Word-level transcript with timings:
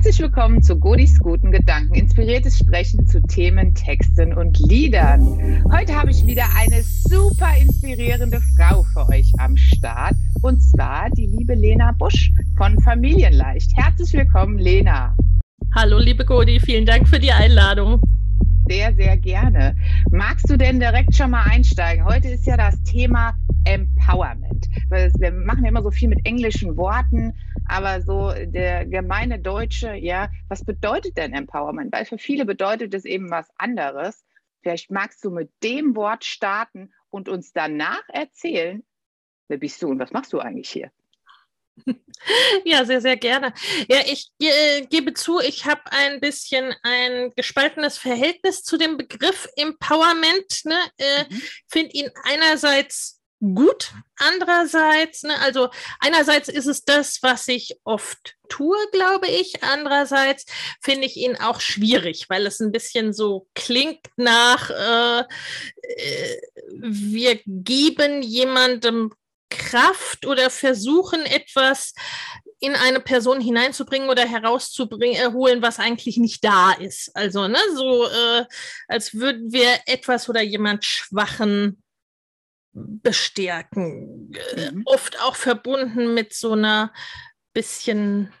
Herzlich 0.00 0.20
willkommen 0.20 0.62
zu 0.62 0.78
Godis 0.78 1.18
guten 1.18 1.50
Gedanken, 1.50 1.92
inspiriertes 1.92 2.56
Sprechen 2.56 3.08
zu 3.08 3.20
Themen, 3.20 3.74
Texten 3.74 4.32
und 4.32 4.56
Liedern. 4.60 5.64
Heute 5.72 5.92
habe 5.92 6.12
ich 6.12 6.24
wieder 6.24 6.44
eine 6.56 6.84
super 6.84 7.48
inspirierende 7.60 8.40
Frau 8.56 8.84
für 8.84 9.08
euch 9.08 9.32
am 9.38 9.56
Start 9.56 10.14
und 10.42 10.60
zwar 10.60 11.10
die 11.10 11.26
liebe 11.26 11.54
Lena 11.54 11.90
Busch 11.98 12.30
von 12.56 12.80
Familienleicht. 12.82 13.72
Herzlich 13.76 14.12
willkommen, 14.12 14.58
Lena. 14.58 15.16
Hallo, 15.74 15.98
liebe 15.98 16.24
Godi, 16.24 16.60
vielen 16.60 16.86
Dank 16.86 17.08
für 17.08 17.18
die 17.18 17.32
Einladung. 17.32 18.00
Sehr, 18.68 18.94
sehr 18.94 19.16
gerne. 19.16 19.74
Magst 20.12 20.48
du 20.48 20.56
denn 20.56 20.78
direkt 20.78 21.16
schon 21.16 21.32
mal 21.32 21.42
einsteigen? 21.42 22.04
Heute 22.04 22.28
ist 22.28 22.46
ja 22.46 22.56
das 22.56 22.80
Thema 22.84 23.34
Empowerment. 23.64 24.47
Wir 24.90 25.32
machen 25.32 25.64
ja 25.64 25.70
immer 25.70 25.82
so 25.82 25.90
viel 25.90 26.08
mit 26.08 26.24
englischen 26.24 26.76
Worten, 26.76 27.34
aber 27.66 28.00
so 28.02 28.32
der 28.32 28.86
gemeine 28.86 29.38
Deutsche, 29.38 29.94
ja, 29.94 30.30
was 30.48 30.64
bedeutet 30.64 31.16
denn 31.16 31.32
Empowerment? 31.32 31.92
Weil 31.92 32.04
für 32.04 32.18
viele 32.18 32.44
bedeutet 32.44 32.94
es 32.94 33.04
eben 33.04 33.30
was 33.30 33.48
anderes. 33.56 34.24
Vielleicht 34.62 34.90
magst 34.90 35.24
du 35.24 35.30
mit 35.30 35.50
dem 35.62 35.94
Wort 35.96 36.24
starten 36.24 36.92
und 37.10 37.28
uns 37.28 37.52
danach 37.52 38.02
erzählen, 38.08 38.82
wer 39.48 39.58
bist 39.58 39.82
du 39.82 39.88
und 39.88 39.98
was 39.98 40.12
machst 40.12 40.32
du 40.32 40.40
eigentlich 40.40 40.70
hier? 40.70 40.90
Ja, 42.64 42.84
sehr, 42.84 43.00
sehr 43.00 43.16
gerne. 43.16 43.54
Ja, 43.88 44.00
ich 44.04 44.30
äh, 44.40 44.84
gebe 44.86 45.14
zu, 45.14 45.38
ich 45.40 45.64
habe 45.64 45.80
ein 45.92 46.20
bisschen 46.20 46.74
ein 46.82 47.30
gespaltenes 47.36 47.96
Verhältnis 47.96 48.64
zu 48.64 48.76
dem 48.76 48.96
Begriff 48.96 49.48
Empowerment. 49.56 50.64
Ne? 50.64 50.78
Äh, 50.98 51.24
mhm. 51.30 51.42
Finde 51.68 51.92
ihn 51.92 52.10
einerseits 52.24 53.17
gut. 53.40 53.92
Andererseits, 54.16 55.22
ne, 55.22 55.38
also 55.40 55.68
einerseits 56.00 56.48
ist 56.48 56.66
es 56.66 56.84
das, 56.84 57.22
was 57.22 57.46
ich 57.48 57.78
oft 57.84 58.36
tue, 58.48 58.76
glaube 58.92 59.28
ich. 59.28 59.62
Andererseits 59.62 60.46
finde 60.80 61.06
ich 61.06 61.16
ihn 61.16 61.36
auch 61.36 61.60
schwierig, 61.60 62.28
weil 62.28 62.46
es 62.46 62.60
ein 62.60 62.72
bisschen 62.72 63.12
so 63.12 63.48
klingt 63.54 64.06
nach, 64.16 64.70
äh, 64.70 65.20
äh, 65.20 66.40
wir 66.80 67.40
geben 67.46 68.22
jemandem 68.22 69.12
Kraft 69.50 70.26
oder 70.26 70.50
versuchen 70.50 71.24
etwas 71.24 71.94
in 72.60 72.74
eine 72.74 73.00
Person 73.00 73.40
hineinzubringen 73.40 74.10
oder 74.10 74.26
herauszubringen, 74.26 75.16
erholen, 75.16 75.62
was 75.62 75.78
eigentlich 75.78 76.16
nicht 76.16 76.44
da 76.44 76.72
ist. 76.72 77.14
Also, 77.14 77.46
ne, 77.46 77.58
so 77.74 78.06
äh, 78.06 78.44
als 78.88 79.14
würden 79.14 79.52
wir 79.52 79.78
etwas 79.86 80.28
oder 80.28 80.42
jemand 80.42 80.84
Schwachen 80.84 81.82
bestärken. 83.02 84.32
Äh, 84.56 84.72
mhm. 84.72 84.82
Oft 84.84 85.20
auch 85.20 85.36
verbunden 85.36 86.14
mit 86.14 86.32
so 86.32 86.52
einer 86.52 86.92
bisschen 87.52 88.32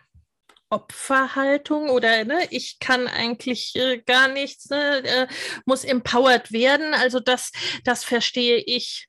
Opferhaltung 0.70 1.88
oder 1.88 2.24
ne, 2.24 2.46
ich 2.50 2.78
kann 2.78 3.06
eigentlich 3.08 3.74
äh, 3.76 4.02
gar 4.04 4.28
nichts, 4.28 4.68
ne, 4.68 5.02
äh, 5.04 5.26
muss 5.64 5.84
empowered 5.84 6.52
werden. 6.52 6.94
Also 6.94 7.20
das, 7.20 7.52
das 7.84 8.04
verstehe 8.04 8.58
ich 8.58 9.08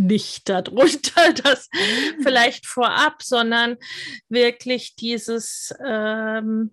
nicht 0.00 0.48
darunter, 0.48 1.32
das 1.44 1.68
mhm. 1.72 2.22
vielleicht 2.22 2.66
vorab, 2.66 3.22
sondern 3.22 3.76
wirklich 4.28 4.96
dieses 4.96 5.74
ähm, 5.84 6.72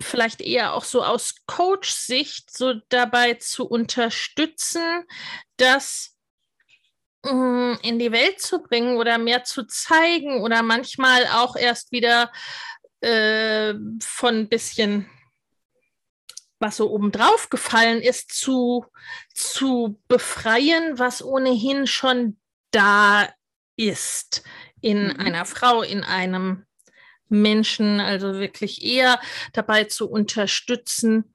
vielleicht 0.00 0.40
eher 0.40 0.74
auch 0.74 0.84
so 0.84 1.04
aus 1.04 1.36
Coach-Sicht 1.46 2.50
so 2.56 2.74
dabei 2.88 3.34
zu 3.34 3.66
unterstützen, 3.66 5.04
dass 5.56 6.11
in 7.24 7.98
die 7.98 8.10
Welt 8.10 8.40
zu 8.40 8.62
bringen 8.62 8.96
oder 8.96 9.16
mehr 9.18 9.44
zu 9.44 9.64
zeigen 9.64 10.42
oder 10.42 10.62
manchmal 10.62 11.26
auch 11.28 11.54
erst 11.54 11.92
wieder 11.92 12.32
äh, 13.00 13.74
von 14.00 14.34
ein 14.34 14.48
bisschen 14.48 15.08
was 16.62 16.76
so 16.76 16.90
obendrauf 16.90 17.50
gefallen 17.50 18.00
ist, 18.00 18.32
zu, 18.32 18.86
zu 19.34 20.00
befreien, 20.08 20.98
was 20.98 21.22
ohnehin 21.22 21.86
schon 21.86 22.38
da 22.70 23.28
ist 23.76 24.42
in 24.80 25.08
mhm. 25.08 25.20
einer 25.20 25.44
Frau, 25.44 25.82
in 25.82 26.04
einem 26.04 26.64
Menschen, 27.28 28.00
also 28.00 28.38
wirklich 28.38 28.84
eher 28.84 29.20
dabei 29.52 29.84
zu 29.84 30.08
unterstützen, 30.08 31.34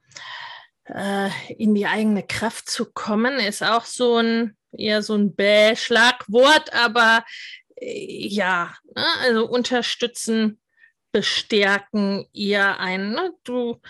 äh, 0.86 1.30
in 1.54 1.76
die 1.76 1.88
eigene 1.88 2.24
Kraft 2.24 2.70
zu 2.70 2.92
kommen, 2.92 3.40
ist 3.40 3.64
auch 3.64 3.86
so 3.86 4.18
ein 4.18 4.57
eher 4.72 5.02
so 5.02 5.16
ein 5.16 5.36
Bäh-Schlagwort, 5.36 6.74
aber 6.74 7.24
äh, 7.76 8.28
ja, 8.28 8.76
ne, 8.96 9.06
also 9.22 9.48
unterstützen, 9.48 10.60
bestärken, 11.12 12.28
eher 12.34 12.80
ein, 12.80 13.12
ne, 13.12 13.34
du 13.44 13.82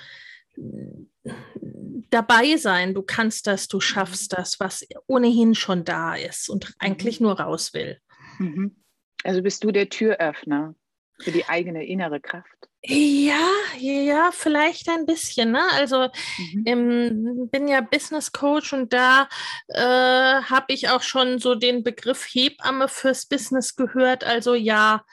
dabei 2.09 2.57
sein, 2.57 2.93
du 2.93 3.03
kannst 3.03 3.47
das, 3.47 3.67
du 3.67 3.79
schaffst 3.79 4.33
das, 4.33 4.59
was 4.59 4.87
ohnehin 5.07 5.55
schon 5.55 5.83
da 5.83 6.16
ist 6.16 6.49
und 6.49 6.73
eigentlich 6.79 7.19
mhm. 7.19 7.27
nur 7.27 7.39
raus 7.39 7.73
will. 7.73 7.99
Mhm. 8.39 8.75
Also 9.23 9.41
bist 9.41 9.63
du 9.63 9.71
der 9.71 9.89
Türöffner 9.89 10.75
für 11.19 11.31
die 11.31 11.45
eigene 11.47 11.85
innere 11.85 12.19
Kraft? 12.19 12.69
Ja, 12.83 13.50
ja, 13.79 14.31
vielleicht 14.31 14.88
ein 14.88 15.05
bisschen. 15.05 15.51
Ne? 15.51 15.61
Also 15.73 16.09
mhm. 16.38 16.63
ähm, 16.66 17.50
bin 17.51 17.67
ja 17.67 17.81
Business 17.81 18.31
Coach 18.31 18.72
und 18.72 18.94
da 18.94 19.28
äh, 19.67 19.81
habe 19.81 20.67
ich 20.69 20.89
auch 20.89 21.01
schon 21.01 21.39
so 21.39 21.55
den 21.55 21.83
Begriff 21.83 22.25
Hebamme 22.31 22.88
fürs 22.88 23.25
Business 23.25 23.75
gehört. 23.75 24.23
Also 24.23 24.55
ja, 24.55 25.03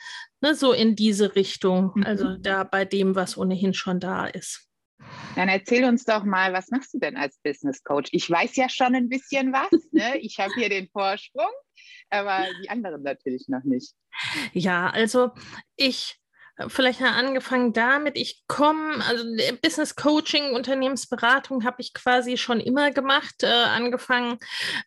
ne, 0.40 0.54
so 0.54 0.72
in 0.72 0.94
diese 0.94 1.34
Richtung. 1.34 1.92
Mhm. 1.94 2.04
Also 2.04 2.36
da 2.36 2.64
bei 2.64 2.84
dem, 2.84 3.16
was 3.16 3.36
ohnehin 3.36 3.74
schon 3.74 3.98
da 3.98 4.26
ist. 4.26 4.68
Dann 5.34 5.48
erzähl 5.48 5.84
uns 5.84 6.04
doch 6.04 6.24
mal, 6.24 6.52
was 6.52 6.70
machst 6.70 6.94
du 6.94 6.98
denn 6.98 7.16
als 7.16 7.38
Business 7.42 7.82
Coach? 7.82 8.08
Ich 8.12 8.30
weiß 8.30 8.56
ja 8.56 8.68
schon 8.68 8.94
ein 8.94 9.08
bisschen 9.08 9.52
was. 9.52 9.70
Ne? 9.90 10.18
Ich 10.18 10.38
habe 10.38 10.52
hier 10.54 10.68
den 10.68 10.88
Vorsprung, 10.88 11.50
aber 12.10 12.46
die 12.62 12.70
anderen 12.70 13.02
natürlich 13.02 13.48
noch 13.48 13.64
nicht. 13.64 13.94
Ja, 14.52 14.90
also 14.90 15.32
ich 15.76 16.18
vielleicht 16.68 17.02
angefangen 17.02 17.72
damit, 17.72 18.16
ich 18.16 18.44
komme, 18.46 19.04
also 19.04 19.24
Business 19.60 19.96
Coaching, 19.96 20.54
Unternehmensberatung 20.54 21.64
habe 21.64 21.76
ich 21.80 21.94
quasi 21.94 22.36
schon 22.36 22.60
immer 22.60 22.90
gemacht, 22.90 23.42
äh, 23.42 23.46
angefangen 23.46 24.38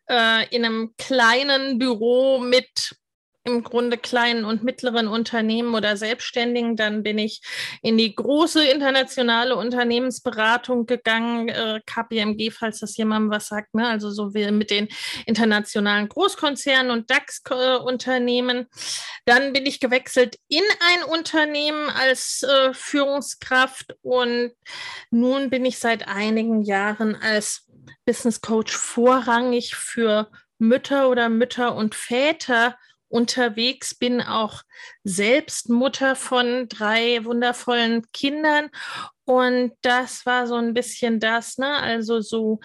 äh, 0.09 0.47
in 0.55 0.65
einem 0.65 0.93
kleinen 0.97 1.77
Büro 1.77 2.39
mit 2.39 2.95
im 3.47 3.63
Grunde 3.63 3.97
kleinen 3.97 4.45
und 4.45 4.63
mittleren 4.63 5.07
Unternehmen 5.07 5.73
oder 5.73 5.97
Selbstständigen. 5.97 6.75
Dann 6.75 7.01
bin 7.01 7.17
ich 7.17 7.41
in 7.81 7.97
die 7.97 8.13
große 8.13 8.63
internationale 8.63 9.55
Unternehmensberatung 9.55 10.85
gegangen, 10.85 11.49
äh, 11.49 11.79
KPMG, 11.85 12.51
falls 12.51 12.79
das 12.79 12.97
jemandem 12.97 13.31
was 13.31 13.47
sagt, 13.47 13.73
ne? 13.73 13.87
also 13.87 14.11
so 14.11 14.33
wie 14.33 14.51
mit 14.51 14.69
den 14.69 14.87
internationalen 15.25 16.09
Großkonzernen 16.09 16.91
und 16.91 17.09
DAX-Unternehmen. 17.09 18.67
Dann 19.25 19.53
bin 19.53 19.65
ich 19.65 19.79
gewechselt 19.79 20.35
in 20.47 20.63
ein 20.79 21.03
Unternehmen 21.09 21.89
als 21.89 22.43
äh, 22.43 22.73
Führungskraft 22.73 23.95
und 24.01 24.51
nun 25.09 25.49
bin 25.49 25.65
ich 25.65 25.79
seit 25.79 26.07
einigen 26.07 26.61
Jahren 26.61 27.15
als 27.15 27.65
Business 28.05 28.41
Coach 28.41 28.75
vorrangig 28.75 29.75
für 29.75 30.29
Mütter 30.59 31.09
oder 31.09 31.29
Mütter 31.29 31.75
und 31.75 31.95
Väter 31.95 32.77
unterwegs, 33.09 33.95
bin 33.95 34.21
auch 34.21 34.63
selbst 35.03 35.69
Mutter 35.69 36.15
von 36.15 36.67
drei 36.67 37.23
wundervollen 37.23 38.05
Kindern. 38.11 38.69
Und 39.25 39.73
das 39.81 40.25
war 40.25 40.47
so 40.47 40.55
ein 40.55 40.73
bisschen 40.73 41.19
das, 41.19 41.57
ne? 41.57 41.75
Also 41.77 42.21
so 42.21 42.59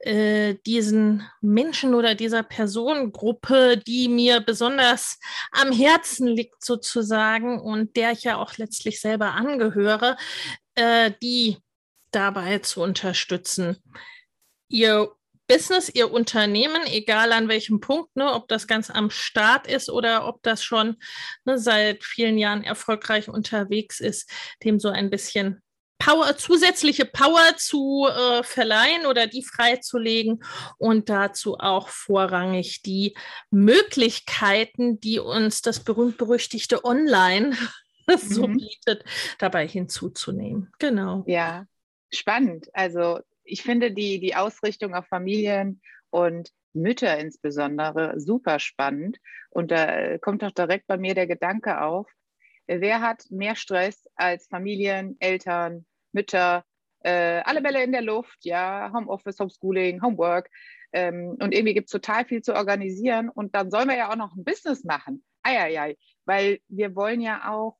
äh, 0.00 0.56
diesen 0.66 1.28
Menschen 1.40 1.94
oder 1.94 2.14
dieser 2.14 2.42
Personengruppe, 2.42 3.78
die 3.78 4.08
mir 4.08 4.40
besonders 4.40 5.18
am 5.50 5.72
Herzen 5.72 6.28
liegt 6.28 6.64
sozusagen 6.64 7.60
und 7.60 7.96
der 7.96 8.12
ich 8.12 8.24
ja 8.24 8.36
auch 8.36 8.56
letztlich 8.58 9.00
selber 9.00 9.32
angehöre, 9.32 10.16
äh, 10.74 11.10
die 11.22 11.58
dabei 12.10 12.58
zu 12.60 12.82
unterstützen, 12.82 13.82
ihr 14.68 15.10
Business, 15.46 15.90
Ihr 15.92 16.10
Unternehmen, 16.10 16.82
egal 16.86 17.32
an 17.32 17.48
welchem 17.48 17.80
Punkt, 17.80 18.16
ne, 18.16 18.32
ob 18.32 18.48
das 18.48 18.66
ganz 18.66 18.90
am 18.90 19.10
Start 19.10 19.66
ist 19.66 19.90
oder 19.90 20.26
ob 20.26 20.42
das 20.42 20.64
schon 20.64 20.96
ne, 21.44 21.58
seit 21.58 22.04
vielen 22.04 22.38
Jahren 22.38 22.64
erfolgreich 22.64 23.28
unterwegs 23.28 24.00
ist, 24.00 24.30
dem 24.62 24.78
so 24.78 24.88
ein 24.88 25.10
bisschen 25.10 25.62
Power, 25.98 26.36
zusätzliche 26.36 27.04
Power 27.06 27.56
zu 27.56 28.06
äh, 28.06 28.42
verleihen 28.42 29.06
oder 29.06 29.26
die 29.26 29.44
freizulegen 29.44 30.42
und 30.76 31.08
dazu 31.08 31.56
auch 31.58 31.88
vorrangig 31.88 32.82
die 32.82 33.16
Möglichkeiten, 33.50 35.00
die 35.00 35.18
uns 35.18 35.62
das 35.62 35.80
berühmt-berüchtigte 35.80 36.84
Online 36.84 37.56
so 38.18 38.48
mhm. 38.48 38.58
bietet, 38.58 39.04
dabei 39.38 39.66
hinzuzunehmen. 39.66 40.72
Genau. 40.78 41.24
Ja, 41.26 41.64
spannend. 42.12 42.68
Also 42.74 43.20
ich 43.44 43.62
finde 43.62 43.92
die, 43.92 44.20
die 44.20 44.34
Ausrichtung 44.34 44.94
auf 44.94 45.06
Familien 45.06 45.80
und 46.10 46.50
Mütter 46.72 47.18
insbesondere 47.18 48.20
super 48.20 48.58
spannend. 48.58 49.18
Und 49.50 49.70
da 49.70 50.18
kommt 50.18 50.42
doch 50.42 50.50
direkt 50.50 50.86
bei 50.86 50.96
mir 50.96 51.14
der 51.14 51.26
Gedanke 51.26 51.80
auf, 51.80 52.10
wer 52.66 53.00
hat 53.00 53.24
mehr 53.30 53.56
Stress 53.56 54.04
als 54.16 54.46
Familien, 54.48 55.16
Eltern, 55.20 55.86
Mütter, 56.12 56.64
äh, 57.00 57.42
alle 57.44 57.62
Bälle 57.62 57.84
in 57.84 57.92
der 57.92 58.02
Luft, 58.02 58.38
ja, 58.44 58.90
Homeoffice, 58.92 59.38
Homeschooling, 59.38 60.02
Homework. 60.02 60.50
Ähm, 60.92 61.36
und 61.40 61.52
irgendwie 61.52 61.74
gibt 61.74 61.88
es 61.88 61.92
total 61.92 62.24
viel 62.24 62.42
zu 62.42 62.54
organisieren. 62.54 63.28
Und 63.28 63.54
dann 63.54 63.70
sollen 63.70 63.88
wir 63.88 63.96
ja 63.96 64.10
auch 64.10 64.16
noch 64.16 64.34
ein 64.34 64.44
Business 64.44 64.84
machen. 64.84 65.24
Eieiei, 65.42 65.96
weil 66.24 66.60
wir 66.68 66.96
wollen 66.96 67.20
ja 67.20 67.52
auch 67.52 67.76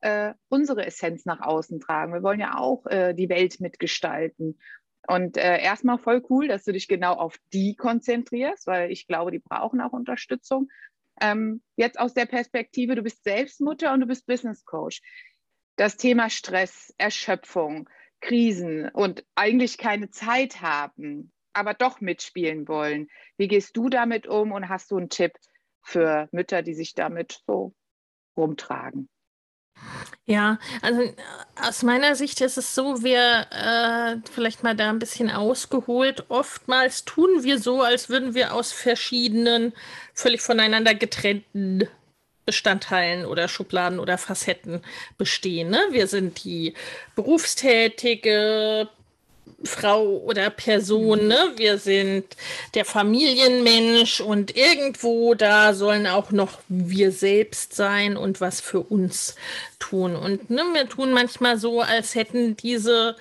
äh, 0.00 0.34
unsere 0.48 0.86
Essenz 0.86 1.24
nach 1.24 1.40
außen 1.40 1.80
tragen. 1.80 2.12
Wir 2.12 2.22
wollen 2.22 2.40
ja 2.40 2.56
auch 2.56 2.86
äh, 2.86 3.14
die 3.14 3.28
Welt 3.28 3.58
mitgestalten. 3.60 4.60
Und 5.08 5.38
äh, 5.38 5.62
erstmal 5.62 5.96
voll 5.96 6.22
cool, 6.28 6.48
dass 6.48 6.64
du 6.64 6.72
dich 6.72 6.86
genau 6.86 7.14
auf 7.14 7.38
die 7.54 7.74
konzentrierst, 7.76 8.66
weil 8.66 8.92
ich 8.92 9.06
glaube, 9.06 9.30
die 9.30 9.38
brauchen 9.38 9.80
auch 9.80 9.92
Unterstützung. 9.94 10.68
Ähm, 11.18 11.62
jetzt 11.76 11.98
aus 11.98 12.12
der 12.12 12.26
Perspektive, 12.26 12.94
du 12.94 13.02
bist 13.02 13.24
Selbstmutter 13.24 13.94
und 13.94 14.00
du 14.00 14.06
bist 14.06 14.26
Business 14.26 14.66
Coach. 14.66 15.00
Das 15.76 15.96
Thema 15.96 16.28
Stress, 16.28 16.92
Erschöpfung, 16.98 17.88
Krisen 18.20 18.90
und 18.90 19.24
eigentlich 19.34 19.78
keine 19.78 20.10
Zeit 20.10 20.60
haben, 20.60 21.32
aber 21.54 21.72
doch 21.72 22.02
mitspielen 22.02 22.68
wollen. 22.68 23.08
Wie 23.38 23.48
gehst 23.48 23.78
du 23.78 23.88
damit 23.88 24.26
um 24.26 24.52
und 24.52 24.68
hast 24.68 24.90
du 24.90 24.98
einen 24.98 25.08
Tipp 25.08 25.32
für 25.82 26.28
Mütter, 26.32 26.62
die 26.62 26.74
sich 26.74 26.92
damit 26.92 27.40
so 27.46 27.74
rumtragen? 28.36 29.08
Ja, 30.26 30.58
also 30.82 31.00
äh, 31.00 31.14
aus 31.56 31.82
meiner 31.82 32.14
Sicht 32.14 32.42
ist 32.42 32.58
es 32.58 32.74
so, 32.74 33.02
wir 33.02 33.46
äh, 33.50 34.16
vielleicht 34.30 34.62
mal 34.62 34.76
da 34.76 34.90
ein 34.90 34.98
bisschen 34.98 35.30
ausgeholt. 35.30 36.26
Oftmals 36.28 37.06
tun 37.06 37.44
wir 37.44 37.58
so, 37.58 37.82
als 37.82 38.10
würden 38.10 38.34
wir 38.34 38.52
aus 38.52 38.70
verschiedenen, 38.70 39.72
völlig 40.12 40.42
voneinander 40.42 40.94
getrennten 40.94 41.88
Bestandteilen 42.44 43.24
oder 43.24 43.48
Schubladen 43.48 43.98
oder 43.98 44.18
Facetten 44.18 44.82
bestehen. 45.16 45.70
Ne? 45.70 45.80
Wir 45.90 46.06
sind 46.06 46.44
die 46.44 46.74
berufstätige 47.14 48.88
Frau 49.64 50.18
oder 50.18 50.50
Person, 50.50 51.26
ne? 51.26 51.52
Wir 51.56 51.78
sind 51.78 52.24
der 52.74 52.84
Familienmensch 52.84 54.20
und 54.20 54.56
irgendwo 54.56 55.34
da 55.34 55.74
sollen 55.74 56.06
auch 56.06 56.30
noch 56.30 56.58
wir 56.68 57.12
selbst 57.12 57.74
sein 57.74 58.16
und 58.16 58.40
was 58.40 58.60
für 58.60 58.80
uns 58.80 59.34
tun. 59.78 60.16
Und 60.16 60.50
ne, 60.50 60.62
wir 60.72 60.88
tun 60.88 61.12
manchmal 61.12 61.58
so, 61.58 61.80
als 61.80 62.14
hätten 62.14 62.56
diese 62.56 63.16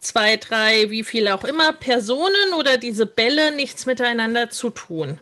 zwei, 0.00 0.36
drei, 0.36 0.90
wie 0.90 1.04
viel 1.04 1.28
auch 1.28 1.44
immer 1.44 1.72
Personen 1.72 2.54
oder 2.58 2.78
diese 2.78 3.06
Bälle 3.06 3.54
nichts 3.54 3.86
miteinander 3.86 4.50
zu 4.50 4.70
tun. 4.70 5.20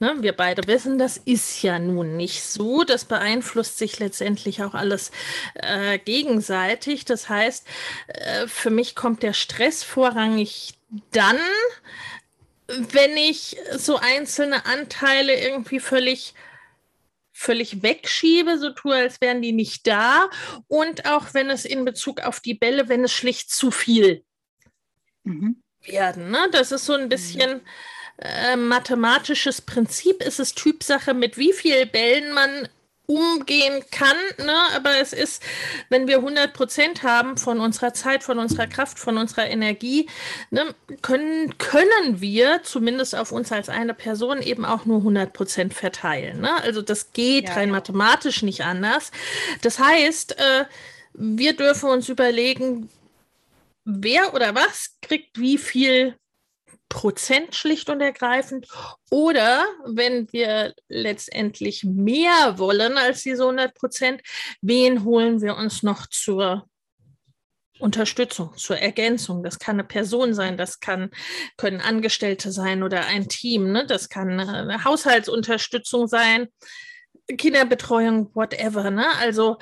Ne, 0.00 0.14
wir 0.20 0.32
beide 0.32 0.64
wissen, 0.68 0.96
das 0.96 1.16
ist 1.16 1.62
ja 1.62 1.80
nun 1.80 2.16
nicht 2.16 2.44
so. 2.44 2.84
Das 2.84 3.04
beeinflusst 3.04 3.78
sich 3.78 3.98
letztendlich 3.98 4.62
auch 4.62 4.74
alles 4.74 5.10
äh, 5.54 5.98
gegenseitig. 5.98 7.04
Das 7.04 7.28
heißt, 7.28 7.66
äh, 8.06 8.46
für 8.46 8.70
mich 8.70 8.94
kommt 8.94 9.24
der 9.24 9.32
Stress 9.32 9.82
vorrangig 9.82 10.74
dann, 11.10 11.38
wenn 12.68 13.16
ich 13.16 13.56
so 13.76 13.96
einzelne 13.96 14.66
Anteile 14.66 15.34
irgendwie 15.40 15.80
völlig 15.80 16.34
völlig 17.32 17.82
wegschiebe, 17.82 18.58
so 18.58 18.70
tue, 18.70 18.96
als 18.96 19.20
wären 19.20 19.42
die 19.42 19.52
nicht 19.52 19.86
da. 19.86 20.28
Und 20.66 21.06
auch 21.06 21.34
wenn 21.34 21.50
es 21.50 21.64
in 21.64 21.84
Bezug 21.84 22.20
auf 22.20 22.40
die 22.40 22.54
Bälle, 22.54 22.88
wenn 22.88 23.04
es 23.04 23.12
schlicht 23.12 23.50
zu 23.50 23.70
viel 23.70 24.24
mhm. 25.22 25.62
werden. 25.82 26.30
Ne? 26.30 26.48
Das 26.52 26.72
ist 26.72 26.84
so 26.84 26.94
ein 26.94 27.08
bisschen. 27.08 27.58
Mhm 27.58 27.66
äh, 28.18 28.56
mathematisches 28.56 29.60
Prinzip 29.60 30.22
ist 30.22 30.40
es 30.40 30.54
Typsache, 30.54 31.14
mit 31.14 31.38
wie 31.38 31.52
vielen 31.52 31.88
Bällen 31.88 32.32
man 32.32 32.68
umgehen 33.06 33.82
kann, 33.90 34.16
ne? 34.36 34.54
aber 34.74 35.00
es 35.00 35.14
ist, 35.14 35.42
wenn 35.88 36.06
wir 36.06 36.16
100 36.16 36.52
Prozent 36.52 37.02
haben 37.02 37.38
von 37.38 37.58
unserer 37.58 37.94
Zeit, 37.94 38.22
von 38.22 38.38
unserer 38.38 38.66
Kraft, 38.66 38.98
von 38.98 39.16
unserer 39.16 39.48
Energie, 39.48 40.10
ne, 40.50 40.74
können, 41.00 41.56
können 41.56 42.20
wir 42.20 42.62
zumindest 42.64 43.14
auf 43.14 43.32
uns 43.32 43.50
als 43.50 43.70
eine 43.70 43.94
Person 43.94 44.42
eben 44.42 44.66
auch 44.66 44.84
nur 44.84 44.98
100 44.98 45.32
Prozent 45.32 45.72
verteilen. 45.72 46.42
Ne? 46.42 46.62
Also 46.62 46.82
das 46.82 47.14
geht 47.14 47.48
ja, 47.48 47.54
rein 47.54 47.68
ja. 47.68 47.76
mathematisch 47.76 48.42
nicht 48.42 48.64
anders. 48.64 49.10
Das 49.62 49.78
heißt, 49.78 50.38
äh, 50.38 50.66
wir 51.14 51.56
dürfen 51.56 51.88
uns 51.88 52.10
überlegen, 52.10 52.90
wer 53.86 54.34
oder 54.34 54.54
was 54.54 54.96
kriegt 55.00 55.40
wie 55.40 55.56
viel 55.56 56.14
Prozent 56.88 57.54
schlicht 57.54 57.90
und 57.90 58.00
ergreifend. 58.00 58.66
Oder 59.10 59.66
wenn 59.86 60.32
wir 60.32 60.74
letztendlich 60.88 61.84
mehr 61.84 62.58
wollen 62.58 62.96
als 62.96 63.22
diese 63.22 63.42
100 63.42 63.74
Prozent, 63.74 64.22
wen 64.62 65.04
holen 65.04 65.40
wir 65.40 65.56
uns 65.56 65.82
noch 65.82 66.06
zur 66.06 66.68
Unterstützung, 67.78 68.56
zur 68.56 68.78
Ergänzung. 68.78 69.42
Das 69.42 69.58
kann 69.58 69.76
eine 69.76 69.84
Person 69.84 70.34
sein, 70.34 70.56
das 70.56 70.80
kann, 70.80 71.10
können 71.56 71.80
Angestellte 71.80 72.50
sein 72.52 72.82
oder 72.82 73.06
ein 73.06 73.28
Team. 73.28 73.70
Ne? 73.72 73.86
Das 73.86 74.08
kann 74.08 74.40
eine 74.40 74.84
Haushaltsunterstützung 74.84 76.08
sein, 76.08 76.48
Kinderbetreuung, 77.36 78.34
whatever. 78.34 78.90
Ne? 78.90 79.06
Also 79.20 79.58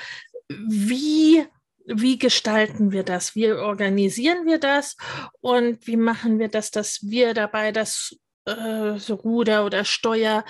wie 0.49 1.45
wie 1.87 2.19
gestalten 2.19 2.93
wir 2.93 3.05
das? 3.05 3.35
Wie 3.35 3.51
organisieren 3.53 4.47
wir 4.47 4.59
das? 4.59 4.97
Und 5.41 5.87
wie 5.87 5.97
machen 5.97 6.39
wir 6.39 6.49
das, 6.49 6.71
dass 6.71 7.01
wir 7.03 7.35
dabei 7.35 7.73
das 7.73 8.17
äh, 8.45 8.99
so 8.99 9.15
Ruder 9.15 9.65
oder 9.65 9.85
Steuer 9.85 10.45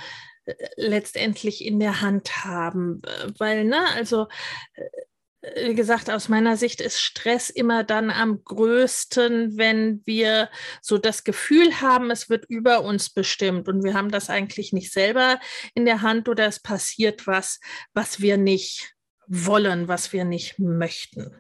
äh, 0.47 0.55
letztendlich 0.77 1.65
in 1.65 1.79
der 1.79 2.00
Hand 2.00 2.44
haben? 2.44 3.03
Weil, 3.38 3.65
ne, 3.65 3.87
also 3.94 4.29
äh, 4.75 4.85
wie 5.69 5.75
gesagt, 5.75 6.11
aus 6.11 6.29
meiner 6.29 6.56
Sicht 6.56 6.81
ist 6.81 7.00
Stress 7.00 7.50
immer 7.50 7.85
dann 7.85 8.11
am 8.11 8.43
größten, 8.43 9.56
wenn 9.56 10.03
wir 10.05 10.50
so 10.82 10.99
das 10.99 11.23
Gefühl 11.23 11.81
haben, 11.81 12.11
es 12.11 12.29
wird 12.29 12.47
über 12.49 12.82
uns 12.82 13.11
bestimmt 13.11 13.69
und 13.69 13.85
wir 13.85 13.94
haben 13.94 14.11
das 14.11 14.29
eigentlich 14.29 14.73
nicht 14.73 14.93
selber 14.93 15.39
in 15.75 15.85
der 15.85 16.03
Hand 16.03 16.29
oder 16.29 16.47
es 16.47 16.59
passiert 16.59 17.29
was, 17.29 17.61
was 17.94 18.21
wir 18.21 18.39
nicht 18.39 18.95
wollen, 19.28 19.88
was 19.88 20.12
wir 20.12 20.25
nicht 20.25 20.58
möchten. 20.58 21.34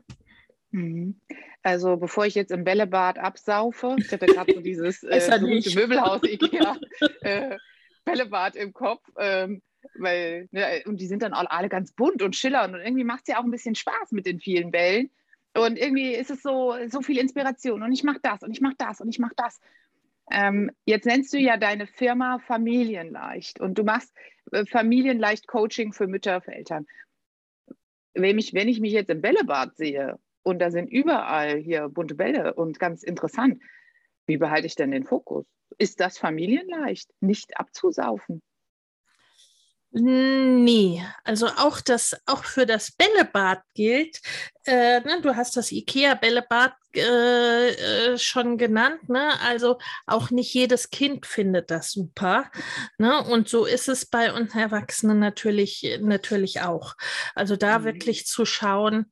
Mhm. 0.70 1.20
Also 1.62 1.96
bevor 1.96 2.26
ich 2.26 2.34
jetzt 2.34 2.52
im 2.52 2.64
Bällebad 2.64 3.18
absaufe, 3.18 3.96
ich 3.98 4.12
hatte 4.12 4.26
gerade 4.26 4.54
so 4.54 4.60
dieses 4.60 5.02
äh, 5.02 5.40
Möbelhaus 5.40 6.22
Ikea 6.24 6.76
äh, 7.22 7.56
Bällebad 8.04 8.54
im 8.56 8.72
Kopf, 8.72 9.02
ähm, 9.18 9.62
weil 9.98 10.48
ne, 10.52 10.82
und 10.86 11.00
die 11.00 11.06
sind 11.06 11.22
dann 11.22 11.32
alle 11.32 11.68
ganz 11.68 11.92
bunt 11.92 12.22
und 12.22 12.36
schillernd 12.36 12.74
und 12.74 12.80
irgendwie 12.80 13.04
macht 13.04 13.22
es 13.22 13.28
ja 13.28 13.40
auch 13.40 13.44
ein 13.44 13.50
bisschen 13.50 13.74
Spaß 13.74 14.12
mit 14.12 14.26
den 14.26 14.38
vielen 14.38 14.70
Bällen 14.70 15.10
und 15.56 15.76
irgendwie 15.76 16.14
ist 16.14 16.30
es 16.30 16.42
so 16.42 16.74
so 16.88 17.02
viel 17.02 17.18
Inspiration 17.18 17.82
und 17.82 17.92
ich 17.92 18.04
mache 18.04 18.20
das 18.22 18.42
und 18.42 18.52
ich 18.52 18.60
mache 18.60 18.76
das 18.78 19.00
und 19.00 19.08
ich 19.08 19.18
mache 19.18 19.34
das. 19.36 19.60
Ähm, 20.30 20.70
jetzt 20.84 21.06
nennst 21.06 21.32
du 21.32 21.38
ja 21.38 21.56
deine 21.56 21.86
Firma 21.86 22.40
Familienleicht 22.46 23.60
und 23.60 23.78
du 23.78 23.84
machst 23.84 24.12
äh, 24.52 24.66
Familienleicht 24.66 25.46
Coaching 25.46 25.92
für 25.92 26.06
Mütter, 26.06 26.40
für 26.40 26.52
Eltern 26.52 26.86
wenn 28.16 28.38
ich, 28.38 28.54
wenn 28.54 28.68
ich 28.68 28.80
mich 28.80 28.92
jetzt 28.92 29.10
im 29.10 29.20
Bällebad 29.20 29.76
sehe 29.76 30.18
und 30.42 30.58
da 30.60 30.70
sind 30.70 30.88
überall 30.88 31.58
hier 31.58 31.88
bunte 31.88 32.14
Bälle 32.14 32.54
und 32.54 32.78
ganz 32.78 33.02
interessant, 33.02 33.62
wie 34.26 34.38
behalte 34.38 34.66
ich 34.66 34.74
denn 34.74 34.90
den 34.90 35.04
Fokus? 35.04 35.46
Ist 35.78 36.00
das 36.00 36.18
familienleicht, 36.18 37.10
nicht 37.20 37.58
abzusaufen? 37.58 38.42
Nee, 39.98 41.02
also 41.24 41.46
auch 41.46 41.80
das, 41.80 42.14
auch 42.26 42.44
für 42.44 42.66
das 42.66 42.92
Bällebad 42.92 43.62
gilt, 43.72 44.20
äh, 44.66 45.00
ne, 45.00 45.22
du 45.22 45.34
hast 45.34 45.56
das 45.56 45.72
IKEA-Bällebad 45.72 46.74
äh, 46.94 47.68
äh, 47.70 48.18
schon 48.18 48.58
genannt, 48.58 49.08
ne? 49.08 49.40
Also 49.40 49.78
auch 50.06 50.30
nicht 50.30 50.52
jedes 50.52 50.90
Kind 50.90 51.24
findet 51.24 51.70
das 51.70 51.92
super. 51.92 52.50
Ne? 52.98 53.24
Und 53.24 53.48
so 53.48 53.64
ist 53.64 53.88
es 53.88 54.04
bei 54.04 54.34
uns 54.34 54.54
Erwachsenen 54.54 55.18
natürlich, 55.18 55.98
natürlich 56.02 56.60
auch. 56.60 56.94
Also 57.34 57.56
da 57.56 57.78
mhm. 57.78 57.84
wirklich 57.84 58.26
zu 58.26 58.44
schauen, 58.44 59.10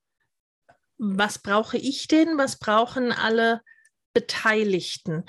was 0.99 1.39
brauche 1.39 1.79
ich 1.79 2.09
denn, 2.09 2.37
was 2.37 2.59
brauchen 2.59 3.11
alle 3.11 3.63
Beteiligten. 4.13 5.25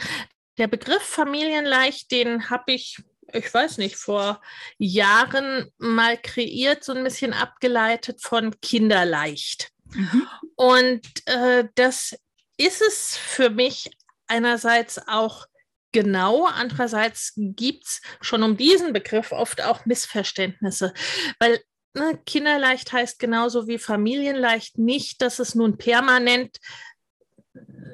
Der 0.58 0.68
Begriff 0.68 1.02
Familienleicht, 1.04 2.12
den 2.12 2.50
habe 2.50 2.74
ich 2.74 3.02
ich 3.36 3.54
weiß 3.54 3.78
nicht, 3.78 3.96
vor 3.96 4.42
Jahren 4.78 5.72
mal 5.78 6.18
kreiert, 6.18 6.84
so 6.84 6.94
ein 6.94 7.04
bisschen 7.04 7.34
abgeleitet 7.34 8.22
von 8.22 8.60
Kinderleicht. 8.62 9.70
Mhm. 9.92 10.28
Und 10.56 11.08
äh, 11.26 11.68
das 11.76 12.16
ist 12.58 12.82
es 12.82 13.18
für 13.18 13.50
mich 13.50 13.90
einerseits 14.28 15.00
auch 15.08 15.46
genau, 15.92 16.46
andererseits 16.46 17.34
gibt 17.36 17.86
es 17.86 18.02
schon 18.22 18.44
um 18.44 18.58
diesen 18.58 18.92
Begriff 18.92 19.32
oft 19.32 19.64
auch 19.64 19.86
Missverständnisse, 19.86 20.94
weil 21.40 21.62
ne, 21.94 22.20
Kinderleicht 22.26 22.92
heißt 22.92 23.18
genauso 23.20 23.68
wie 23.68 23.78
Familienleicht 23.78 24.78
nicht, 24.78 25.22
dass 25.22 25.40
es 25.40 25.56
nun 25.56 25.78
permanent 25.78 26.58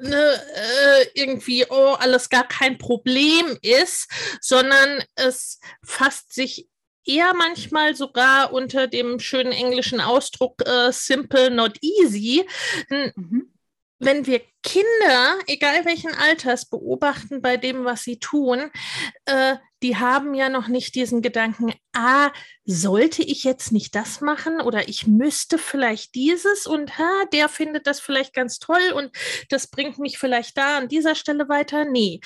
ne, 0.02 0.42
äh, 0.54 1.06
irgendwie, 1.14 1.64
oh, 1.68 1.94
alles 1.98 2.28
gar 2.28 2.46
kein 2.46 2.78
Problem 2.78 3.56
ist, 3.62 4.08
sondern 4.40 5.02
es 5.14 5.60
fasst 5.84 6.34
sich 6.34 6.68
eher 7.04 7.34
manchmal 7.34 7.94
sogar 7.96 8.52
unter 8.52 8.86
dem 8.86 9.18
schönen 9.18 9.52
englischen 9.52 10.00
Ausdruck 10.00 10.62
äh, 10.66 10.92
simple, 10.92 11.50
not 11.50 11.78
easy. 11.82 12.46
Mhm. 12.88 13.51
Wenn 14.04 14.26
wir 14.26 14.40
Kinder, 14.64 15.38
egal 15.46 15.84
welchen 15.84 16.12
Alters, 16.12 16.68
beobachten 16.68 17.40
bei 17.40 17.56
dem, 17.56 17.84
was 17.84 18.02
sie 18.02 18.18
tun, 18.18 18.70
äh, 19.26 19.56
die 19.82 19.96
haben 19.96 20.34
ja 20.34 20.48
noch 20.48 20.68
nicht 20.68 20.94
diesen 20.94 21.22
Gedanken, 21.22 21.72
ah, 21.92 22.30
sollte 22.64 23.22
ich 23.22 23.42
jetzt 23.42 23.72
nicht 23.72 23.94
das 23.96 24.20
machen 24.20 24.60
oder 24.60 24.88
ich 24.88 25.08
müsste 25.08 25.58
vielleicht 25.58 26.14
dieses 26.14 26.66
und 26.66 26.98
ha, 26.98 27.24
der 27.32 27.48
findet 27.48 27.88
das 27.88 27.98
vielleicht 27.98 28.34
ganz 28.34 28.60
toll 28.60 28.92
und 28.94 29.10
das 29.50 29.66
bringt 29.66 29.98
mich 29.98 30.18
vielleicht 30.18 30.56
da 30.56 30.78
an 30.78 30.88
dieser 30.88 31.16
Stelle 31.16 31.48
weiter. 31.48 31.84
Nee, 31.84 32.20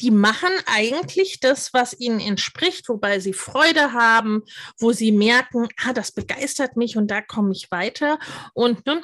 die 0.00 0.12
machen 0.12 0.52
eigentlich 0.66 1.40
das, 1.40 1.72
was 1.74 1.98
ihnen 1.98 2.20
entspricht, 2.20 2.88
wobei 2.88 3.18
sie 3.18 3.32
Freude 3.32 3.92
haben, 3.92 4.42
wo 4.78 4.92
sie 4.92 5.10
merken, 5.10 5.68
ah, 5.84 5.92
das 5.92 6.12
begeistert 6.12 6.76
mich 6.76 6.96
und 6.96 7.08
da 7.08 7.20
komme 7.20 7.52
ich 7.52 7.70
weiter. 7.72 8.20
Und 8.54 8.86
ne, 8.86 9.02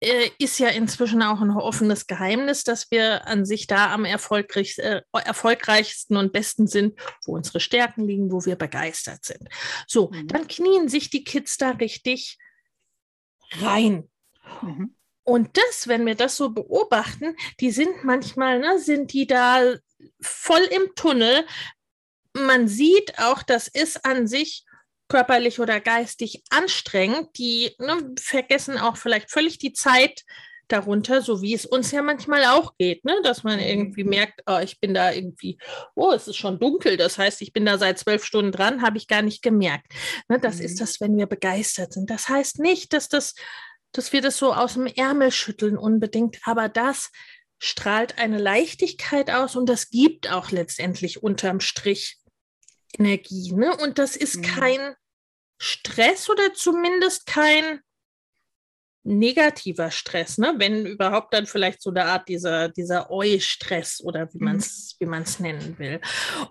äh, 0.00 0.30
ist 0.38 0.58
ja 0.58 0.68
inzwischen 0.68 1.22
auch 1.22 1.40
ein 1.40 1.50
offenes 1.50 2.06
Geheimnis, 2.06 2.64
dass 2.64 2.90
wir 2.90 3.26
an 3.26 3.46
sich 3.46 3.66
da 3.66 3.92
am 3.92 4.04
erfolgreich, 4.04 4.78
äh, 4.78 5.00
erfolgreichsten 5.12 6.16
und 6.16 6.32
besten 6.32 6.66
sind, 6.66 6.98
wo 7.24 7.34
unsere 7.34 7.60
Stärken 7.60 8.04
liegen, 8.06 8.30
wo 8.30 8.44
wir 8.44 8.56
begeistert 8.56 9.24
sind. 9.24 9.48
So, 9.86 10.10
mhm. 10.10 10.28
dann 10.28 10.48
knien 10.48 10.88
sich 10.88 11.08
die 11.08 11.24
Kids 11.24 11.56
da 11.56 11.70
richtig 11.70 12.38
rein. 13.60 14.10
Mhm. 14.60 14.94
Und 15.22 15.56
das, 15.56 15.88
wenn 15.88 16.04
wir 16.04 16.14
das 16.14 16.36
so 16.36 16.50
beobachten, 16.50 17.34
die 17.58 17.70
sind 17.70 18.04
manchmal, 18.04 18.60
ne, 18.60 18.78
sind 18.78 19.12
die 19.12 19.26
da 19.26 19.74
voll 20.20 20.62
im 20.70 20.94
Tunnel. 20.94 21.46
Man 22.34 22.68
sieht 22.68 23.18
auch, 23.18 23.42
das 23.42 23.66
ist 23.66 24.04
an 24.04 24.26
sich 24.26 24.65
körperlich 25.08 25.60
oder 25.60 25.80
geistig 25.80 26.42
anstrengend, 26.50 27.28
die 27.38 27.74
ne, 27.78 28.12
vergessen 28.18 28.78
auch 28.78 28.96
vielleicht 28.96 29.30
völlig 29.30 29.58
die 29.58 29.72
Zeit 29.72 30.24
darunter, 30.68 31.22
so 31.22 31.42
wie 31.42 31.54
es 31.54 31.64
uns 31.64 31.92
ja 31.92 32.02
manchmal 32.02 32.44
auch 32.44 32.76
geht, 32.76 33.04
ne? 33.04 33.14
dass 33.22 33.44
man 33.44 33.60
irgendwie 33.60 34.04
mhm. 34.04 34.10
merkt, 34.10 34.42
oh, 34.46 34.58
ich 34.58 34.80
bin 34.80 34.94
da 34.94 35.12
irgendwie, 35.12 35.58
oh, 35.94 36.12
es 36.12 36.26
ist 36.26 36.36
schon 36.36 36.58
dunkel, 36.58 36.96
das 36.96 37.18
heißt, 37.18 37.40
ich 37.42 37.52
bin 37.52 37.64
da 37.64 37.78
seit 37.78 37.98
zwölf 37.98 38.24
Stunden 38.24 38.52
dran, 38.52 38.82
habe 38.82 38.98
ich 38.98 39.06
gar 39.06 39.22
nicht 39.22 39.42
gemerkt. 39.42 39.86
Ne? 40.28 40.40
Das 40.40 40.56
mhm. 40.56 40.64
ist 40.64 40.80
das, 40.80 41.00
wenn 41.00 41.16
wir 41.16 41.26
begeistert 41.26 41.92
sind. 41.92 42.10
Das 42.10 42.28
heißt 42.28 42.58
nicht, 42.58 42.92
dass, 42.92 43.08
das, 43.08 43.34
dass 43.92 44.12
wir 44.12 44.22
das 44.22 44.38
so 44.38 44.52
aus 44.52 44.74
dem 44.74 44.86
Ärmel 44.86 45.30
schütteln 45.30 45.78
unbedingt, 45.78 46.38
aber 46.44 46.68
das 46.68 47.10
strahlt 47.58 48.18
eine 48.18 48.38
Leichtigkeit 48.38 49.30
aus 49.30 49.56
und 49.56 49.68
das 49.68 49.90
gibt 49.90 50.30
auch 50.30 50.50
letztendlich 50.50 51.22
unterm 51.22 51.60
Strich 51.60 52.18
Energie. 52.98 53.52
Ne? 53.52 53.76
Und 53.76 53.98
das 53.98 54.16
ist 54.16 54.36
mhm. 54.36 54.42
kein 54.42 54.94
Stress 55.58 56.28
oder 56.28 56.52
zumindest 56.54 57.26
kein 57.26 57.80
negativer 59.06 59.92
Stress, 59.92 60.36
ne? 60.36 60.54
wenn 60.58 60.84
überhaupt 60.84 61.32
dann 61.32 61.46
vielleicht 61.46 61.80
so 61.80 61.90
eine 61.90 62.04
Art 62.06 62.28
dieser, 62.28 62.68
dieser 62.68 63.08
Eu-Stress 63.10 64.00
oder 64.02 64.32
wie 64.34 64.38
man 64.38 64.56
es 64.56 64.96
mhm. 64.98 65.06
wie 65.06 65.42
nennen 65.42 65.78
will. 65.78 66.00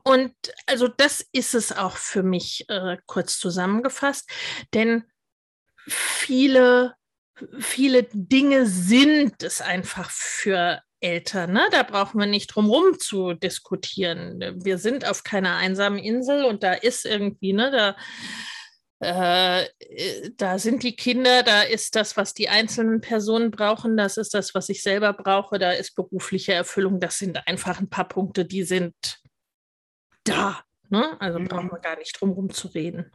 Und 0.04 0.34
also 0.66 0.88
das 0.88 1.26
ist 1.34 1.54
es 1.54 1.74
auch 1.74 1.98
für 1.98 2.24
mich 2.24 2.66
äh, 2.70 2.98
kurz 3.06 3.40
zusammengefasst, 3.40 4.30
denn 4.74 5.04
viele, 5.88 6.96
viele 7.60 8.04
Dinge 8.04 8.66
sind 8.66 9.44
es 9.44 9.60
einfach 9.62 10.10
für 10.10 10.82
Eltern. 11.00 11.54
Ne? 11.54 11.62
Da 11.72 11.84
brauchen 11.84 12.20
wir 12.20 12.28
nicht 12.28 12.48
drum 12.48 12.70
rum 12.70 12.98
zu 13.00 13.34
diskutieren. 13.34 14.40
Wir 14.64 14.78
sind 14.78 15.08
auf 15.08 15.24
keiner 15.24 15.56
einsamen 15.56 16.00
Insel 16.00 16.46
und 16.46 16.64
da 16.64 16.74
ist 16.74 17.06
irgendwie, 17.06 17.54
ne, 17.54 17.72
da, 17.72 17.96
äh, 19.00 20.32
da 20.38 20.58
sind 20.58 20.84
die 20.84 20.96
Kinder, 20.96 21.44
da 21.44 21.62
ist 21.62 21.96
das, 21.96 22.18
was 22.18 22.34
die 22.34 22.50
einzelnen 22.50 23.02
Personen 23.02 23.52
brauchen, 23.52 23.98
das 23.98 24.18
ist 24.18 24.34
das, 24.34 24.56
was 24.56 24.70
ich 24.70 24.82
selber 24.82 25.14
brauche, 25.14 25.60
da 25.60 25.72
ist 25.72 25.96
berufliche 25.96 26.54
Erfüllung, 26.54 27.00
das 27.00 27.20
sind 27.20 27.48
einfach 27.48 27.80
ein 27.80 27.90
paar 27.90 28.08
Punkte, 28.08 28.46
die 28.46 28.64
sind 28.64 28.96
da. 30.24 30.62
Ne? 30.90 31.20
Also 31.20 31.40
mhm. 31.40 31.48
brauchen 31.48 31.72
wir 31.72 31.80
gar 31.80 31.98
nicht 31.98 32.20
drum 32.20 32.32
rum 32.32 32.50
zu 32.50 32.70
reden. 32.70 33.12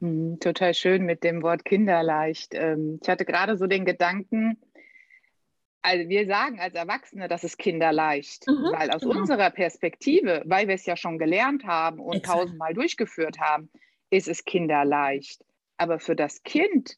Mhm, 0.00 0.40
total 0.40 0.74
schön 0.74 1.04
mit 1.04 1.22
dem 1.22 1.42
Wort 1.42 1.64
kinderleicht. 1.64 2.54
Ähm, 2.54 2.98
ich 3.02 3.08
hatte 3.08 3.24
gerade 3.24 3.56
so 3.56 3.66
den 3.66 3.84
Gedanken, 3.84 4.58
also 5.82 6.08
wir 6.08 6.26
sagen 6.26 6.60
als 6.60 6.74
Erwachsene, 6.74 7.28
das 7.28 7.44
ist 7.44 7.58
kinderleicht, 7.58 8.46
mhm, 8.46 8.72
weil 8.72 8.90
aus 8.90 9.02
genau. 9.02 9.18
unserer 9.18 9.50
Perspektive, 9.50 10.42
weil 10.44 10.68
wir 10.68 10.74
es 10.74 10.86
ja 10.86 10.96
schon 10.96 11.18
gelernt 11.18 11.64
haben 11.64 12.00
und 12.00 12.16
Exakt. 12.16 12.38
tausendmal 12.38 12.74
durchgeführt 12.74 13.38
haben, 13.40 13.70
ist 14.10 14.28
es 14.28 14.44
kinderleicht. 14.44 15.42
Aber 15.76 15.98
für 15.98 16.16
das 16.16 16.42
Kind 16.42 16.96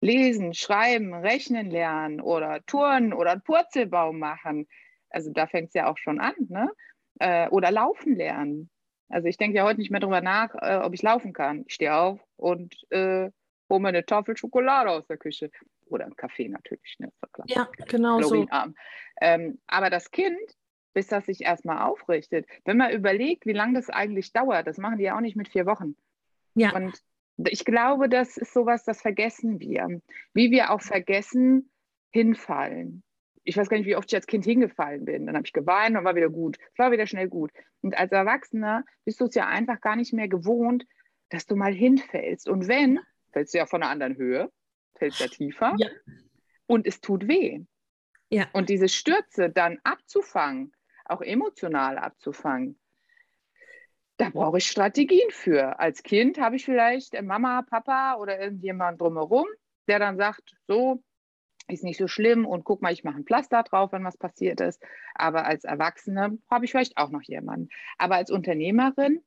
lesen, 0.00 0.54
schreiben, 0.54 1.14
rechnen 1.14 1.70
lernen 1.70 2.20
oder 2.20 2.64
turnen 2.66 3.12
oder 3.12 3.32
einen 3.32 3.42
Purzelbaum 3.42 4.18
machen, 4.18 4.66
also 5.10 5.30
da 5.32 5.46
fängt 5.46 5.68
es 5.68 5.74
ja 5.74 5.86
auch 5.90 5.98
schon 5.98 6.20
an, 6.20 6.34
ne? 6.48 6.70
Äh, 7.20 7.48
oder 7.50 7.70
laufen 7.70 8.16
lernen. 8.16 8.70
Also 9.08 9.28
ich 9.28 9.36
denke 9.36 9.58
ja 9.58 9.64
heute 9.64 9.78
nicht 9.78 9.92
mehr 9.92 10.00
darüber 10.00 10.20
nach, 10.20 10.52
äh, 10.60 10.78
ob 10.82 10.92
ich 10.94 11.02
laufen 11.02 11.32
kann. 11.32 11.64
Ich 11.68 11.74
stehe 11.74 11.94
auf 11.94 12.20
und 12.36 12.74
äh, 12.90 13.30
hole 13.70 13.80
mir 13.80 13.88
eine 13.88 14.04
Tafel 14.04 14.36
Schokolade 14.36 14.90
aus 14.90 15.06
der 15.06 15.16
Küche 15.16 15.50
oder 15.86 16.04
einen 16.04 16.16
Kaffee 16.16 16.48
natürlich. 16.48 16.96
Ne? 16.98 17.12
Ja, 17.46 17.68
genau 17.88 18.20
so. 18.20 18.46
Ähm, 19.20 19.58
aber 19.66 19.90
das 19.90 20.10
Kind, 20.10 20.38
bis 20.92 21.08
das 21.08 21.26
sich 21.26 21.42
erstmal 21.42 21.82
aufrichtet, 21.82 22.46
wenn 22.64 22.76
man 22.76 22.92
überlegt, 22.92 23.46
wie 23.46 23.52
lange 23.52 23.74
das 23.74 23.90
eigentlich 23.90 24.32
dauert, 24.32 24.66
das 24.66 24.78
machen 24.78 24.98
die 24.98 25.04
ja 25.04 25.16
auch 25.16 25.20
nicht 25.20 25.36
mit 25.36 25.48
vier 25.48 25.66
Wochen. 25.66 25.96
Ja. 26.54 26.74
Und 26.74 27.00
ich 27.36 27.64
glaube, 27.64 28.08
das 28.08 28.36
ist 28.36 28.52
sowas, 28.52 28.84
das 28.84 29.02
vergessen 29.02 29.60
wir. 29.60 30.00
Wie 30.32 30.50
wir 30.50 30.70
auch 30.70 30.80
vergessen, 30.80 31.70
hinfallen. 32.10 33.02
Ich 33.42 33.56
weiß 33.56 33.68
gar 33.68 33.76
nicht, 33.76 33.86
wie 33.86 33.96
oft 33.96 34.10
ich 34.10 34.16
als 34.16 34.26
Kind 34.26 34.44
hingefallen 34.44 35.04
bin. 35.04 35.26
Dann 35.26 35.34
habe 35.34 35.46
ich 35.46 35.52
geweint 35.52 35.96
und 35.96 36.04
war 36.04 36.14
wieder 36.14 36.30
gut. 36.30 36.58
Es 36.72 36.78
war 36.78 36.92
wieder 36.92 37.06
schnell 37.06 37.28
gut. 37.28 37.50
Und 37.82 37.98
als 37.98 38.12
Erwachsener 38.12 38.84
bist 39.04 39.20
du 39.20 39.26
es 39.26 39.34
ja 39.34 39.46
einfach 39.46 39.80
gar 39.80 39.96
nicht 39.96 40.12
mehr 40.12 40.28
gewohnt, 40.28 40.86
dass 41.28 41.44
du 41.44 41.56
mal 41.56 41.74
hinfällst. 41.74 42.48
Und 42.48 42.68
wenn, 42.68 43.00
fällst 43.32 43.52
du 43.52 43.58
ja 43.58 43.66
von 43.66 43.82
einer 43.82 43.90
anderen 43.90 44.16
Höhe, 44.16 44.50
fällst 44.96 45.20
ja 45.20 45.28
tiefer. 45.28 45.74
Ja. 45.78 45.88
Und 46.66 46.86
es 46.86 47.00
tut 47.00 47.28
weh. 47.28 47.64
Ja. 48.30 48.48
Und 48.52 48.68
diese 48.68 48.88
Stürze 48.88 49.50
dann 49.50 49.78
abzufangen, 49.84 50.72
auch 51.04 51.20
emotional 51.20 51.98
abzufangen, 51.98 52.78
da 54.16 54.30
brauche 54.30 54.58
ich 54.58 54.66
Strategien 54.66 55.30
für. 55.30 55.78
Als 55.78 56.02
Kind 56.02 56.38
habe 56.38 56.56
ich 56.56 56.64
vielleicht 56.64 57.20
Mama, 57.22 57.62
Papa 57.62 58.16
oder 58.16 58.40
irgendjemand 58.40 59.00
drumherum, 59.00 59.46
der 59.88 59.98
dann 59.98 60.16
sagt, 60.16 60.54
so, 60.66 61.02
ist 61.68 61.82
nicht 61.82 61.98
so 61.98 62.08
schlimm 62.08 62.46
und 62.46 62.64
guck 62.64 62.82
mal, 62.82 62.92
ich 62.92 63.04
mache 63.04 63.16
ein 63.16 63.24
Pflaster 63.24 63.62
drauf, 63.62 63.92
wenn 63.92 64.04
was 64.04 64.16
passiert 64.16 64.60
ist. 64.60 64.82
Aber 65.14 65.46
als 65.46 65.64
Erwachsene 65.64 66.38
habe 66.50 66.64
ich 66.64 66.70
vielleicht 66.70 66.96
auch 66.96 67.10
noch 67.10 67.22
jemanden. 67.22 67.68
Aber 67.98 68.16
als 68.16 68.30
Unternehmerin 68.30 69.20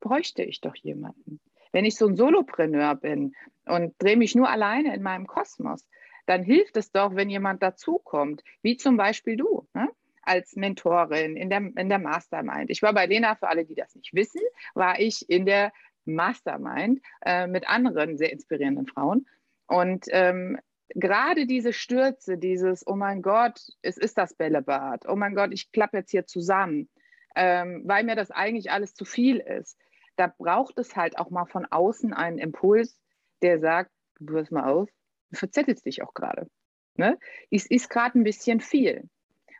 bräuchte 0.00 0.42
ich 0.42 0.60
doch 0.60 0.74
jemanden. 0.76 1.40
Wenn 1.72 1.84
ich 1.84 1.96
so 1.96 2.06
ein 2.06 2.16
Solopreneur 2.16 2.94
bin 2.94 3.34
und 3.66 3.94
drehe 3.98 4.16
mich 4.16 4.34
nur 4.34 4.48
alleine 4.48 4.94
in 4.94 5.02
meinem 5.02 5.26
Kosmos, 5.26 5.86
dann 6.26 6.42
hilft 6.42 6.76
es 6.76 6.92
doch, 6.92 7.14
wenn 7.14 7.30
jemand 7.30 7.62
dazukommt, 7.62 8.42
wie 8.62 8.76
zum 8.76 8.96
Beispiel 8.96 9.36
du. 9.36 9.66
Ne? 9.74 9.88
als 10.28 10.56
Mentorin 10.56 11.36
in 11.36 11.48
der, 11.48 11.70
in 11.76 11.88
der 11.88 11.98
Mastermind. 11.98 12.70
Ich 12.70 12.82
war 12.82 12.92
bei 12.92 13.06
Lena, 13.06 13.34
für 13.34 13.48
alle, 13.48 13.64
die 13.64 13.74
das 13.74 13.94
nicht 13.94 14.12
wissen, 14.12 14.42
war 14.74 15.00
ich 15.00 15.28
in 15.28 15.46
der 15.46 15.72
Mastermind 16.04 17.00
äh, 17.24 17.46
mit 17.46 17.66
anderen 17.68 18.18
sehr 18.18 18.30
inspirierenden 18.30 18.86
Frauen. 18.86 19.26
Und 19.66 20.04
ähm, 20.10 20.58
gerade 20.90 21.46
diese 21.46 21.72
Stürze, 21.72 22.36
dieses, 22.36 22.86
oh 22.86 22.94
mein 22.94 23.22
Gott, 23.22 23.60
es 23.80 23.96
ist 23.96 24.18
das 24.18 24.34
Bällebad, 24.34 25.08
oh 25.08 25.16
mein 25.16 25.34
Gott, 25.34 25.50
ich 25.52 25.72
klappe 25.72 25.98
jetzt 25.98 26.10
hier 26.10 26.26
zusammen, 26.26 26.88
ähm, 27.34 27.82
weil 27.86 28.04
mir 28.04 28.16
das 28.16 28.30
eigentlich 28.30 28.70
alles 28.70 28.94
zu 28.94 29.04
viel 29.04 29.38
ist 29.38 29.78
da 30.18 30.26
braucht 30.26 30.78
es 30.78 30.96
halt 30.96 31.18
auch 31.18 31.30
mal 31.30 31.46
von 31.46 31.64
außen 31.66 32.12
einen 32.12 32.38
Impuls, 32.38 33.00
der 33.42 33.60
sagt, 33.60 33.90
du 34.20 34.34
hörst 34.34 34.52
mal 34.52 34.70
auf, 34.70 34.88
du 35.30 35.36
verzettelst 35.36 35.86
dich 35.86 36.02
auch 36.02 36.12
gerade. 36.12 36.48
Ne? 36.94 37.18
Es 37.50 37.66
ist 37.66 37.88
gerade 37.88 38.18
ein 38.18 38.24
bisschen 38.24 38.60
viel. 38.60 39.08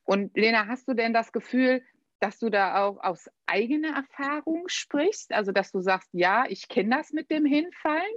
Und 0.05 0.37
Lena, 0.37 0.67
hast 0.67 0.89
du 0.89 0.95
denn 0.95 1.13
das 1.13 1.33
Gefühl, 1.33 1.83
dass 2.19 2.39
du 2.39 2.51
da 2.51 2.85
auch 2.85 2.99
aus 3.03 3.29
eigener 3.47 3.95
Erfahrung 3.95 4.65
sprichst? 4.67 5.33
Also, 5.33 5.53
dass 5.53 5.71
du 5.71 5.81
sagst, 5.81 6.09
ja, 6.13 6.47
ich 6.49 6.69
kenne 6.69 6.97
das 6.97 7.13
mit 7.13 7.31
dem 7.31 7.45
Hinfallen? 7.45 8.15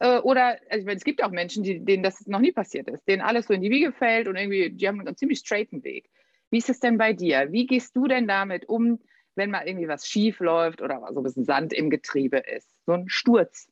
Äh, 0.00 0.18
oder, 0.18 0.58
also, 0.68 0.88
es 0.88 1.04
gibt 1.04 1.22
auch 1.22 1.30
Menschen, 1.30 1.62
die, 1.62 1.84
denen 1.84 2.02
das 2.02 2.26
noch 2.26 2.40
nie 2.40 2.52
passiert 2.52 2.88
ist, 2.88 3.06
denen 3.06 3.22
alles 3.22 3.46
so 3.46 3.54
in 3.54 3.60
die 3.60 3.70
Wiege 3.70 3.92
fällt 3.92 4.26
und 4.26 4.36
irgendwie, 4.36 4.70
die 4.70 4.88
haben 4.88 4.98
einen 5.00 5.16
ziemlich 5.16 5.38
straighten 5.40 5.84
Weg. 5.84 6.10
Wie 6.50 6.58
ist 6.58 6.70
es 6.70 6.80
denn 6.80 6.98
bei 6.98 7.12
dir? 7.12 7.52
Wie 7.52 7.66
gehst 7.66 7.94
du 7.94 8.08
denn 8.08 8.26
damit 8.26 8.68
um, 8.68 8.98
wenn 9.40 9.50
mal 9.50 9.66
irgendwie 9.66 9.88
was 9.88 10.06
schief 10.06 10.38
läuft 10.38 10.82
oder 10.82 11.00
so 11.12 11.20
ein 11.20 11.24
bisschen 11.24 11.44
Sand 11.44 11.72
im 11.72 11.88
Getriebe 11.88 12.36
ist. 12.38 12.68
So 12.84 12.92
ein 12.92 13.08
Sturz. 13.08 13.68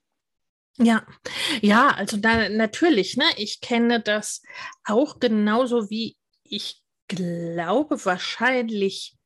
Ja, 0.79 1.07
ja, 1.61 1.89
also 1.89 2.17
da 2.17 2.49
natürlich, 2.49 3.17
ne? 3.17 3.25
Ich 3.37 3.61
kenne 3.61 4.01
das 4.01 4.43
auch 4.85 5.21
genauso 5.21 5.91
wie 5.91 6.17
ich 6.45 6.83
glaube 7.09 8.03
wahrscheinlich 8.05 9.18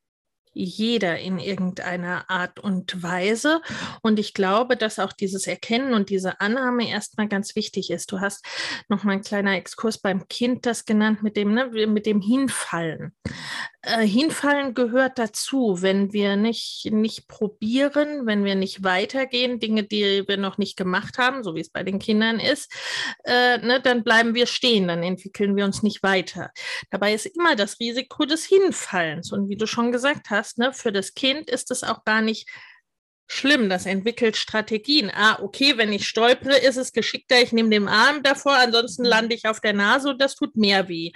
jeder 0.53 1.19
in 1.19 1.39
irgendeiner 1.39 2.29
Art 2.29 2.59
und 2.59 3.01
Weise. 3.01 3.61
Und 4.01 4.19
ich 4.19 4.33
glaube, 4.33 4.77
dass 4.77 4.99
auch 4.99 5.13
dieses 5.13 5.47
Erkennen 5.47 5.93
und 5.93 6.09
diese 6.09 6.39
Annahme 6.39 6.89
erstmal 6.89 7.27
ganz 7.27 7.55
wichtig 7.55 7.89
ist. 7.89 8.11
Du 8.11 8.19
hast 8.19 8.45
noch 8.87 9.03
mal 9.03 9.13
ein 9.13 9.21
kleiner 9.21 9.55
Exkurs 9.55 9.97
beim 9.97 10.27
Kind 10.27 10.65
das 10.65 10.85
genannt 10.85 11.23
mit 11.23 11.37
dem, 11.37 11.53
ne, 11.53 11.87
mit 11.87 12.05
dem 12.05 12.21
Hinfallen. 12.21 13.13
Äh, 13.85 14.07
hinfallen 14.07 14.73
gehört 14.73 15.19
dazu, 15.19 15.81
wenn 15.81 16.13
wir 16.13 16.37
nicht, 16.37 16.89
nicht 16.91 17.27
probieren, 17.27 18.25
wenn 18.25 18.45
wir 18.45 18.55
nicht 18.55 18.83
weitergehen, 18.83 19.59
Dinge, 19.59 19.83
die 19.83 20.23
wir 20.25 20.37
noch 20.37 20.57
nicht 20.57 20.77
gemacht 20.77 21.17
haben, 21.17 21.43
so 21.43 21.53
wie 21.53 21.59
es 21.59 21.69
bei 21.69 21.83
den 21.83 21.99
Kindern 21.99 22.39
ist, 22.39 22.71
äh, 23.25 23.57
ne, 23.57 23.81
dann 23.81 24.05
bleiben 24.05 24.35
wir 24.35 24.47
stehen, 24.47 24.87
dann 24.87 25.03
entwickeln 25.03 25.57
wir 25.57 25.65
uns 25.65 25.83
nicht 25.83 26.01
weiter. 26.01 26.51
Dabei 26.91 27.13
ist 27.13 27.25
immer 27.25 27.57
das 27.57 27.77
Risiko 27.81 28.23
des 28.23 28.45
Hinfallens. 28.45 29.33
Und 29.33 29.49
wie 29.49 29.57
du 29.57 29.67
schon 29.67 29.91
gesagt 29.91 30.29
hast, 30.29 30.42
ne, 30.57 30.73
für 30.73 30.91
das 30.91 31.13
Kind 31.13 31.49
ist 31.49 31.71
es 31.71 31.83
auch 31.83 32.03
gar 32.03 32.21
nicht 32.21 32.49
schlimm. 33.27 33.69
Das 33.69 33.85
entwickelt 33.85 34.37
Strategien. 34.37 35.11
Ah, 35.13 35.39
okay, 35.41 35.77
wenn 35.77 35.91
ich 35.91 36.07
stolpere, 36.07 36.57
ist 36.57 36.77
es 36.77 36.91
geschickter, 36.91 37.41
ich 37.41 37.51
nehme 37.51 37.69
den 37.69 37.87
Arm 37.87 38.23
davor, 38.23 38.53
ansonsten 38.53 39.05
lande 39.05 39.35
ich 39.35 39.47
auf 39.47 39.59
der 39.59 39.73
Nase 39.73 40.09
und 40.09 40.21
das 40.21 40.35
tut 40.35 40.55
mehr 40.55 40.87
weh. 40.87 41.11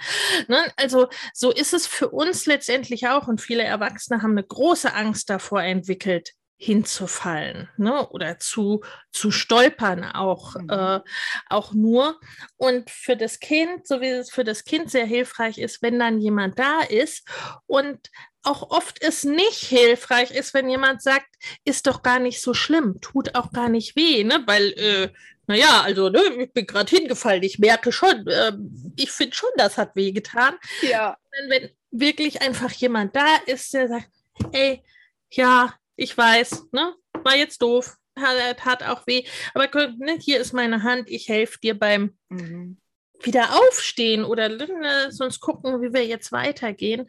Ne? 0.48 0.72
Also 0.76 1.08
so 1.32 1.52
ist 1.52 1.74
es 1.74 1.86
für 1.86 2.08
uns 2.10 2.46
letztendlich 2.46 3.08
auch 3.08 3.28
und 3.28 3.40
viele 3.40 3.64
Erwachsene 3.64 4.22
haben 4.22 4.32
eine 4.32 4.44
große 4.44 4.92
Angst 4.94 5.30
davor 5.30 5.62
entwickelt, 5.62 6.32
hinzufallen 6.60 7.68
ne? 7.76 8.08
oder 8.08 8.40
zu, 8.40 8.82
zu 9.12 9.30
stolpern 9.30 10.04
auch, 10.04 10.56
mhm. 10.56 10.68
äh, 10.68 11.00
auch 11.48 11.72
nur. 11.72 12.18
Und 12.56 12.90
für 12.90 13.16
das 13.16 13.38
Kind, 13.38 13.86
so 13.86 14.00
wie 14.00 14.08
es 14.08 14.30
für 14.30 14.42
das 14.42 14.64
Kind 14.64 14.90
sehr 14.90 15.06
hilfreich 15.06 15.58
ist, 15.58 15.82
wenn 15.82 16.00
dann 16.00 16.20
jemand 16.20 16.58
da 16.58 16.80
ist 16.80 17.26
und 17.66 18.10
auch 18.42 18.70
oft 18.70 19.00
es 19.00 19.22
nicht 19.22 19.60
hilfreich 19.64 20.32
ist, 20.32 20.52
wenn 20.52 20.68
jemand 20.68 21.00
sagt, 21.00 21.28
ist 21.64 21.86
doch 21.86 22.02
gar 22.02 22.18
nicht 22.18 22.40
so 22.40 22.54
schlimm, 22.54 23.00
tut 23.00 23.36
auch 23.36 23.52
gar 23.52 23.68
nicht 23.68 23.94
weh, 23.94 24.24
ne? 24.24 24.42
weil, 24.46 24.72
äh, 24.72 25.10
naja, 25.46 25.82
also 25.82 26.08
ne, 26.08 26.20
ich 26.40 26.52
bin 26.52 26.66
gerade 26.66 26.90
hingefallen, 26.90 27.42
ich 27.44 27.60
merke 27.60 27.92
schon, 27.92 28.26
äh, 28.26 28.52
ich 28.96 29.12
finde 29.12 29.36
schon, 29.36 29.50
das 29.56 29.78
hat 29.78 29.94
weh 29.94 30.10
getan. 30.10 30.56
Ja. 30.82 31.16
Wenn, 31.30 31.50
wenn 31.50 31.70
wirklich 31.90 32.42
einfach 32.42 32.72
jemand 32.72 33.14
da 33.14 33.36
ist, 33.46 33.72
der 33.74 33.88
sagt, 33.88 34.08
ey, 34.52 34.82
ja, 35.30 35.74
ich 35.98 36.16
weiß, 36.16 36.68
ne, 36.72 36.94
war 37.12 37.36
jetzt 37.36 37.60
doof, 37.60 37.96
hat, 38.18 38.64
hat 38.64 38.82
auch 38.82 39.06
weh, 39.06 39.24
aber 39.52 39.68
ne, 39.98 40.16
hier 40.18 40.40
ist 40.40 40.54
meine 40.54 40.82
Hand, 40.82 41.10
ich 41.10 41.28
helfe 41.28 41.58
dir 41.60 41.78
beim 41.78 42.16
mhm 42.30 42.78
wieder 43.22 43.58
aufstehen 43.58 44.24
oder 44.24 44.48
ne, 44.48 45.10
sonst 45.10 45.40
gucken, 45.40 45.82
wie 45.82 45.92
wir 45.92 46.06
jetzt 46.06 46.32
weitergehen. 46.32 47.06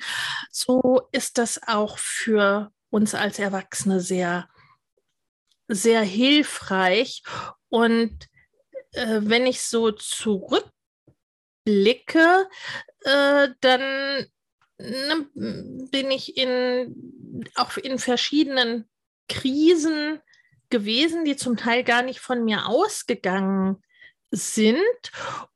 So 0.52 1.02
ist 1.12 1.38
das 1.38 1.62
auch 1.68 1.98
für 1.98 2.72
uns 2.90 3.14
als 3.16 3.40
Erwachsene 3.40 4.00
sehr, 4.02 4.50
sehr 5.68 6.02
hilfreich. 6.02 7.24
Und 7.70 8.28
äh, 8.94 9.20
wenn 9.22 9.46
ich 9.46 9.62
so 9.62 9.92
zurückblicke, 9.92 10.72
äh, 13.02 13.50
dann 13.62 14.26
ne, 14.80 15.30
bin 15.92 16.12
ich 16.12 16.38
in, 16.38 16.96
auch 17.56 17.78
in 17.78 18.00
verschiedenen 18.00 18.90
Krisen 19.28 20.20
gewesen, 20.70 21.26
die 21.26 21.36
zum 21.36 21.58
Teil 21.58 21.84
gar 21.84 22.02
nicht 22.02 22.20
von 22.20 22.44
mir 22.44 22.68
ausgegangen 22.68 23.82
sind. 24.32 24.78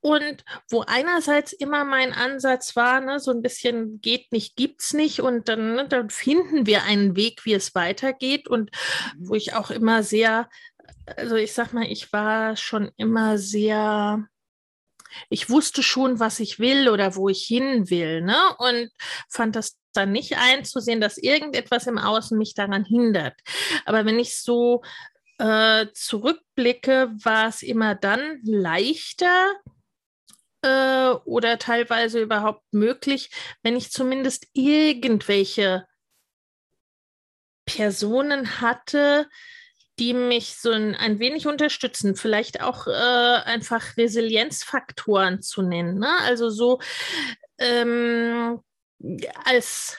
Und 0.01 0.43
wo 0.69 0.81
einerseits 0.81 1.53
immer 1.53 1.85
mein 1.85 2.13
Ansatz 2.13 2.75
war, 2.75 3.01
ne, 3.01 3.19
so 3.19 3.31
ein 3.31 3.41
bisschen 3.41 4.01
geht 4.01 4.31
nicht, 4.31 4.55
gibt's 4.55 4.93
nicht. 4.93 5.21
Und 5.21 5.49
dann, 5.49 5.75
ne, 5.75 5.87
dann 5.87 6.09
finden 6.09 6.65
wir 6.65 6.83
einen 6.83 7.15
Weg, 7.15 7.45
wie 7.45 7.53
es 7.53 7.75
weitergeht. 7.75 8.47
Und 8.47 8.71
wo 9.17 9.35
ich 9.35 9.53
auch 9.53 9.69
immer 9.71 10.03
sehr, 10.03 10.49
also 11.05 11.35
ich 11.35 11.53
sag 11.53 11.73
mal, 11.73 11.85
ich 11.85 12.11
war 12.13 12.55
schon 12.55 12.91
immer 12.97 13.37
sehr, 13.37 14.27
ich 15.29 15.49
wusste 15.49 15.83
schon, 15.83 16.19
was 16.19 16.39
ich 16.39 16.59
will 16.59 16.89
oder 16.89 17.15
wo 17.15 17.29
ich 17.29 17.43
hin 17.43 17.89
will, 17.89 18.21
ne, 18.21 18.37
und 18.57 18.89
fand 19.29 19.55
das 19.55 19.77
dann 19.93 20.11
nicht 20.11 20.37
einzusehen, 20.37 21.01
dass 21.01 21.17
irgendetwas 21.17 21.87
im 21.87 21.97
Außen 21.97 22.37
mich 22.37 22.55
daran 22.55 22.83
hindert. 22.83 23.35
Aber 23.85 24.05
wenn 24.05 24.19
ich 24.19 24.41
so 24.41 24.81
äh, 25.37 25.87
zurückblicke, 25.93 27.11
war 27.23 27.47
es 27.47 27.63
immer 27.63 27.95
dann 27.95 28.39
leichter 28.43 29.53
äh, 30.61 31.09
oder 31.25 31.59
teilweise 31.59 32.21
überhaupt 32.21 32.63
möglich, 32.71 33.29
wenn 33.61 33.75
ich 33.75 33.91
zumindest 33.91 34.47
irgendwelche 34.53 35.85
Personen 37.65 38.61
hatte, 38.61 39.27
die 39.99 40.13
mich 40.13 40.55
so 40.55 40.71
ein, 40.71 40.95
ein 40.95 41.19
wenig 41.19 41.47
unterstützen, 41.47 42.15
vielleicht 42.15 42.61
auch 42.61 42.87
äh, 42.87 42.91
einfach 42.91 43.97
Resilienzfaktoren 43.97 45.41
zu 45.41 45.61
nennen. 45.61 45.99
Ne? 45.99 46.09
Also 46.23 46.49
so 46.49 46.79
ähm, 47.59 48.59
als 49.45 49.97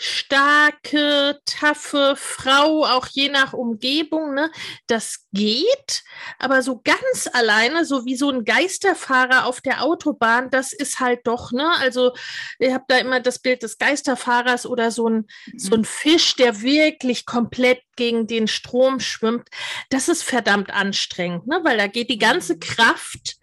starke, 0.00 1.40
taffe 1.44 2.14
Frau, 2.16 2.84
auch 2.84 3.08
je 3.08 3.28
nach 3.28 3.52
Umgebung, 3.52 4.32
ne? 4.32 4.50
Das 4.86 5.26
geht, 5.32 6.04
aber 6.38 6.62
so 6.62 6.80
ganz 6.82 7.28
alleine, 7.32 7.84
so 7.84 8.06
wie 8.06 8.14
so 8.14 8.30
ein 8.30 8.44
Geisterfahrer 8.44 9.44
auf 9.44 9.60
der 9.60 9.82
Autobahn, 9.82 10.50
das 10.50 10.72
ist 10.72 11.00
halt 11.00 11.26
doch, 11.26 11.50
ne? 11.50 11.68
Also, 11.80 12.12
ich 12.60 12.72
habe 12.72 12.84
da 12.86 12.98
immer 12.98 13.18
das 13.18 13.40
Bild 13.40 13.64
des 13.64 13.78
Geisterfahrers 13.78 14.66
oder 14.66 14.92
so 14.92 15.08
ein, 15.08 15.26
mhm. 15.46 15.58
so 15.58 15.74
ein 15.74 15.84
Fisch, 15.84 16.36
der 16.36 16.62
wirklich 16.62 17.26
komplett 17.26 17.82
gegen 17.96 18.28
den 18.28 18.46
Strom 18.46 19.00
schwimmt. 19.00 19.48
Das 19.90 20.08
ist 20.08 20.22
verdammt 20.22 20.70
anstrengend, 20.70 21.48
ne? 21.48 21.58
Weil 21.64 21.76
da 21.76 21.88
geht 21.88 22.08
die 22.08 22.18
ganze 22.18 22.54
mhm. 22.54 22.60
Kraft 22.60 23.36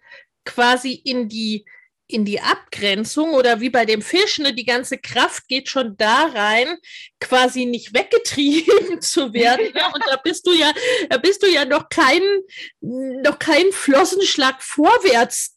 quasi 0.46 0.92
in 0.92 1.28
die 1.28 1.66
in 2.08 2.24
die 2.24 2.40
Abgrenzung 2.40 3.34
oder 3.34 3.60
wie 3.60 3.70
bei 3.70 3.84
dem 3.84 4.00
Fisch, 4.00 4.38
ne, 4.38 4.54
die 4.54 4.64
ganze 4.64 4.98
Kraft 4.98 5.48
geht 5.48 5.68
schon 5.68 5.96
da 5.96 6.26
rein, 6.26 6.76
quasi 7.20 7.66
nicht 7.66 7.94
weggetrieben 7.94 9.00
zu 9.00 9.32
werden. 9.32 9.72
Ne? 9.72 9.82
Und 9.92 10.04
da 10.08 10.16
bist 10.16 10.46
du 10.46 10.52
ja, 10.52 10.72
da 11.08 11.18
bist 11.18 11.42
du 11.42 11.48
ja 11.48 11.64
noch 11.64 11.88
keinen, 11.88 12.42
noch 12.80 13.38
keinen 13.38 13.72
Flossenschlag 13.72 14.62
vorwärts 14.62 15.56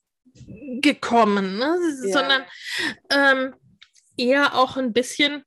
gekommen, 0.81 1.57
ne? 1.57 1.77
ja. 2.05 2.13
sondern 2.13 2.45
ähm, 3.11 3.55
eher 4.17 4.55
auch 4.55 4.75
ein 4.77 4.91
bisschen 4.93 5.43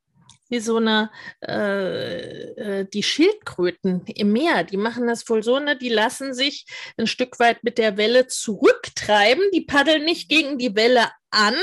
wie 0.53 0.61
so 0.61 0.77
eine, 0.77 1.11
äh, 1.41 2.81
äh, 2.81 2.87
die 2.93 3.03
Schildkröten 3.03 4.05
im 4.05 4.33
Meer, 4.33 4.65
die 4.65 4.77
machen 4.77 5.07
das 5.07 5.27
wohl 5.31 5.43
so, 5.43 5.59
ne? 5.59 5.79
die 5.79 5.89
lassen 5.89 6.35
sich 6.35 6.67
ein 6.99 7.07
Stück 7.07 7.41
weit 7.41 7.65
mit 7.65 7.79
der 7.79 7.97
Welle 7.97 8.27
zurücktreiben, 8.27 9.43
die 9.55 9.63
paddeln 9.63 10.05
nicht 10.05 10.29
gegen 10.29 10.59
die 10.59 10.77
Welle 10.77 11.11
an. 11.31 11.55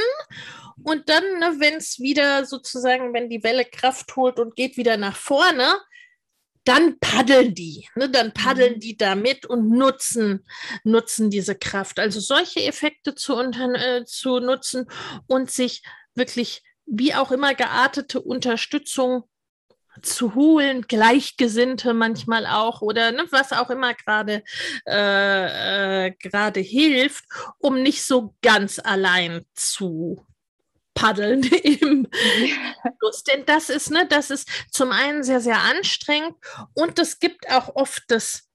Und 0.82 1.08
dann, 1.08 1.23
ne, 1.39 1.58
wenn 1.60 1.75
es 1.75 1.99
wieder 1.99 2.45
sozusagen, 2.45 3.13
wenn 3.13 3.30
die 3.30 3.43
Welle 3.43 3.63
Kraft 3.63 4.15
holt 4.15 4.39
und 4.39 4.56
geht 4.56 4.75
wieder 4.75 4.97
nach 4.97 5.15
vorne, 5.15 5.78
dann 6.63 6.97
paddeln 6.99 7.54
die, 7.54 7.88
ne? 7.93 8.10
dann 8.10 8.34
paddeln 8.34 8.75
mhm. 8.75 8.80
die 8.80 8.97
damit 8.97 9.45
und 9.45 9.69
nutzen, 9.69 10.47
nutzen 10.84 11.30
diese 11.30 11.54
Kraft. 11.54 11.99
Also 11.99 12.19
solche 12.19 12.63
Effekte 12.63 13.13
zu, 13.13 13.36
unter, 13.36 13.71
äh, 13.75 14.06
zu 14.06 14.39
nutzen 14.39 14.88
und 15.28 15.52
sich 15.52 15.84
wirklich 16.15 16.63
wie 16.89 17.13
auch 17.13 17.32
immer 17.32 17.54
geartete 17.54 18.21
Unterstützung 18.21 19.23
zu 20.02 20.36
holen, 20.36 20.84
Gleichgesinnte 20.88 21.93
manchmal 21.93 22.45
auch 22.45 22.82
oder 22.82 23.12
ne, 23.12 23.25
was 23.32 23.52
auch 23.52 23.69
immer 23.69 23.93
gerade 23.93 24.43
äh, 24.88 26.08
äh, 26.08 26.63
hilft, 26.63 27.25
um 27.58 27.82
nicht 27.82 28.04
so 28.04 28.36
ganz 28.41 28.80
allein 28.80 29.45
zu 29.56 30.25
paddeln 30.93 31.43
im 31.63 32.08
Fluss. 32.99 33.23
Denn 33.23 33.45
das 33.45 33.69
ist, 33.69 33.91
ne, 33.91 34.08
das 34.08 34.30
ist 34.30 34.49
zum 34.71 34.91
einen 34.91 35.23
sehr, 35.23 35.41
sehr 35.41 35.60
anstrengend 35.60 36.36
und 36.73 36.99
es 36.99 37.19
gibt 37.19 37.49
auch 37.49 37.75
oft 37.75 38.04
das 38.08 38.49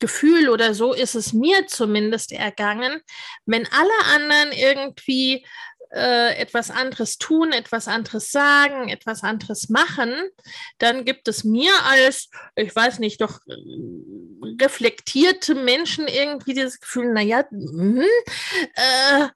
Gefühl 0.00 0.48
oder 0.48 0.72
so 0.72 0.94
ist 0.94 1.14
es 1.14 1.34
mir 1.34 1.66
zumindest 1.66 2.32
ergangen, 2.32 3.02
wenn 3.44 3.68
alle 3.70 4.14
anderen 4.14 4.52
irgendwie 4.52 5.44
äh, 5.92 6.36
etwas 6.36 6.70
anderes 6.70 7.18
tun, 7.18 7.52
etwas 7.52 7.88
anderes 7.88 8.30
sagen, 8.30 8.88
etwas 8.88 9.22
anderes 9.22 9.68
machen, 9.68 10.12
dann 10.78 11.04
gibt 11.04 11.28
es 11.28 11.44
mir 11.44 11.72
als, 11.84 12.30
ich 12.56 12.74
weiß 12.74 13.00
nicht, 13.00 13.20
doch 13.20 13.40
äh, 13.46 14.62
reflektierte 14.62 15.54
Menschen 15.54 16.06
irgendwie 16.06 16.54
dieses 16.54 16.80
Gefühl, 16.80 17.12
naja, 17.12 17.44
mh, 17.50 18.04
äh, 18.74 19.28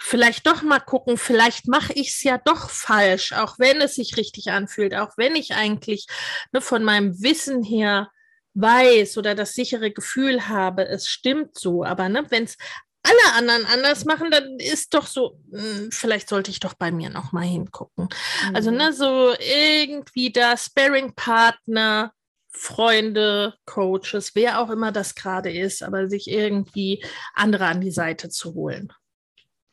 vielleicht 0.00 0.46
doch 0.46 0.62
mal 0.62 0.80
gucken, 0.80 1.16
vielleicht 1.16 1.68
mache 1.68 1.92
ich 1.92 2.08
es 2.08 2.22
ja 2.22 2.38
doch 2.38 2.70
falsch, 2.70 3.32
auch 3.32 3.58
wenn 3.58 3.80
es 3.80 3.94
sich 3.94 4.16
richtig 4.16 4.50
anfühlt, 4.50 4.94
auch 4.94 5.16
wenn 5.16 5.36
ich 5.36 5.54
eigentlich 5.54 6.06
ne, 6.52 6.60
von 6.60 6.82
meinem 6.82 7.22
Wissen 7.22 7.62
her 7.62 8.10
weiß 8.54 9.18
oder 9.18 9.34
das 9.34 9.52
sichere 9.54 9.92
Gefühl 9.92 10.48
habe, 10.48 10.88
es 10.88 11.06
stimmt 11.06 11.56
so. 11.58 11.84
Aber 11.84 12.08
ne, 12.08 12.24
wenn 12.30 12.44
es 12.44 12.56
alle 13.02 13.36
anderen 13.36 13.66
anders 13.66 14.04
machen, 14.04 14.30
dann 14.30 14.58
ist 14.58 14.94
doch 14.94 15.06
so, 15.06 15.38
hm, 15.50 15.90
vielleicht 15.90 16.28
sollte 16.28 16.50
ich 16.50 16.60
doch 16.60 16.74
bei 16.74 16.90
mir 16.90 17.10
noch 17.10 17.32
mal 17.32 17.44
hingucken. 17.44 18.08
Also, 18.54 18.70
mhm. 18.70 18.70
Also, 18.70 18.70
ne, 18.70 18.92
so 18.92 19.34
irgendwie 19.40 20.32
da 20.32 20.56
Sparing-Partner, 20.56 22.12
Freunde, 22.52 23.54
Coaches, 23.64 24.34
wer 24.34 24.60
auch 24.60 24.70
immer 24.70 24.92
das 24.92 25.14
gerade 25.14 25.50
ist, 25.52 25.82
aber 25.82 26.08
sich 26.08 26.28
irgendwie 26.28 27.02
andere 27.34 27.66
an 27.66 27.80
die 27.80 27.92
Seite 27.92 28.28
zu 28.28 28.54
holen. 28.54 28.92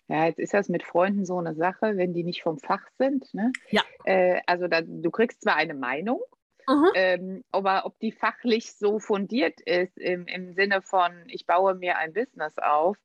Ja, 0.07 0.25
jetzt 0.25 0.39
ist 0.39 0.53
das 0.53 0.69
mit 0.69 0.83
Freunden 0.83 1.25
so 1.25 1.37
eine 1.37 1.53
Sache, 1.55 1.97
wenn 1.97 2.13
die 2.13 2.23
nicht 2.23 2.43
vom 2.43 2.59
Fach 2.59 2.85
sind. 2.97 3.33
Ne? 3.33 3.51
Ja. 3.69 3.83
Äh, 4.05 4.41
also 4.45 4.67
da, 4.67 4.81
du 4.81 5.11
kriegst 5.11 5.41
zwar 5.41 5.55
eine 5.55 5.73
Meinung, 5.73 6.21
mhm. 6.67 6.85
ähm, 6.93 7.43
aber 7.51 7.85
ob 7.85 7.99
die 7.99 8.13
fachlich 8.13 8.73
so 8.73 8.99
fundiert 8.99 9.59
ist 9.61 9.97
im, 9.97 10.25
im 10.27 10.53
Sinne 10.53 10.81
von, 10.81 11.11
ich 11.27 11.45
baue 11.45 11.75
mir 11.75 11.97
ein 11.97 12.13
Business 12.13 12.57
auf, 12.57 12.97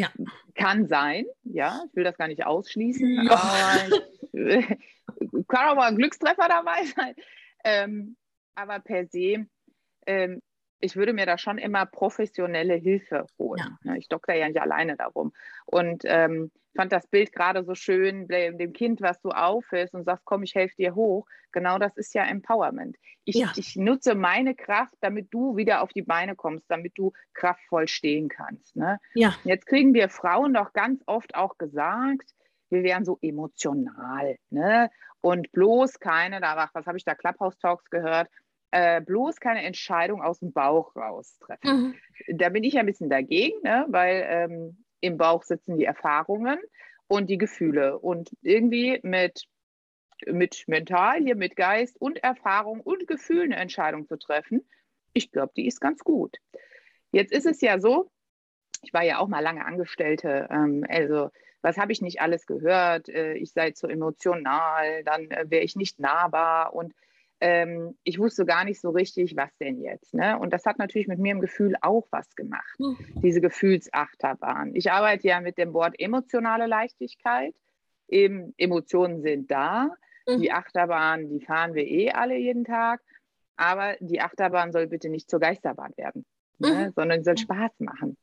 ja. 0.00 0.08
kann 0.54 0.86
sein. 0.86 1.26
Ja, 1.44 1.82
ich 1.88 1.96
will 1.96 2.04
das 2.04 2.16
gar 2.16 2.28
nicht 2.28 2.44
ausschließen, 2.46 3.24
ja. 3.24 3.32
aber 3.32 3.96
kann 5.48 5.68
auch 5.68 5.76
mal 5.76 5.88
ein 5.88 5.96
Glückstreffer 5.96 6.48
dabei 6.48 6.84
sein. 6.84 7.14
Ähm, 7.64 8.16
aber 8.54 8.80
per 8.80 9.06
se 9.06 9.46
ähm, 10.06 10.40
ich 10.80 10.96
würde 10.96 11.12
mir 11.12 11.26
da 11.26 11.38
schon 11.38 11.58
immer 11.58 11.86
professionelle 11.86 12.74
Hilfe 12.74 13.26
holen. 13.38 13.60
Ja. 13.60 13.92
Ne, 13.92 13.98
ich 13.98 14.08
dokter 14.08 14.34
ja 14.34 14.48
nicht 14.48 14.60
alleine 14.60 14.96
darum. 14.96 15.32
Und 15.66 16.02
ähm, 16.06 16.50
fand 16.78 16.92
das 16.92 17.08
Bild 17.08 17.32
gerade 17.32 17.64
so 17.64 17.74
schön, 17.74 18.28
dem 18.28 18.72
Kind, 18.72 19.00
was 19.00 19.20
du 19.20 19.30
aufhältst 19.30 19.96
und 19.96 20.04
sagst, 20.04 20.24
komm, 20.24 20.44
ich 20.44 20.54
helfe 20.54 20.76
dir 20.78 20.94
hoch. 20.94 21.26
Genau 21.50 21.76
das 21.76 21.96
ist 21.96 22.14
ja 22.14 22.22
Empowerment. 22.24 22.96
Ich, 23.24 23.34
ja. 23.34 23.52
ich 23.56 23.74
nutze 23.74 24.14
meine 24.14 24.54
Kraft, 24.54 24.94
damit 25.00 25.26
du 25.34 25.56
wieder 25.56 25.82
auf 25.82 25.92
die 25.92 26.02
Beine 26.02 26.36
kommst, 26.36 26.66
damit 26.68 26.92
du 26.96 27.12
kraftvoll 27.34 27.88
stehen 27.88 28.28
kannst. 28.28 28.76
Ne? 28.76 29.00
Ja. 29.14 29.34
Jetzt 29.42 29.66
kriegen 29.66 29.92
wir 29.92 30.08
Frauen 30.08 30.54
doch 30.54 30.72
ganz 30.72 31.02
oft 31.06 31.34
auch 31.34 31.58
gesagt, 31.58 32.30
wir 32.70 32.84
wären 32.84 33.04
so 33.04 33.18
emotional. 33.22 34.36
Ne? 34.50 34.88
Und 35.20 35.50
bloß 35.50 35.98
keine, 35.98 36.40
da, 36.40 36.70
was 36.72 36.86
habe 36.86 36.96
ich 36.96 37.04
da, 37.04 37.16
Clubhouse 37.16 37.58
Talks 37.58 37.90
gehört, 37.90 38.28
äh, 38.70 39.00
bloß 39.00 39.40
keine 39.40 39.64
Entscheidung 39.64 40.22
aus 40.22 40.38
dem 40.38 40.52
Bauch 40.52 40.94
raus 40.94 41.38
treffen. 41.40 41.96
Mhm. 42.28 42.38
Da 42.38 42.50
bin 42.50 42.62
ich 42.62 42.78
ein 42.78 42.86
bisschen 42.86 43.10
dagegen, 43.10 43.60
ne? 43.64 43.84
weil 43.88 44.24
ähm, 44.28 44.84
im 45.00 45.16
Bauch 45.16 45.42
sitzen 45.42 45.76
die 45.76 45.84
Erfahrungen 45.84 46.58
und 47.06 47.28
die 47.28 47.38
Gefühle. 47.38 47.98
Und 47.98 48.30
irgendwie 48.42 49.00
mit, 49.02 49.44
mit 50.26 50.64
mental, 50.66 51.22
hier 51.22 51.36
mit 51.36 51.56
Geist 51.56 52.00
und 52.00 52.22
Erfahrung 52.22 52.80
und 52.80 53.06
Gefühl 53.06 53.42
eine 53.42 53.56
Entscheidung 53.56 54.06
zu 54.06 54.16
treffen, 54.16 54.68
ich 55.12 55.30
glaube, 55.32 55.52
die 55.56 55.66
ist 55.66 55.80
ganz 55.80 56.00
gut. 56.04 56.36
Jetzt 57.10 57.32
ist 57.32 57.46
es 57.46 57.60
ja 57.60 57.80
so, 57.80 58.10
ich 58.82 58.92
war 58.92 59.02
ja 59.02 59.18
auch 59.18 59.28
mal 59.28 59.40
lange 59.40 59.64
Angestellte, 59.64 60.48
ähm, 60.50 60.84
also 60.88 61.30
was 61.60 61.76
habe 61.76 61.92
ich 61.92 62.00
nicht 62.00 62.20
alles 62.20 62.46
gehört? 62.46 63.08
Äh, 63.08 63.34
ich 63.34 63.52
sei 63.52 63.72
zu 63.72 63.88
emotional, 63.88 65.02
dann 65.04 65.30
äh, 65.30 65.46
wäre 65.48 65.64
ich 65.64 65.74
nicht 65.74 65.98
nahbar 65.98 66.72
und 66.74 66.94
ähm, 67.40 67.96
ich 68.02 68.18
wusste 68.18 68.44
gar 68.44 68.64
nicht 68.64 68.80
so 68.80 68.90
richtig, 68.90 69.36
was 69.36 69.56
denn 69.58 69.80
jetzt. 69.80 70.12
Ne? 70.14 70.38
Und 70.38 70.52
das 70.52 70.64
hat 70.64 70.78
natürlich 70.78 71.08
mit 71.08 71.18
mir 71.18 71.32
im 71.32 71.40
Gefühl 71.40 71.76
auch 71.80 72.06
was 72.10 72.34
gemacht, 72.34 72.78
mhm. 72.78 72.96
diese 73.22 73.40
Gefühlsachterbahn. 73.40 74.74
Ich 74.74 74.90
arbeite 74.90 75.28
ja 75.28 75.40
mit 75.40 75.58
dem 75.58 75.72
Wort 75.72 75.94
emotionale 75.98 76.66
Leichtigkeit. 76.66 77.54
Eben, 78.08 78.54
Emotionen 78.56 79.22
sind 79.22 79.50
da. 79.50 79.90
Mhm. 80.26 80.40
Die 80.40 80.52
Achterbahn, 80.52 81.28
die 81.28 81.40
fahren 81.40 81.74
wir 81.74 81.86
eh 81.86 82.10
alle 82.10 82.36
jeden 82.36 82.64
Tag. 82.64 83.00
Aber 83.56 83.96
die 84.00 84.20
Achterbahn 84.20 84.72
soll 84.72 84.86
bitte 84.86 85.08
nicht 85.08 85.30
zur 85.30 85.40
Geisterbahn 85.40 85.92
werden, 85.96 86.24
ne? 86.58 86.68
mhm. 86.68 86.74
ne? 86.74 86.92
sondern 86.94 87.24
soll 87.24 87.38
Spaß 87.38 87.72
machen. 87.78 88.16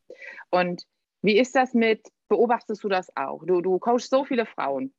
Und 0.50 0.84
wie 1.22 1.38
ist 1.38 1.56
das 1.56 1.74
mit, 1.74 2.08
beobachtest 2.28 2.84
du 2.84 2.90
das 2.90 3.16
auch? 3.16 3.46
Du, 3.46 3.62
du 3.62 3.80
coachst 3.80 4.10
so 4.10 4.26
viele 4.26 4.46
Frauen, 4.46 4.94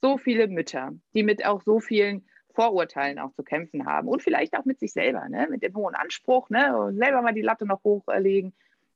so 0.00 0.18
viele 0.18 0.48
Mütter, 0.48 0.92
die 1.14 1.22
mit 1.22 1.44
auch 1.44 1.62
so 1.62 1.80
vielen 1.80 2.26
Vorurteilen 2.60 3.18
auch 3.18 3.32
zu 3.32 3.42
kämpfen 3.42 3.86
haben 3.86 4.06
und 4.06 4.22
vielleicht 4.22 4.54
auch 4.54 4.66
mit 4.66 4.78
sich 4.78 4.92
selber, 4.92 5.26
ne? 5.30 5.48
mit 5.50 5.62
dem 5.62 5.74
hohen 5.74 5.94
Anspruch, 5.94 6.50
ne? 6.50 6.92
selber 6.92 7.22
mal 7.22 7.32
die 7.32 7.40
Latte 7.40 7.64
noch 7.64 7.82
hochlegen 7.84 8.52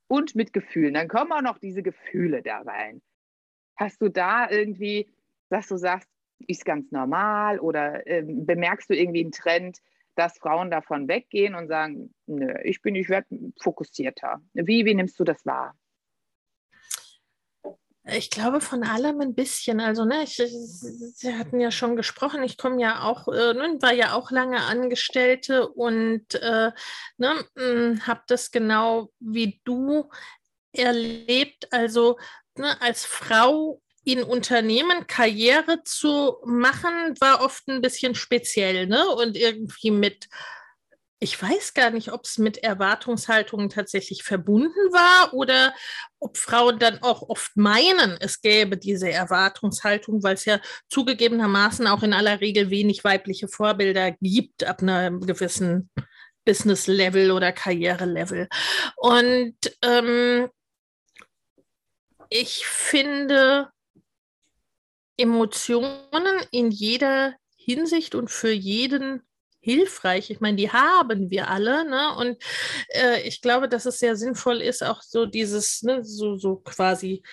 und 0.07 0.35
mit 0.35 0.53
Gefühlen. 0.53 0.93
Dann 0.93 1.07
kommen 1.07 1.31
auch 1.31 1.41
noch 1.41 1.57
diese 1.57 1.81
Gefühle 1.81 2.43
da 2.43 2.59
rein. 2.59 3.01
Hast 3.75 4.03
du 4.03 4.09
da 4.09 4.47
irgendwie, 4.51 5.09
dass 5.49 5.67
du 5.67 5.77
sagst, 5.77 6.07
ist 6.47 6.63
ganz 6.63 6.91
normal 6.91 7.59
oder 7.59 8.05
äh, 8.05 8.23
bemerkst 8.23 8.87
du 8.87 8.93
irgendwie 8.93 9.21
einen 9.21 9.31
Trend, 9.31 9.79
dass 10.13 10.37
Frauen 10.37 10.69
davon 10.69 11.07
weggehen 11.07 11.55
und 11.55 11.67
sagen, 11.67 12.13
nö, 12.27 12.53
ich 12.63 12.83
bin, 12.83 12.93
ich 12.93 13.09
werde 13.09 13.27
fokussierter. 13.63 14.41
Wie, 14.53 14.85
wie 14.85 14.93
nimmst 14.93 15.19
du 15.19 15.23
das 15.23 15.43
wahr? 15.43 15.75
Ich 18.07 18.29
glaube 18.29 18.61
von 18.61 18.83
allem 18.83 19.19
ein 19.21 19.33
bisschen. 19.33 19.79
Also, 19.79 20.05
ne, 20.05 20.23
ich, 20.23 20.35
Sie 20.35 21.33
hatten 21.35 21.59
ja 21.59 21.71
schon 21.71 21.95
gesprochen, 21.95 22.43
ich 22.43 22.57
komme 22.57 22.79
ja 22.79 23.01
auch, 23.01 23.27
äh, 23.27 23.55
war 23.81 23.93
ja 23.93 24.13
auch 24.13 24.29
lange 24.29 24.61
Angestellte 24.61 25.67
und 25.67 26.35
äh, 26.35 26.71
ne, 27.17 27.45
hm, 27.55 28.05
habe 28.05 28.21
das 28.27 28.51
genau 28.51 29.11
wie 29.19 29.59
du 29.63 30.09
erlebt. 30.71 31.67
Also 31.73 32.17
ne, 32.55 32.79
als 32.79 33.05
Frau 33.05 33.81
in 34.03 34.21
Unternehmen 34.21 35.07
Karriere 35.07 35.83
zu 35.83 36.37
machen, 36.45 37.15
war 37.19 37.41
oft 37.41 37.67
ein 37.67 37.81
bisschen 37.81 38.13
speziell, 38.13 38.85
ne? 38.85 39.07
Und 39.09 39.35
irgendwie 39.35 39.89
mit 39.89 40.27
ich 41.19 41.41
weiß 41.41 41.73
gar 41.73 41.91
nicht, 41.91 42.11
ob 42.11 42.25
es 42.25 42.37
mit 42.37 42.57
Erwartungshaltungen 42.57 43.69
tatsächlich 43.69 44.23
verbunden 44.23 44.91
war 44.91 45.33
oder 45.33 45.73
ob 46.19 46.37
Frauen 46.37 46.77
dann 46.77 47.01
auch 47.01 47.21
oft 47.29 47.55
meinen, 47.55 48.17
es 48.19 48.41
gäbe 48.41 48.77
diese 48.77 49.09
Erwartungshaltung, 49.09 50.23
weil 50.23 50.33
es 50.33 50.45
ja 50.45 50.59
zugegebenermaßen 50.89 51.87
auch 51.87 52.03
in 52.03 52.13
aller 52.13 52.41
Regel 52.41 52.69
wenig 52.69 53.03
weibliche 53.03 53.47
Vorbilder 53.47 54.11
gibt 54.21 54.65
ab 54.65 54.81
einem 54.81 55.21
gewissen 55.21 55.89
Business-Level 56.43 57.31
oder 57.31 57.51
Karriere-Level. 57.51 58.47
Und 58.97 59.55
ähm, 59.81 60.49
ich 62.29 62.65
finde 62.65 63.69
Emotionen 65.17 66.41
in 66.51 66.71
jeder 66.71 67.35
Hinsicht 67.55 68.15
und 68.15 68.29
für 68.29 68.51
jeden 68.51 69.23
hilfreich. 69.65 70.29
Ich 70.29 70.39
meine, 70.39 70.57
die 70.57 70.71
haben 70.71 71.31
wir 71.31 71.49
alle, 71.49 71.89
ne? 71.89 72.15
Und 72.15 72.37
äh, 72.89 73.21
ich 73.27 73.41
glaube, 73.41 73.67
dass 73.67 73.85
es 73.85 73.99
sehr 73.99 74.15
sinnvoll 74.15 74.61
ist, 74.61 74.83
auch 74.83 75.01
so 75.01 75.25
dieses, 75.25 75.81
ne, 75.81 76.03
so, 76.03 76.37
so 76.37 76.57
quasi 76.57 77.23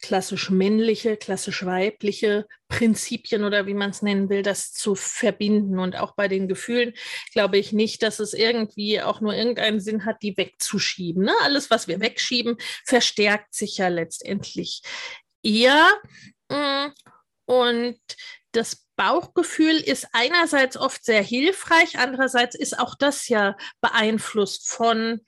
klassisch 0.00 0.50
männliche, 0.50 1.16
klassisch 1.16 1.64
weibliche 1.64 2.46
Prinzipien 2.68 3.44
oder 3.44 3.66
wie 3.66 3.74
man 3.74 3.90
es 3.90 4.02
nennen 4.02 4.30
will, 4.30 4.42
das 4.42 4.72
zu 4.72 4.94
verbinden. 4.94 5.78
Und 5.78 5.94
auch 5.96 6.14
bei 6.16 6.28
den 6.28 6.48
Gefühlen 6.48 6.94
glaube 7.32 7.58
ich 7.58 7.72
nicht, 7.72 8.02
dass 8.02 8.18
es 8.18 8.32
irgendwie 8.32 9.00
auch 9.00 9.20
nur 9.20 9.34
irgendeinen 9.34 9.80
Sinn 9.80 10.04
hat, 10.04 10.16
die 10.22 10.36
wegzuschieben. 10.36 11.24
Ne? 11.24 11.32
Alles, 11.42 11.70
was 11.70 11.88
wir 11.88 12.00
wegschieben, 12.00 12.56
verstärkt 12.84 13.54
sich 13.54 13.78
ja 13.78 13.88
letztendlich 13.88 14.82
eher. 15.42 15.88
Mm, 16.48 16.88
und 17.44 18.00
das 18.52 18.86
Bauchgefühl 19.02 19.78
ist 19.78 20.06
einerseits 20.12 20.76
oft 20.76 21.04
sehr 21.04 21.24
hilfreich, 21.24 21.98
andererseits 21.98 22.54
ist 22.54 22.78
auch 22.78 22.94
das 22.94 23.26
ja 23.26 23.56
beeinflusst 23.80 24.70
von 24.70 25.20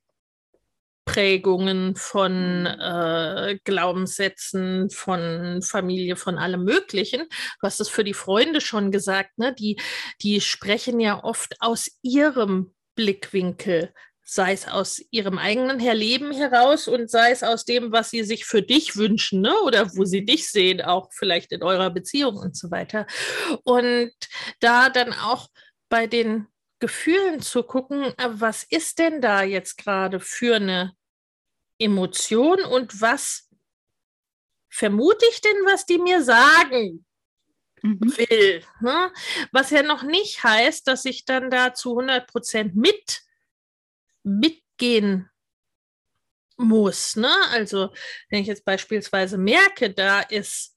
Prägungen, 1.04 1.96
von 1.96 2.66
äh, 2.66 3.58
Glaubenssätzen, 3.64 4.90
von 4.90 5.60
Familie, 5.60 6.14
von 6.14 6.38
allem 6.38 6.62
Möglichen. 6.62 7.22
Du 7.28 7.62
hast 7.62 7.80
es 7.80 7.88
für 7.88 8.04
die 8.04 8.14
Freunde 8.14 8.60
schon 8.60 8.92
gesagt, 8.92 9.38
ne? 9.38 9.52
die, 9.52 9.80
die 10.22 10.40
sprechen 10.40 11.00
ja 11.00 11.24
oft 11.24 11.56
aus 11.58 11.90
ihrem 12.00 12.76
Blickwinkel 12.94 13.92
sei 14.24 14.52
es 14.52 14.66
aus 14.66 15.02
ihrem 15.10 15.38
eigenen 15.38 15.78
Leben 15.78 16.32
heraus 16.32 16.88
und 16.88 17.10
sei 17.10 17.30
es 17.30 17.42
aus 17.42 17.64
dem, 17.64 17.92
was 17.92 18.10
sie 18.10 18.24
sich 18.24 18.46
für 18.46 18.62
dich 18.62 18.96
wünschen, 18.96 19.42
ne? 19.42 19.54
oder 19.64 19.94
wo 19.96 20.04
sie 20.04 20.24
dich 20.24 20.50
sehen, 20.50 20.80
auch 20.80 21.12
vielleicht 21.12 21.52
in 21.52 21.62
eurer 21.62 21.90
Beziehung 21.90 22.36
und 22.36 22.56
so 22.56 22.70
weiter. 22.70 23.06
Und 23.64 24.12
da 24.60 24.88
dann 24.88 25.12
auch 25.12 25.48
bei 25.90 26.06
den 26.06 26.46
Gefühlen 26.80 27.40
zu 27.40 27.62
gucken, 27.62 28.02
äh, 28.18 28.28
was 28.28 28.64
ist 28.64 28.98
denn 28.98 29.20
da 29.20 29.42
jetzt 29.42 29.76
gerade 29.76 30.20
für 30.20 30.56
eine 30.56 30.96
Emotion 31.78 32.64
und 32.64 33.00
was 33.00 33.48
vermute 34.70 35.24
ich 35.30 35.40
denn, 35.40 35.56
was 35.66 35.86
die 35.86 35.98
mir 35.98 36.22
sagen 36.22 37.04
mhm. 37.82 38.00
will. 38.16 38.64
Ne? 38.80 39.12
Was 39.52 39.70
ja 39.70 39.82
noch 39.82 40.02
nicht 40.02 40.42
heißt, 40.42 40.86
dass 40.88 41.04
ich 41.04 41.24
dann 41.24 41.50
da 41.50 41.74
zu 41.74 41.90
100 41.90 42.26
Prozent 42.26 42.74
mit 42.74 43.23
mitgehen 44.24 45.30
muss. 46.56 47.16
Ne? 47.16 47.32
Also 47.50 47.90
wenn 48.30 48.40
ich 48.40 48.46
jetzt 48.46 48.64
beispielsweise 48.64 49.38
merke, 49.38 49.92
da 49.92 50.20
ist 50.20 50.74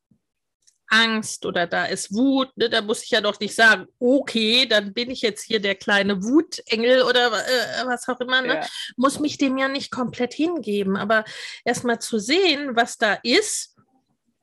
Angst 0.90 1.46
oder 1.46 1.68
da 1.68 1.86
ist 1.86 2.14
Wut, 2.14 2.56
ne, 2.56 2.70
da 2.70 2.82
muss 2.82 3.04
ich 3.04 3.12
ja 3.12 3.22
doch 3.22 3.40
nicht 3.40 3.54
sagen, 3.54 3.88
okay, 4.00 4.66
dann 4.66 4.94
bin 4.94 5.12
ich 5.12 5.22
jetzt 5.22 5.44
hier 5.44 5.60
der 5.60 5.76
kleine 5.76 6.24
Wutengel 6.24 7.02
oder 7.02 7.28
äh, 7.28 7.86
was 7.86 8.08
auch 8.08 8.20
immer, 8.22 8.42
ne? 8.42 8.56
Ja. 8.56 8.68
muss 8.96 9.20
mich 9.20 9.38
dem 9.38 9.58
ja 9.58 9.68
nicht 9.68 9.92
komplett 9.92 10.34
hingeben, 10.34 10.96
aber 10.96 11.26
erstmal 11.66 12.00
zu 12.00 12.20
sehen, 12.20 12.76
was 12.76 12.98
da 12.98 13.16
ist 13.24 13.76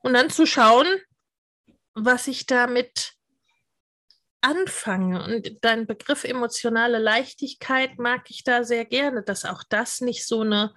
und 0.03 0.13
dann 0.13 0.29
zu 0.29 0.45
schauen, 0.45 0.85
was 1.95 2.27
ich 2.27 2.45
damit 2.45 3.14
anfange. 4.45 5.23
Und 5.23 5.57
dein 5.61 5.87
Begriff 5.87 6.23
emotionale 6.23 6.99
Leichtigkeit 6.99 7.97
mag 7.97 8.29
ich 8.29 8.43
da 8.43 8.63
sehr 8.63 8.85
gerne, 8.85 9.23
dass 9.23 9.45
auch 9.45 9.63
das 9.67 10.01
nicht 10.01 10.25
so 10.27 10.41
eine 10.41 10.73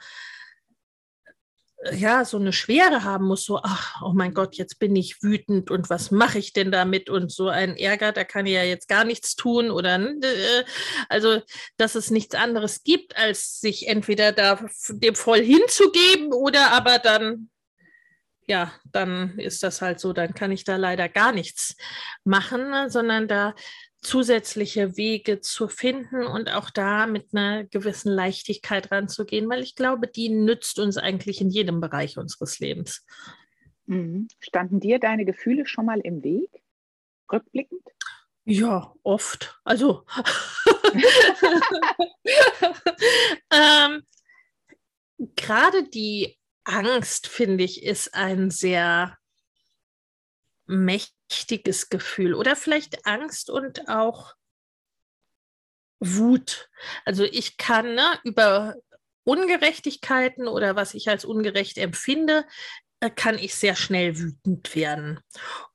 ja, 1.93 2.25
so 2.25 2.39
eine 2.39 2.53
Schwere 2.53 3.05
haben 3.05 3.27
muss, 3.27 3.45
so, 3.45 3.61
ach, 3.63 4.03
oh 4.03 4.13
mein 4.13 4.35
Gott, 4.35 4.57
jetzt 4.57 4.81
bin 4.81 4.97
ich 4.97 5.23
wütend 5.23 5.71
und 5.71 5.89
was 5.89 6.11
mache 6.11 6.39
ich 6.39 6.53
denn 6.53 6.73
damit? 6.73 7.09
Und 7.09 7.31
so 7.31 7.49
ein 7.49 7.77
Ärger, 7.77 8.11
da 8.11 8.25
kann 8.25 8.47
ich 8.47 8.55
ja 8.55 8.65
jetzt 8.65 8.89
gar 8.89 9.05
nichts 9.05 9.37
tun 9.37 9.71
oder, 9.71 10.01
äh, 10.01 10.65
also, 11.09 11.41
dass 11.77 11.95
es 11.95 12.11
nichts 12.11 12.35
anderes 12.35 12.83
gibt, 12.83 13.17
als 13.17 13.61
sich 13.61 13.87
entweder 13.87 14.33
da 14.33 14.59
dem 14.89 15.15
voll 15.15 15.41
hinzugeben 15.41 16.33
oder 16.33 16.73
aber 16.73 16.99
dann, 16.99 17.49
ja, 18.49 18.73
dann 18.91 19.39
ist 19.39 19.63
das 19.63 19.83
halt 19.83 20.01
so, 20.01 20.13
dann 20.13 20.35
kann 20.35 20.51
ich 20.51 20.65
da 20.65 20.77
leider 20.77 21.09
gar 21.09 21.33
nichts 21.33 21.77
machen, 22.25 22.89
sondern 22.89 23.29
da 23.29 23.55
zusätzliche 24.01 24.97
Wege 24.97 25.41
zu 25.41 25.69
finden 25.69 26.27
und 26.27 26.51
auch 26.51 26.71
da 26.71 27.07
mit 27.07 27.35
einer 27.35 27.65
gewissen 27.65 28.11
Leichtigkeit 28.11 28.91
ranzugehen, 28.91 29.49
weil 29.51 29.63
ich 29.63 29.75
glaube, 29.75 30.09
die 30.09 30.31
nützt 30.31 30.79
uns 30.79 30.97
eigentlich 30.97 31.41
in 31.41 31.51
jedem 31.51 31.81
Bereich 31.81 32.17
unseres 32.17 32.59
Lebens. 32.59 33.05
Mhm. 33.87 34.29
Standen 34.41 34.81
dir 34.81 34.99
deine 34.99 35.25
Gefühle 35.25 35.67
schon 35.67 35.85
mal 35.85 36.01
im 36.01 36.23
Weg, 36.23 36.51
rückblickend? 37.31 37.83
Ja, 38.45 38.95
oft. 39.03 39.61
Also 39.65 40.05
ähm, 43.53 44.03
gerade 45.37 45.89
die 45.89 46.39
Angst, 46.69 47.27
finde 47.27 47.65
ich, 47.65 47.83
ist 47.83 48.15
ein 48.15 48.51
sehr 48.51 49.17
mächtiges 50.67 51.89
Gefühl 51.89 52.35
oder 52.35 52.55
vielleicht 52.55 53.07
Angst 53.07 53.49
und 53.51 53.89
auch 53.89 54.35
Wut. 55.99 56.69
Also 57.05 57.25
ich 57.25 57.57
kann 57.57 57.95
ne, 57.95 58.21
über 58.23 58.77
Ungerechtigkeiten 59.25 60.47
oder 60.47 60.77
was 60.77 60.95
ich 60.95 61.09
als 61.09 61.25
ungerecht 61.25 61.79
empfinde, 61.79 62.45
äh, 63.01 63.11
kann 63.11 63.39
ich 63.39 63.55
sehr 63.55 63.75
schnell 63.75 64.19
wütend 64.19 64.75
werden. 64.77 65.21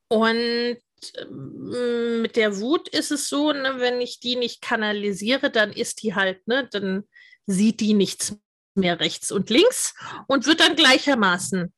Und 0.08 0.78
ähm, 1.18 2.22
mit 2.22 2.36
der 2.36 2.60
Wut 2.60 2.88
ist 2.90 3.12
es 3.12 3.28
so, 3.28 3.52
ne, 3.52 3.76
wenn 3.78 4.00
ich 4.00 4.20
die 4.20 4.36
nicht 4.36 4.62
kanalisiere, 4.62 5.50
dann 5.50 5.74
ist 5.74 6.04
die 6.04 6.16
halt, 6.16 6.48
ne, 6.48 6.68
dann 6.72 7.04
sieht 7.46 7.82
die 7.82 7.94
nichts 7.94 8.38
mehr 8.76 9.00
rechts 9.00 9.32
und 9.32 9.50
links 9.50 9.94
und 10.28 10.46
wird 10.46 10.60
dann 10.60 10.76
gleichermaßen 10.76 11.74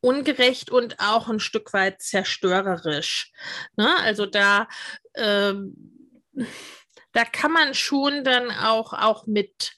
ungerecht 0.00 0.70
und 0.70 0.98
auch 0.98 1.28
ein 1.28 1.40
Stück 1.40 1.72
weit 1.72 2.00
zerstörerisch. 2.00 3.32
Ne? 3.76 3.94
Also 3.98 4.26
da, 4.26 4.68
ähm, 5.14 5.74
da 7.12 7.24
kann 7.24 7.52
man 7.52 7.74
schon 7.74 8.24
dann 8.24 8.50
auch, 8.50 8.92
auch 8.92 9.26
mit, 9.26 9.72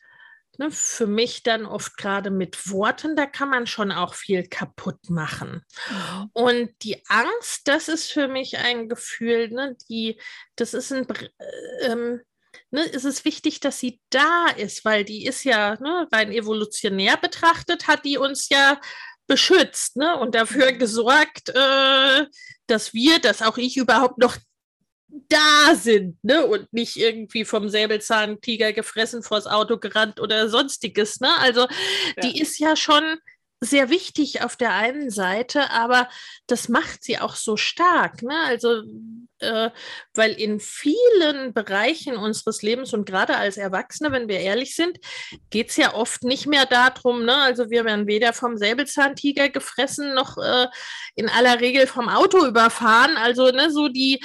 ne, 0.59 0.71
für 0.71 1.07
mich 1.07 1.43
dann 1.43 1.67
oft 1.67 1.97
gerade 1.97 2.31
mit 2.31 2.71
Worten, 2.71 3.17
da 3.17 3.27
kann 3.27 3.49
man 3.49 3.67
schon 3.67 3.91
auch 3.91 4.15
viel 4.15 4.47
kaputt 4.47 5.11
machen. 5.11 5.65
Mhm. 5.91 6.31
Und 6.33 6.71
die 6.83 7.03
Angst, 7.09 7.63
das 7.67 7.89
ist 7.89 8.13
für 8.13 8.29
mich 8.29 8.59
ein 8.59 8.89
Gefühl, 8.89 9.49
ne, 9.49 9.77
die, 9.89 10.21
das 10.57 10.75
ist 10.75 10.93
ein, 10.93 11.07
ähm, 11.83 12.21
ne, 12.71 12.83
ist 12.85 13.05
es 13.05 13.25
wichtig, 13.25 13.61
dass 13.61 13.79
sie 13.79 14.01
da 14.11 14.47
ist, 14.57 14.85
weil 14.85 15.05
die 15.05 15.27
ist 15.27 15.45
ja 15.45 15.77
ne, 15.81 16.09
rein 16.13 16.33
evolutionär 16.33 17.17
betrachtet, 17.17 17.87
hat 17.87 18.05
die 18.05 18.19
uns 18.19 18.49
ja 18.49 18.81
beschützt 19.27 19.97
ne? 19.97 20.19
und 20.19 20.35
dafür 20.35 20.73
mhm. 20.73 20.79
gesorgt, 20.79 21.51
äh, 21.51 22.27
dass 22.67 22.93
wir, 22.93 23.19
dass 23.19 23.43
auch 23.43 23.59
ich 23.59 23.77
überhaupt 23.77 24.19
noch 24.19 24.37
da 25.29 25.75
sind 25.75 26.23
ne? 26.23 26.47
und 26.47 26.73
nicht 26.73 26.97
irgendwie 26.97 27.45
vom 27.45 27.69
Säbelzahntiger 27.69 28.73
gefressen, 28.73 29.23
vors 29.23 29.47
Auto 29.47 29.79
gerannt 29.79 30.21
oder 30.21 30.49
sonstiges. 30.49 31.21
Ne? 31.21 31.31
Also 31.39 31.61
ja. 31.61 31.69
die 32.23 32.41
ist 32.41 32.59
ja 32.59 32.77
schon 32.77 33.19
sehr 33.65 33.91
wichtig 33.91 34.43
auf 34.43 34.57
der 34.57 34.73
einen 34.75 35.11
Seite, 35.11 35.71
aber 35.71 36.09
das 36.49 36.69
macht 36.69 37.05
sie 37.05 37.21
auch 37.21 37.37
so 37.37 37.57
stark. 37.57 38.21
Ne? 38.23 38.35
Also, 38.45 38.83
äh, 39.39 39.71
weil 40.15 40.33
in 40.33 40.59
vielen 40.59 41.55
Bereichen 41.55 42.17
unseres 42.17 42.63
Lebens 42.63 42.93
und 42.93 43.07
gerade 43.07 43.37
als 43.37 43.57
Erwachsene, 43.57 44.11
wenn 44.11 44.27
wir 44.27 44.41
ehrlich 44.41 44.75
sind, 44.75 44.99
geht 45.51 45.71
es 45.71 45.77
ja 45.77 45.95
oft 45.95 46.25
nicht 46.25 46.49
mehr 46.49 46.67
darum, 46.67 47.25
ne? 47.25 47.37
also 47.37 47.71
wir 47.71 47.85
werden 47.85 48.09
weder 48.09 48.33
vom 48.33 48.57
Säbelzahntiger 48.57 49.49
gefressen, 49.49 50.13
noch 50.13 50.39
äh, 50.39 50.67
in 51.15 51.29
aller 51.29 51.61
Regel 51.61 51.87
vom 51.87 52.09
Auto 52.09 52.45
überfahren. 52.45 53.17
Also 53.17 53.53
ne, 53.53 53.71
so 53.71 53.87
die, 53.89 54.21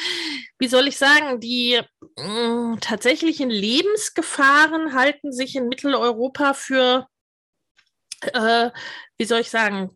wie 0.58 0.68
soll 0.68 0.88
ich 0.88 0.98
sagen, 0.98 1.40
die 1.40 1.80
mh, 2.18 2.74
mm, 2.74 2.80
tatsächlichen 2.80 3.52
Lebensgefahren 3.52 4.96
halten 4.96 5.32
sich 5.32 5.56
in 5.56 5.68
Mitteleuropa 5.68 6.56
für 6.56 7.08
äh, 8.22 8.72
wie 9.18 9.26
soll 9.26 9.42
ich 9.42 9.50
sagen, 9.50 9.96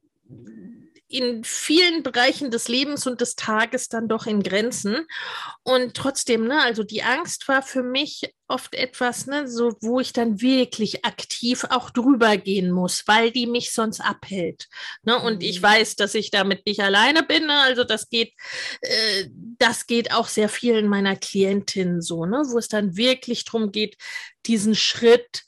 in 1.12 1.43
vielen 1.43 2.03
Bereichen 2.03 2.51
des 2.51 2.67
Lebens 2.67 3.05
und 3.05 3.21
des 3.21 3.36
Tages 3.36 3.89
dann 3.89 4.07
doch 4.07 4.25
in 4.25 4.41
Grenzen. 4.41 5.05
Und 5.63 5.93
trotzdem, 5.93 6.47
ne, 6.47 6.62
also 6.62 6.84
die 6.84 7.03
Angst 7.03 7.47
war 7.47 7.62
für 7.62 7.84
mich 7.84 8.34
oft 8.47 8.73
etwas, 8.75 9.27
ne, 9.27 9.47
so 9.47 9.73
wo 9.81 9.99
ich 9.99 10.13
dann 10.13 10.41
wirklich 10.41 11.05
aktiv 11.05 11.65
auch 11.69 11.89
drüber 11.89 12.38
gehen 12.38 12.71
muss, 12.71 13.03
weil 13.07 13.31
die 13.31 13.45
mich 13.45 13.71
sonst 13.73 13.99
abhält. 13.99 14.67
Ne? 15.03 15.19
Und 15.19 15.36
mhm. 15.36 15.41
ich 15.41 15.62
weiß, 15.62 15.95
dass 15.97 16.15
ich 16.15 16.31
damit 16.31 16.65
nicht 16.65 16.79
alleine 16.79 17.23
bin. 17.23 17.45
Ne? 17.45 17.60
Also 17.60 17.84
das 17.84 18.10
geht, 18.10 18.34
äh, 18.81 19.27
das 19.60 19.88
geht 19.88 20.13
auch 20.13 20.27
sehr 20.27 20.49
vielen 20.49 20.88
meiner 20.88 21.15
Klientinnen 21.15 22.01
so, 22.01 22.25
ne, 22.25 22.43
wo 22.47 22.57
es 22.57 22.67
dann 22.67 22.95
wirklich 22.95 23.45
darum 23.45 23.71
geht, 23.71 23.97
diesen 24.45 24.75
Schritt 24.75 25.43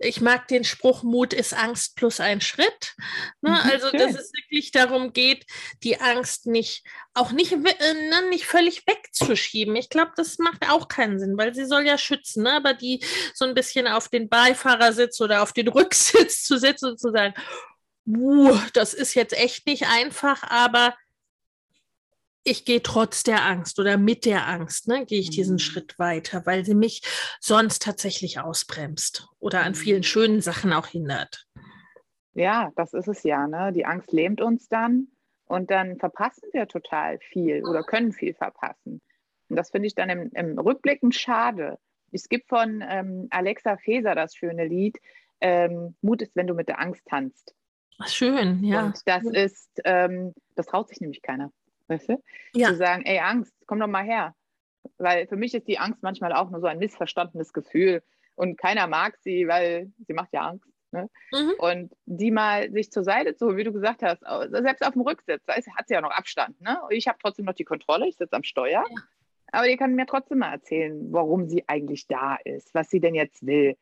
ich 0.00 0.20
mag 0.20 0.48
den 0.48 0.64
Spruch, 0.64 1.02
Mut 1.02 1.32
ist 1.32 1.52
Angst 1.52 1.94
plus 1.96 2.20
ein 2.20 2.40
Schritt. 2.40 2.94
Ne? 3.42 3.50
Mhm, 3.50 3.70
also, 3.70 3.90
dass 3.90 4.14
es 4.14 4.32
wirklich 4.32 4.72
darum 4.72 5.12
geht, 5.12 5.44
die 5.82 6.00
Angst 6.00 6.46
nicht, 6.46 6.84
auch 7.14 7.32
nicht, 7.32 7.52
äh, 7.52 7.56
ne, 7.56 8.28
nicht 8.30 8.46
völlig 8.46 8.86
wegzuschieben. 8.86 9.76
Ich 9.76 9.90
glaube, 9.90 10.12
das 10.16 10.38
macht 10.38 10.68
auch 10.70 10.88
keinen 10.88 11.18
Sinn, 11.18 11.36
weil 11.36 11.54
sie 11.54 11.66
soll 11.66 11.86
ja 11.86 11.98
schützen, 11.98 12.44
ne? 12.44 12.52
aber 12.52 12.72
die 12.72 13.04
so 13.34 13.44
ein 13.44 13.54
bisschen 13.54 13.86
auf 13.86 14.08
den 14.08 14.28
Beifahrersitz 14.28 15.20
oder 15.20 15.42
auf 15.42 15.52
den 15.52 15.68
Rücksitz 15.80 16.44
zu 16.44 16.58
setzen 16.58 16.90
und 16.90 17.00
zu 17.00 17.12
sagen, 17.12 17.34
das 18.72 18.94
ist 18.94 19.14
jetzt 19.14 19.36
echt 19.36 19.66
nicht 19.66 19.86
einfach, 19.86 20.42
aber 20.44 20.94
ich 22.44 22.64
gehe 22.64 22.82
trotz 22.82 23.22
der 23.22 23.44
Angst 23.44 23.78
oder 23.78 23.98
mit 23.98 24.24
der 24.24 24.46
Angst, 24.46 24.88
ne, 24.88 25.04
gehe 25.04 25.20
ich 25.20 25.30
diesen 25.30 25.54
mhm. 25.54 25.60
Schritt 25.60 25.98
weiter, 25.98 26.46
weil 26.46 26.64
sie 26.64 26.74
mich 26.74 27.02
sonst 27.40 27.82
tatsächlich 27.82 28.40
ausbremst 28.40 29.28
oder 29.38 29.62
an 29.62 29.74
vielen 29.74 29.98
mhm. 29.98 30.04
schönen 30.04 30.40
Sachen 30.40 30.72
auch 30.72 30.86
hindert. 30.86 31.46
Ja, 32.32 32.70
das 32.76 32.94
ist 32.94 33.08
es 33.08 33.22
ja. 33.24 33.46
Ne? 33.46 33.72
Die 33.72 33.84
Angst 33.84 34.12
lähmt 34.12 34.40
uns 34.40 34.68
dann 34.68 35.08
und 35.46 35.70
dann 35.70 35.98
verpassen 35.98 36.48
wir 36.52 36.68
total 36.68 37.18
viel 37.18 37.64
oder 37.64 37.82
können 37.82 38.12
viel 38.12 38.34
verpassen. 38.34 39.02
Und 39.48 39.56
das 39.56 39.70
finde 39.70 39.88
ich 39.88 39.94
dann 39.94 40.08
im, 40.08 40.30
im 40.32 40.58
Rückblicken 40.58 41.12
schade. 41.12 41.78
Es 42.12 42.28
gibt 42.28 42.48
von 42.48 42.84
ähm, 42.88 43.26
Alexa 43.30 43.76
Feser 43.76 44.14
das 44.14 44.34
schöne 44.34 44.64
Lied, 44.64 44.98
ähm, 45.40 45.96
Mut 46.02 46.22
ist, 46.22 46.36
wenn 46.36 46.46
du 46.46 46.54
mit 46.54 46.68
der 46.68 46.80
Angst 46.80 47.04
tanzt. 47.06 47.54
Schön, 48.06 48.64
ja. 48.64 48.86
Und 48.86 49.00
das 49.06 49.24
ist, 49.24 49.68
ähm, 49.84 50.32
das 50.54 50.66
traut 50.66 50.88
sich 50.88 51.00
nämlich 51.00 51.20
keiner 51.20 51.52
weißt 51.90 52.08
du? 52.08 52.22
Ja. 52.54 52.68
Zu 52.68 52.76
sagen, 52.76 53.02
ey, 53.04 53.18
Angst, 53.18 53.54
komm 53.66 53.80
doch 53.80 53.86
mal 53.86 54.04
her. 54.04 54.34
Weil 54.96 55.26
für 55.26 55.36
mich 55.36 55.54
ist 55.54 55.68
die 55.68 55.78
Angst 55.78 56.02
manchmal 56.02 56.32
auch 56.32 56.50
nur 56.50 56.60
so 56.60 56.66
ein 56.66 56.78
missverstandenes 56.78 57.52
Gefühl 57.52 58.02
und 58.34 58.56
keiner 58.56 58.86
mag 58.86 59.18
sie, 59.20 59.46
weil 59.46 59.92
sie 60.06 60.14
macht 60.14 60.32
ja 60.32 60.48
Angst. 60.48 60.66
Ne? 60.92 61.08
Mhm. 61.32 61.52
Und 61.58 61.96
die 62.06 62.30
mal 62.30 62.70
sich 62.72 62.90
zur 62.90 63.04
Seite 63.04 63.36
zu, 63.36 63.56
wie 63.56 63.64
du 63.64 63.72
gesagt 63.72 64.02
hast, 64.02 64.22
selbst 64.50 64.84
auf 64.84 64.94
dem 64.94 65.02
Rücksitz, 65.02 65.42
da 65.46 65.54
hat 65.54 65.86
sie 65.88 65.94
ja 65.94 66.00
noch 66.00 66.10
Abstand. 66.10 66.60
Ne? 66.60 66.78
Ich 66.90 67.06
habe 67.06 67.18
trotzdem 67.20 67.44
noch 67.44 67.54
die 67.54 67.64
Kontrolle, 67.64 68.08
ich 68.08 68.16
sitze 68.16 68.34
am 68.34 68.42
Steuer. 68.42 68.84
Ja. 68.88 69.02
Aber 69.52 69.66
die 69.66 69.76
kann 69.76 69.94
mir 69.94 70.06
trotzdem 70.06 70.38
mal 70.38 70.52
erzählen, 70.52 71.12
warum 71.12 71.48
sie 71.48 71.64
eigentlich 71.68 72.06
da 72.06 72.36
ist, 72.44 72.72
was 72.74 72.88
sie 72.88 73.00
denn 73.00 73.14
jetzt 73.14 73.44
will. 73.46 73.76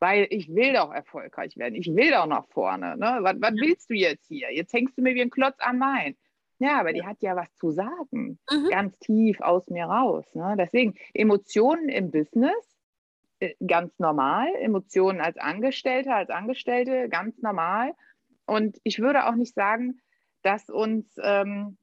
Weil 0.00 0.26
ich 0.30 0.54
will 0.54 0.74
doch 0.74 0.92
erfolgreich 0.92 1.56
werden, 1.56 1.74
ich 1.74 1.88
will 1.88 2.10
doch 2.12 2.26
nach 2.26 2.46
vorne. 2.48 2.96
Ne? 2.96 3.18
Was, 3.22 3.36
was 3.40 3.54
willst 3.54 3.90
du 3.90 3.94
jetzt 3.94 4.26
hier? 4.28 4.54
Jetzt 4.54 4.72
hängst 4.72 4.96
du 4.96 5.02
mir 5.02 5.14
wie 5.14 5.22
ein 5.22 5.30
Klotz 5.30 5.56
am 5.58 5.80
Bein. 5.80 6.16
Ja, 6.58 6.80
aber 6.80 6.92
die 6.92 7.04
hat 7.04 7.22
ja 7.22 7.36
was 7.36 7.54
zu 7.54 7.70
sagen, 7.70 8.38
mhm. 8.50 8.68
ganz 8.70 8.98
tief 8.98 9.40
aus 9.40 9.68
mir 9.68 9.84
raus. 9.84 10.34
Ne? 10.34 10.56
Deswegen 10.58 10.94
Emotionen 11.14 11.88
im 11.88 12.10
Business, 12.10 12.76
äh, 13.38 13.54
ganz 13.64 13.98
normal, 13.98 14.48
Emotionen 14.60 15.20
als 15.20 15.36
Angestellter, 15.36 16.16
als 16.16 16.30
Angestellte, 16.30 17.08
ganz 17.08 17.40
normal. 17.42 17.92
Und 18.46 18.78
ich 18.82 18.98
würde 18.98 19.26
auch 19.26 19.36
nicht 19.36 19.54
sagen, 19.54 20.00
dass 20.42 20.68
uns 20.68 21.06
ähm, 21.22 21.78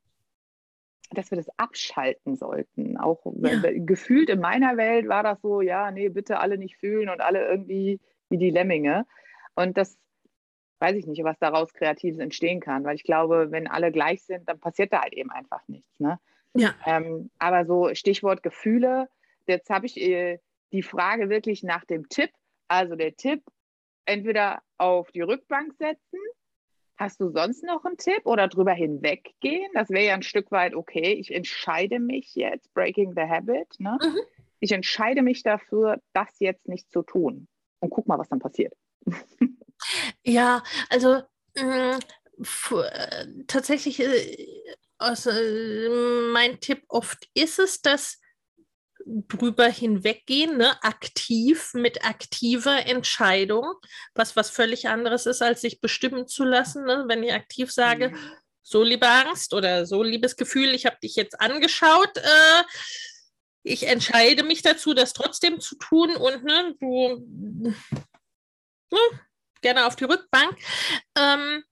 dass 1.12 1.32
wir 1.32 1.38
das 1.38 1.50
abschalten 1.58 2.36
sollten. 2.36 2.98
Auch 2.98 3.26
ja. 3.42 3.62
gefühlt 3.74 4.30
in 4.30 4.40
meiner 4.40 4.78
Welt 4.78 5.08
war 5.08 5.24
das 5.24 5.42
so, 5.42 5.62
ja, 5.62 5.92
nee, 5.92 6.10
bitte 6.10 6.40
alle 6.40 6.58
nicht 6.58 6.78
fühlen 6.78 7.10
und 7.10 7.22
alle 7.22 7.48
irgendwie 7.48 8.00
wie 8.30 8.38
die 8.38 8.50
Lemminge. 8.50 9.06
Und 9.56 9.78
das 9.78 9.98
weiß 10.80 10.96
ich 10.96 11.08
nicht, 11.08 11.24
was 11.24 11.40
daraus 11.40 11.74
Kreatives 11.74 12.20
entstehen 12.20 12.60
kann, 12.60 12.84
weil 12.84 12.96
ich 12.96 13.04
glaube, 13.04 13.48
wenn 13.52 13.68
alle 13.68 13.92
gleich 13.92 14.24
sind, 14.24 14.48
dann 14.48 14.60
passiert 14.60 14.94
da 14.94 15.02
halt 15.02 15.14
eben 15.14 15.32
einfach 15.32 15.62
nichts. 15.68 16.00
Ne? 16.00 16.20
Ja. 16.54 16.74
Ähm, 16.86 17.30
aber 17.40 17.66
so 17.66 17.94
Stichwort 17.94 18.44
Gefühle, 18.44 19.10
jetzt 19.48 19.70
habe 19.70 19.86
ich 19.86 20.00
äh, 20.00 20.40
die 20.72 20.84
Frage 20.84 21.30
wirklich 21.30 21.64
nach 21.64 21.86
dem 21.86 22.10
Tipp. 22.10 22.32
Also 22.68 22.96
der 22.96 23.16
Tipp, 23.16 23.44
entweder 24.06 24.62
auf 24.78 25.12
die 25.12 25.22
Rückbank 25.22 25.74
setzen. 25.78 26.20
Hast 26.98 27.20
du 27.20 27.30
sonst 27.30 27.64
noch 27.64 27.84
einen 27.84 27.98
Tipp 27.98 28.22
oder 28.26 28.48
drüber 28.48 28.72
hinweggehen? 28.72 29.70
Das 29.74 29.90
wäre 29.90 30.06
ja 30.06 30.14
ein 30.14 30.24
Stück 30.24 30.50
weit 30.52 30.76
okay. 30.76 31.14
Ich 31.14 31.34
entscheide 31.34 32.00
mich 32.00 32.36
jetzt, 32.36 32.74
breaking 32.74 33.14
the 33.16 33.24
habit. 33.24 33.68
Ne? 33.80 33.98
Mhm. 34.02 34.20
Ich 34.62 34.72
entscheide 34.72 35.22
mich 35.22 35.44
dafür, 35.44 36.02
das 36.14 36.40
jetzt 36.40 36.70
nicht 36.70 36.90
zu 36.92 37.04
tun. 37.04 37.48
Und 37.82 37.90
guck 37.90 38.08
mal, 38.08 38.18
was 38.18 38.30
dann 38.30 38.40
passiert. 38.40 38.74
Ja, 40.24 40.64
also 40.90 41.24
mh, 41.56 42.00
äh, 42.72 43.26
tatsächlich, 43.48 44.00
äh, 44.00 44.48
also, 44.98 45.30
mein 46.32 46.60
Tipp 46.60 46.84
oft 46.88 47.28
ist 47.34 47.60
es, 47.60 47.82
dass 47.82 48.20
drüber 49.06 49.68
hinweggehen, 49.68 50.58
ne? 50.58 50.82
aktiv 50.84 51.74
mit 51.74 52.04
aktiver 52.04 52.86
Entscheidung, 52.88 53.76
was 54.16 54.36
was 54.36 54.50
völlig 54.50 54.88
anderes 54.88 55.26
ist, 55.28 55.42
als 55.42 55.62
sich 55.62 55.80
bestimmen 55.80 56.28
zu 56.28 56.44
lassen. 56.44 56.86
Ne? 56.86 57.06
Wenn 57.08 57.24
ich 57.24 57.34
aktiv 57.34 57.72
sage, 57.72 58.10
mhm. 58.10 58.32
so 58.64 58.84
liebe 58.84 59.08
Angst 59.08 59.54
oder 59.54 59.86
so 59.86 60.02
liebes 60.02 60.36
Gefühl, 60.38 60.74
ich 60.74 60.86
habe 60.86 60.98
dich 61.04 61.16
jetzt 61.16 61.40
angeschaut, 61.40 62.18
äh, 62.18 62.64
ich 63.64 63.88
entscheide 63.88 64.44
mich 64.44 64.62
dazu, 64.62 64.94
das 64.94 65.14
trotzdem 65.14 65.60
zu 65.60 65.76
tun 65.76 66.16
und 66.16 66.44
ne, 66.44 66.76
du 66.80 67.74
ne, 68.92 69.00
gerne 69.66 69.88
auf 69.88 69.96
die 69.96 70.06
Rückbank. 70.06 70.56
Ähm, 71.18 71.64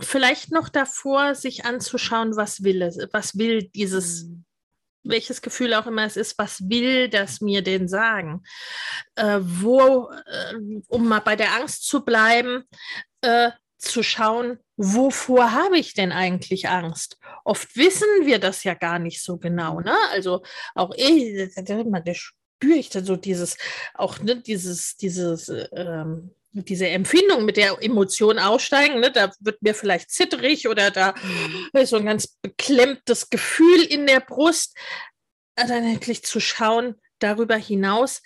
vielleicht 0.00 0.52
noch 0.52 0.68
davor, 0.68 1.34
sich 1.34 1.64
anzuschauen, 1.64 2.36
was 2.36 2.62
will 2.62 2.82
es, 2.82 2.98
was 3.12 3.36
will 3.36 3.62
dieses 3.62 4.24
mhm 4.24 4.44
welches 5.04 5.42
Gefühl 5.42 5.74
auch 5.74 5.86
immer 5.86 6.04
es 6.04 6.16
ist, 6.16 6.38
was 6.38 6.68
will 6.68 7.08
das 7.08 7.40
mir 7.40 7.62
denn 7.62 7.88
sagen? 7.88 8.42
Äh, 9.16 9.38
wo, 9.40 10.10
äh, 10.10 10.54
um 10.88 11.08
mal 11.08 11.20
bei 11.20 11.36
der 11.36 11.54
Angst 11.54 11.86
zu 11.86 12.04
bleiben, 12.04 12.64
äh, 13.22 13.50
zu 13.78 14.02
schauen, 14.02 14.58
wovor 14.76 15.52
habe 15.52 15.78
ich 15.78 15.94
denn 15.94 16.12
eigentlich 16.12 16.68
Angst? 16.68 17.18
Oft 17.44 17.76
wissen 17.76 18.08
wir 18.24 18.38
das 18.38 18.62
ja 18.62 18.74
gar 18.74 18.98
nicht 18.98 19.22
so 19.22 19.38
genau. 19.38 19.80
Ne? 19.80 19.94
Also 20.12 20.42
auch 20.74 20.92
ich, 20.96 21.52
da 21.56 22.14
spüre 22.14 22.78
ich 22.78 22.88
da 22.90 23.02
so 23.02 23.16
dieses, 23.16 23.56
auch 23.94 24.20
ne, 24.20 24.40
dieses, 24.40 24.96
dieses 24.96 25.48
ähm, 25.48 26.32
diese 26.52 26.88
Empfindung 26.88 27.44
mit 27.44 27.56
der 27.56 27.78
Emotion 27.80 28.38
aussteigen, 28.38 29.00
ne, 29.00 29.10
da 29.10 29.32
wird 29.40 29.62
mir 29.62 29.74
vielleicht 29.74 30.10
zitterig 30.10 30.68
oder 30.68 30.90
da 30.90 31.14
mhm. 31.22 31.80
ist 31.80 31.90
so 31.90 31.96
ein 31.96 32.06
ganz 32.06 32.36
beklemmtes 32.42 33.30
Gefühl 33.30 33.82
in 33.82 34.06
der 34.06 34.20
Brust. 34.20 34.76
Dann 35.56 35.70
endlich 35.70 36.24
zu 36.24 36.40
schauen 36.40 37.00
darüber 37.18 37.56
hinaus, 37.56 38.22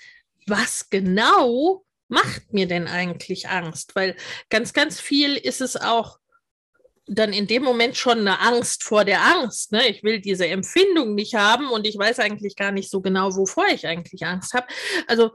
was 0.46 0.90
genau 0.90 1.84
macht 2.08 2.52
mir 2.52 2.66
denn 2.66 2.86
eigentlich 2.86 3.48
Angst? 3.48 3.94
Weil 3.94 4.16
ganz, 4.48 4.72
ganz 4.72 5.00
viel 5.00 5.36
ist 5.36 5.60
es 5.60 5.76
auch 5.76 6.18
dann 7.08 7.32
in 7.32 7.46
dem 7.46 7.62
Moment 7.62 7.96
schon 7.96 8.18
eine 8.18 8.40
Angst 8.40 8.82
vor 8.82 9.04
der 9.04 9.22
Angst. 9.22 9.70
Ne? 9.72 9.88
Ich 9.88 10.02
will 10.02 10.20
diese 10.20 10.46
Empfindung 10.46 11.14
nicht 11.14 11.34
haben 11.34 11.70
und 11.70 11.86
ich 11.86 11.96
weiß 11.96 12.18
eigentlich 12.18 12.56
gar 12.56 12.72
nicht 12.72 12.90
so 12.90 13.00
genau, 13.00 13.36
wovor 13.36 13.66
ich 13.68 13.86
eigentlich 13.86 14.24
Angst 14.26 14.54
habe. 14.54 14.66
Also 15.06 15.30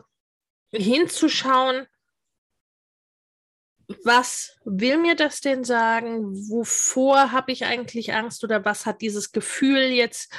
hinzuschauen, 0.74 1.88
was 4.04 4.58
will 4.66 4.98
mir 4.98 5.16
das 5.16 5.42
denn 5.42 5.64
sagen? 5.64 6.34
Wovor 6.50 7.32
habe 7.32 7.52
ich 7.52 7.66
eigentlich 7.66 8.14
Angst 8.14 8.44
oder 8.44 8.66
was 8.66 8.86
hat 8.86 9.02
dieses 9.02 9.32
Gefühl 9.32 9.92
jetzt 9.92 10.34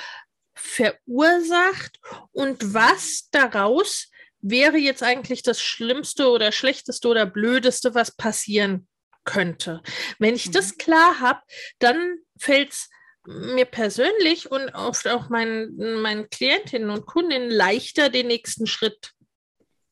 verursacht 0.54 1.98
und 2.32 2.74
was 2.74 3.28
daraus 3.30 4.08
wäre 4.40 4.76
jetzt 4.76 5.02
eigentlich 5.02 5.42
das 5.42 5.60
Schlimmste 5.60 6.28
oder 6.28 6.52
Schlechteste 6.52 7.08
oder 7.08 7.26
Blödeste, 7.26 7.94
was 7.94 8.14
passieren 8.16 8.88
könnte? 9.24 9.82
Wenn 10.18 10.34
ich 10.34 10.48
mhm. 10.48 10.52
das 10.52 10.76
klar 10.78 11.20
habe, 11.20 11.40
dann 11.78 12.18
fällt 12.38 12.72
es 12.72 12.90
mir 13.24 13.66
persönlich 13.66 14.50
und 14.50 14.74
oft 14.74 15.06
auch 15.06 15.28
meinen, 15.28 16.00
meinen 16.00 16.28
Klientinnen 16.28 16.90
und 16.90 17.06
Kundinnen 17.06 17.50
leichter, 17.50 18.08
den 18.08 18.26
nächsten 18.26 18.66
Schritt 18.66 19.12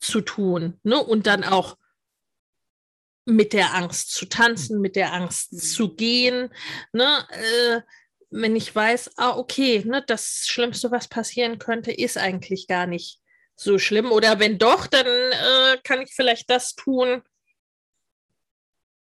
zu 0.01 0.21
tun 0.21 0.81
ne? 0.83 0.99
und 0.99 1.27
dann 1.27 1.45
auch 1.45 1.77
mit 3.25 3.53
der 3.53 3.75
Angst 3.75 4.13
zu 4.13 4.27
tanzen, 4.27 4.81
mit 4.81 4.97
der 4.97 5.13
Angst 5.13 5.53
mhm. 5.53 5.59
zu 5.59 5.95
gehen. 5.95 6.51
Ne? 6.93 7.27
Äh, 7.31 7.81
wenn 8.31 8.55
ich 8.57 8.75
weiß, 8.75 9.13
ah, 9.17 9.37
okay, 9.37 9.83
ne, 9.85 10.05
das 10.07 10.45
Schlimmste, 10.47 10.91
was 10.91 11.09
passieren 11.09 11.59
könnte, 11.59 11.93
ist 11.93 12.17
eigentlich 12.17 12.69
gar 12.69 12.87
nicht 12.87 13.19
so 13.57 13.79
schlimm. 13.79 14.13
Oder 14.13 14.39
wenn 14.39 14.59
doch, 14.59 14.87
dann 14.87 15.07
äh, 15.07 15.79
kann 15.83 16.01
ich 16.01 16.15
vielleicht 16.15 16.49
das 16.49 16.75
tun, 16.75 17.23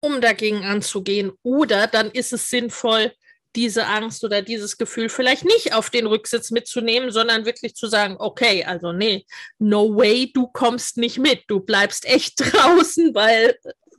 um 0.00 0.20
dagegen 0.20 0.64
anzugehen. 0.64 1.32
Oder 1.42 1.88
dann 1.88 2.10
ist 2.10 2.32
es 2.32 2.48
sinnvoll, 2.48 3.12
diese 3.56 3.86
Angst 3.86 4.22
oder 4.24 4.42
dieses 4.42 4.78
Gefühl 4.78 5.08
vielleicht 5.08 5.44
nicht 5.44 5.74
auf 5.74 5.90
den 5.90 6.06
Rücksitz 6.06 6.50
mitzunehmen, 6.50 7.10
sondern 7.10 7.44
wirklich 7.44 7.74
zu 7.74 7.88
sagen, 7.88 8.16
okay, 8.18 8.64
also 8.64 8.92
nee, 8.92 9.26
no 9.58 9.96
way, 9.96 10.30
du 10.32 10.46
kommst 10.46 10.96
nicht 10.96 11.18
mit, 11.18 11.42
du 11.48 11.60
bleibst 11.60 12.04
echt 12.04 12.34
draußen, 12.38 13.14
weil 13.14 13.58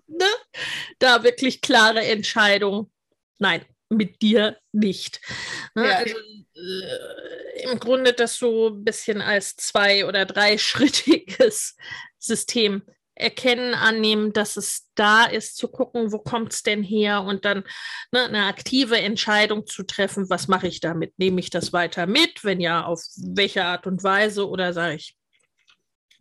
ne, 0.09 0.27
da 0.99 1.23
wirklich 1.23 1.61
klare 1.61 2.03
Entscheidung. 2.05 2.91
Nein, 3.37 3.65
mit 3.89 4.21
dir 4.21 4.57
nicht. 4.71 5.19
Ne? 5.75 5.87
Ja. 5.87 5.97
Also, 5.97 6.17
äh, 6.17 7.63
Im 7.63 7.79
Grunde 7.79 8.13
das 8.13 8.37
so 8.37 8.69
ein 8.69 8.83
bisschen 8.83 9.21
als 9.21 9.55
zwei- 9.55 10.05
oder 10.05 10.25
dreischrittiges 10.25 11.75
System 12.19 12.83
erkennen, 13.15 13.73
annehmen, 13.73 14.31
dass 14.31 14.55
es 14.55 14.87
da 14.95 15.25
ist, 15.25 15.57
zu 15.57 15.67
gucken, 15.67 16.13
wo 16.13 16.19
kommt 16.19 16.53
es 16.53 16.63
denn 16.63 16.83
her 16.83 17.23
und 17.23 17.43
dann 17.43 17.65
ne, 18.11 18.23
eine 18.23 18.45
aktive 18.45 18.97
Entscheidung 18.97 19.67
zu 19.67 19.83
treffen, 19.83 20.29
was 20.29 20.47
mache 20.47 20.67
ich 20.67 20.79
damit? 20.79 21.19
Nehme 21.19 21.41
ich 21.41 21.49
das 21.49 21.73
weiter 21.73 22.07
mit? 22.07 22.43
Wenn 22.43 22.61
ja, 22.61 22.85
auf 22.85 23.03
welche 23.17 23.65
Art 23.65 23.87
und 23.87 24.03
Weise? 24.03 24.47
Oder 24.47 24.71
sage 24.71 24.95
ich, 24.95 25.17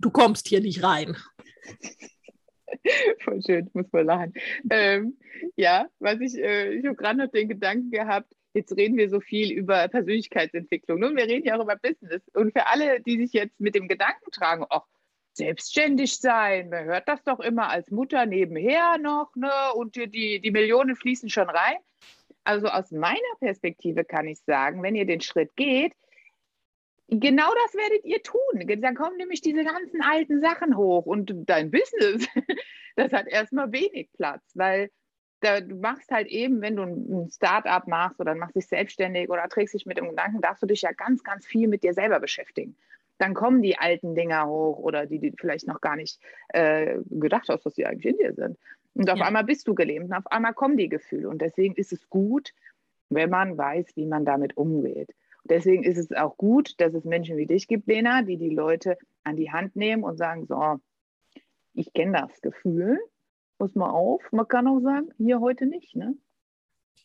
du 0.01 0.11
kommst 0.11 0.49
hier 0.49 0.61
nicht 0.61 0.83
rein? 0.83 1.17
Voll 3.25 3.43
schön, 3.43 3.71
muss 3.73 3.87
man 3.93 4.07
lachen. 4.07 4.35
Ähm, 4.71 5.19
ja, 5.57 5.87
was 5.99 6.21
ich, 6.21 6.37
äh, 6.37 6.75
ich 6.75 6.85
habe 6.85 6.97
gerade 6.97 7.19
noch 7.19 7.31
den 7.31 7.49
Gedanken 7.49 7.91
gehabt, 7.91 8.33
jetzt 8.55 8.77
reden 8.77 8.97
wir 8.97 9.09
so 9.09 9.21
viel 9.21 9.53
über 9.53 9.89
Persönlichkeitsentwicklung 9.89 11.03
und 11.03 11.17
wir 11.17 11.27
reden 11.27 11.47
ja 11.47 11.57
auch 11.57 11.63
über 11.63 11.77
Business. 11.77 12.23
Und 12.35 12.53
für 12.53 12.67
alle, 12.67 13.01
die 13.01 13.19
sich 13.19 13.33
jetzt 13.33 13.59
mit 13.61 13.75
dem 13.75 13.89
Gedanken 13.89 14.31
tragen, 14.33 14.65
ach, 14.71 14.85
selbstständig 15.33 16.17
sein, 16.17 16.69
man 16.69 16.85
hört 16.85 17.09
das 17.09 17.23
doch 17.23 17.39
immer 17.41 17.71
als 17.71 17.91
Mutter 17.91 18.27
nebenher 18.27 18.99
noch, 18.99 19.35
ne? 19.37 19.51
Und 19.75 19.95
die, 19.95 20.41
die 20.41 20.51
Millionen 20.51 20.97
fließen 20.97 21.31
schon 21.31 21.49
rein. 21.49 21.77
Also 22.43 22.67
aus 22.67 22.91
meiner 22.91 23.35
Perspektive 23.41 24.05
kann 24.05 24.27
ich 24.27 24.41
sagen, 24.41 24.83
wenn 24.83 24.97
ihr 24.97 25.07
den 25.07 25.21
Schritt 25.21 25.55
geht, 25.55 25.93
Genau 27.11 27.51
das 27.65 27.75
werdet 27.75 28.05
ihr 28.05 28.23
tun. 28.23 28.81
Dann 28.83 28.95
kommen 28.95 29.17
nämlich 29.17 29.41
diese 29.41 29.65
ganzen 29.65 30.03
alten 30.03 30.41
Sachen 30.41 30.77
hoch 30.77 31.07
und 31.07 31.33
dein 31.47 31.71
Business, 31.71 32.29
das 32.97 33.13
hat 33.13 33.27
erstmal 33.27 33.73
wenig 33.73 34.11
Platz, 34.13 34.43
weil 34.55 34.91
da, 35.41 35.61
du 35.61 35.77
machst 35.77 36.11
halt 36.11 36.27
eben, 36.27 36.61
wenn 36.61 36.77
du 36.77 36.83
ein 36.83 37.31
Start-up 37.31 37.87
machst 37.87 38.21
oder 38.21 38.35
machst 38.35 38.57
dich 38.57 38.67
selbstständig 38.67 39.31
oder 39.31 39.49
trägst 39.49 39.75
dich 39.75 39.87
mit 39.87 39.97
dem 39.97 40.11
Gedanken, 40.11 40.41
darfst 40.43 40.63
du 40.63 40.67
dich 40.67 40.83
ja 40.83 40.93
ganz, 40.93 41.23
ganz 41.23 41.47
viel 41.47 41.69
mit 41.69 41.83
dir 41.83 41.95
selber 41.95 42.21
beschäftigen. 42.21 42.77
Dann 43.19 43.35
kommen 43.35 43.63
die 43.63 43.79
alten 43.79 44.15
Dinger 44.15 44.47
hoch 44.47 44.79
oder 44.79 45.07
die, 45.07 45.19
die 45.19 45.33
vielleicht 45.37 45.67
noch 45.67 45.81
gar 45.81 45.97
nicht 45.97 46.21
äh, 46.49 46.99
gedacht 47.09 47.49
hast, 47.49 47.65
dass 47.65 47.75
sie 47.75 47.87
eigentlich 47.87 48.13
in 48.13 48.19
dir 48.19 48.35
sind. 48.35 48.59
Und 48.95 49.09
auf 49.11 49.19
ja. 49.19 49.27
einmal 49.27 49.45
bist 49.45 49.67
du 49.67 49.75
gelähmt 49.75 50.07
und 50.07 50.13
auf 50.13 50.27
einmal 50.31 50.55
kommen 50.55 50.77
die 50.77 50.89
Gefühle. 50.89 51.29
Und 51.29 51.41
deswegen 51.41 51.75
ist 51.75 51.93
es 51.93 52.09
gut, 52.11 52.53
wenn 53.09 53.31
man 53.31 53.57
weiß, 53.57 53.97
wie 53.97 54.07
man 54.07 54.25
damit 54.25 54.57
umgeht. 54.57 55.15
Deswegen 55.49 55.83
ist 55.83 55.99
es 55.99 56.13
auch 56.13 56.37
gut, 56.37 56.81
dass 56.81 56.95
es 56.95 57.05
Menschen 57.05 57.37
wie 57.37 57.47
dich 57.47 57.69
gibt, 57.69 57.87
Lena, 57.87 58.23
die 58.23 58.37
die 58.37 58.51
Leute 58.51 58.99
an 59.25 59.37
die 59.37 59.51
Hand 59.51 59.77
nehmen 59.77 60.05
und 60.05 60.17
sagen, 60.17 60.47
so, 60.47 60.81
ich 61.75 61.93
kenne 61.93 62.27
das 62.29 62.41
Gefühl, 62.41 62.99
muss 63.59 63.75
mal 63.75 63.91
auf. 63.91 64.23
Man 64.33 64.49
kann 64.49 64.67
auch 64.67 64.81
sagen, 64.81 65.11
hier 65.17 65.41
heute 65.41 65.67
nicht. 65.67 65.97
Ne? 65.97 66.17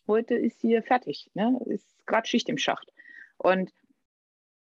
Heute 0.07 0.35
ist 0.35 0.59
hier 0.61 0.83
fertig. 0.83 1.29
Ne? 1.33 1.59
Ist 1.65 2.05
gerade 2.05 2.27
Schicht 2.27 2.49
im 2.49 2.57
Schacht. 2.57 2.91
Und 3.37 3.71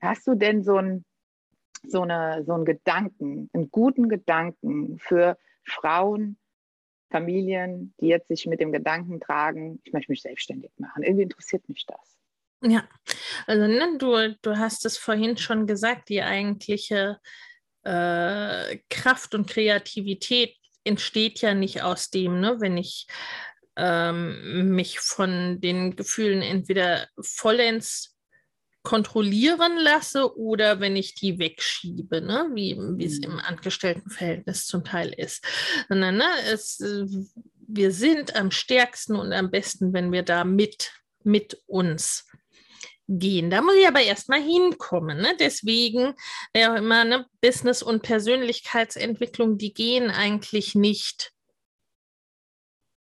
hast 0.01 0.27
du 0.27 0.35
denn 0.35 0.62
so, 0.62 0.77
ein, 0.77 1.05
so, 1.85 2.03
eine, 2.03 2.45
so 2.45 2.53
einen 2.53 2.64
Gedanken, 2.64 3.51
einen 3.53 3.70
guten 3.70 4.09
Gedanken 4.09 4.99
für 4.99 5.39
Frauen, 5.64 6.39
Familien, 7.11 7.95
die 8.01 8.09
jetzt 8.09 8.29
sich 8.29 8.47
mit 8.47 8.61
dem 8.61 8.72
Gedanken 8.72 9.20
tragen, 9.20 9.81
ich 9.85 9.93
möchte 9.93 10.11
mich 10.11 10.22
selbstständig 10.22 10.72
machen. 10.79 11.03
Irgendwie 11.03 11.22
interessiert 11.22 11.68
mich 11.68 11.87
das. 11.87 12.16
Ja, 12.63 12.89
also 13.47 13.67
ne, 13.67 13.99
du, 13.99 14.37
du 14.43 14.59
hast 14.59 14.87
es 14.87 14.97
vorhin 14.97 15.37
schon 15.37 15.67
gesagt, 15.67 16.09
die 16.09 16.23
eigentliche 16.23 17.19
äh, 17.83 18.79
Kraft 18.89 19.35
und 19.35 19.49
Kreativität 19.49 20.57
entsteht 20.85 21.41
ja 21.41 21.55
nicht 21.55 21.83
aus 21.83 22.11
dem, 22.11 22.41
ne, 22.41 22.57
wenn 22.61 22.77
ich 22.77 23.07
ähm, 23.77 24.75
mich 24.75 25.01
von 25.01 25.61
den 25.61 25.97
Gefühlen 25.97 26.43
entweder 26.43 27.09
vollends 27.21 28.17
kontrollieren 28.83 29.79
lasse 29.79 30.39
oder 30.39 30.79
wenn 30.79 30.95
ich 30.95 31.17
die 31.17 31.41
wegschiebe, 31.41 32.21
ne? 32.21 32.49
wie, 32.55 32.71
es 33.05 33.19
im 33.19 33.33
mhm. 33.33 33.41
Angestelltenverhältnis 33.41 34.67
zum 34.67 34.85
Teil 34.85 35.13
ist. 35.13 35.45
Sondern, 35.89 36.19
ne, 36.19 36.29
es, 36.53 36.79
wir 37.67 37.91
sind 37.91 38.37
am 38.37 38.53
stärksten 38.53 39.17
und 39.17 39.33
am 39.33 39.51
besten, 39.51 39.93
wenn 39.93 40.13
wir 40.13 40.23
da 40.23 40.45
mit, 40.45 40.93
mit 41.25 41.61
uns 41.67 42.27
gehen. 43.09 43.51
Da 43.51 43.63
muss 43.63 43.77
ich 43.77 43.87
aber 43.87 44.03
erstmal 44.03 44.43
hinkommen. 44.43 45.19
Ne? 45.19 45.37
Deswegen, 45.39 46.15
ja 46.55 46.73
auch 46.73 46.77
immer, 46.77 47.05
ne, 47.05 47.27
Business- 47.41 47.83
und 47.83 48.03
Persönlichkeitsentwicklung, 48.03 49.59
die 49.59 49.73
gehen 49.73 50.11
eigentlich 50.11 50.75
nicht 50.75 51.33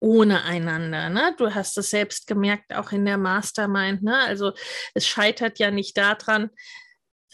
ohne 0.00 0.42
einander. 0.42 1.08
Ne? 1.08 1.34
Du 1.38 1.54
hast 1.54 1.78
es 1.78 1.90
selbst 1.90 2.26
gemerkt, 2.26 2.74
auch 2.74 2.90
in 2.90 3.04
der 3.04 3.18
Mastermind. 3.18 4.02
Ne? 4.02 4.18
Also 4.18 4.52
es 4.94 5.06
scheitert 5.06 5.60
ja 5.60 5.70
nicht 5.70 5.96
daran, 5.96 6.50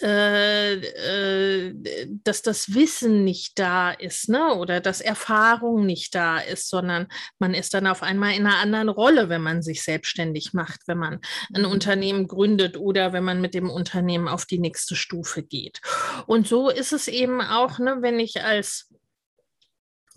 äh, 0.00 0.74
äh, 0.74 2.06
dass 2.22 2.42
das 2.42 2.74
Wissen 2.74 3.24
nicht 3.24 3.58
da 3.58 3.90
ist, 3.90 4.28
ne? 4.28 4.54
Oder 4.54 4.80
dass 4.80 5.00
Erfahrung 5.00 5.86
nicht 5.86 6.14
da 6.14 6.38
ist, 6.38 6.68
sondern 6.68 7.08
man 7.40 7.52
ist 7.52 7.74
dann 7.74 7.88
auf 7.88 8.04
einmal 8.04 8.34
in 8.34 8.46
einer 8.46 8.58
anderen 8.58 8.88
Rolle, 8.90 9.28
wenn 9.28 9.42
man 9.42 9.60
sich 9.60 9.82
selbstständig 9.82 10.52
macht, 10.52 10.82
wenn 10.86 10.98
man 10.98 11.20
ein 11.52 11.62
mhm. 11.62 11.70
Unternehmen 11.70 12.28
gründet 12.28 12.76
oder 12.76 13.12
wenn 13.12 13.24
man 13.24 13.40
mit 13.40 13.54
dem 13.54 13.70
Unternehmen 13.70 14.28
auf 14.28 14.46
die 14.46 14.60
nächste 14.60 14.94
Stufe 14.94 15.42
geht. 15.42 15.80
Und 16.26 16.46
so 16.46 16.70
ist 16.70 16.92
es 16.92 17.08
eben 17.08 17.40
auch, 17.40 17.80
ne, 17.80 17.96
wenn 18.00 18.20
ich 18.20 18.44
als 18.44 18.92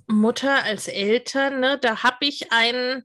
Mutter, 0.07 0.63
als 0.63 0.87
Eltern, 0.87 1.59
ne, 1.59 1.79
da 1.81 2.03
habe 2.03 2.25
ich 2.25 2.51
einen 2.51 3.03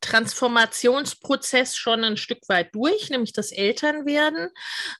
Transformationsprozess 0.00 1.76
schon 1.76 2.04
ein 2.04 2.16
Stück 2.16 2.48
weit 2.48 2.74
durch, 2.74 3.10
nämlich 3.10 3.32
das 3.32 3.52
Elternwerden. 3.52 4.50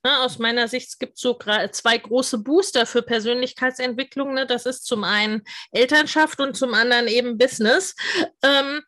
Ne, 0.02 0.18
aus 0.20 0.38
meiner 0.38 0.68
Sicht 0.68 0.98
gibt 0.98 1.14
es 1.14 1.20
so 1.20 1.38
zwei 1.72 1.98
große 1.98 2.38
Booster 2.38 2.86
für 2.86 3.02
Persönlichkeitsentwicklung. 3.02 4.34
Ne? 4.34 4.46
Das 4.46 4.66
ist 4.66 4.84
zum 4.86 5.04
einen 5.04 5.42
Elternschaft 5.70 6.40
und 6.40 6.56
zum 6.56 6.74
anderen 6.74 7.06
eben 7.06 7.38
Business. 7.38 7.94
Ähm, 8.42 8.82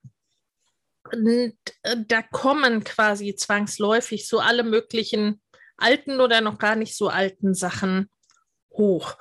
äh, 1.13 1.53
da 2.07 2.23
kommen 2.23 2.85
quasi 2.85 3.35
zwangsläufig 3.35 4.29
so 4.29 4.41
alle 4.41 4.63
möglichen 4.63 5.41
alten 5.77 6.21
oder 6.21 6.41
noch 6.41 6.59
gar 6.59 6.77
nicht 6.77 6.97
so 6.97 7.09
alten 7.09 7.55
Sachen 7.55 8.11
hoch. 8.73 9.17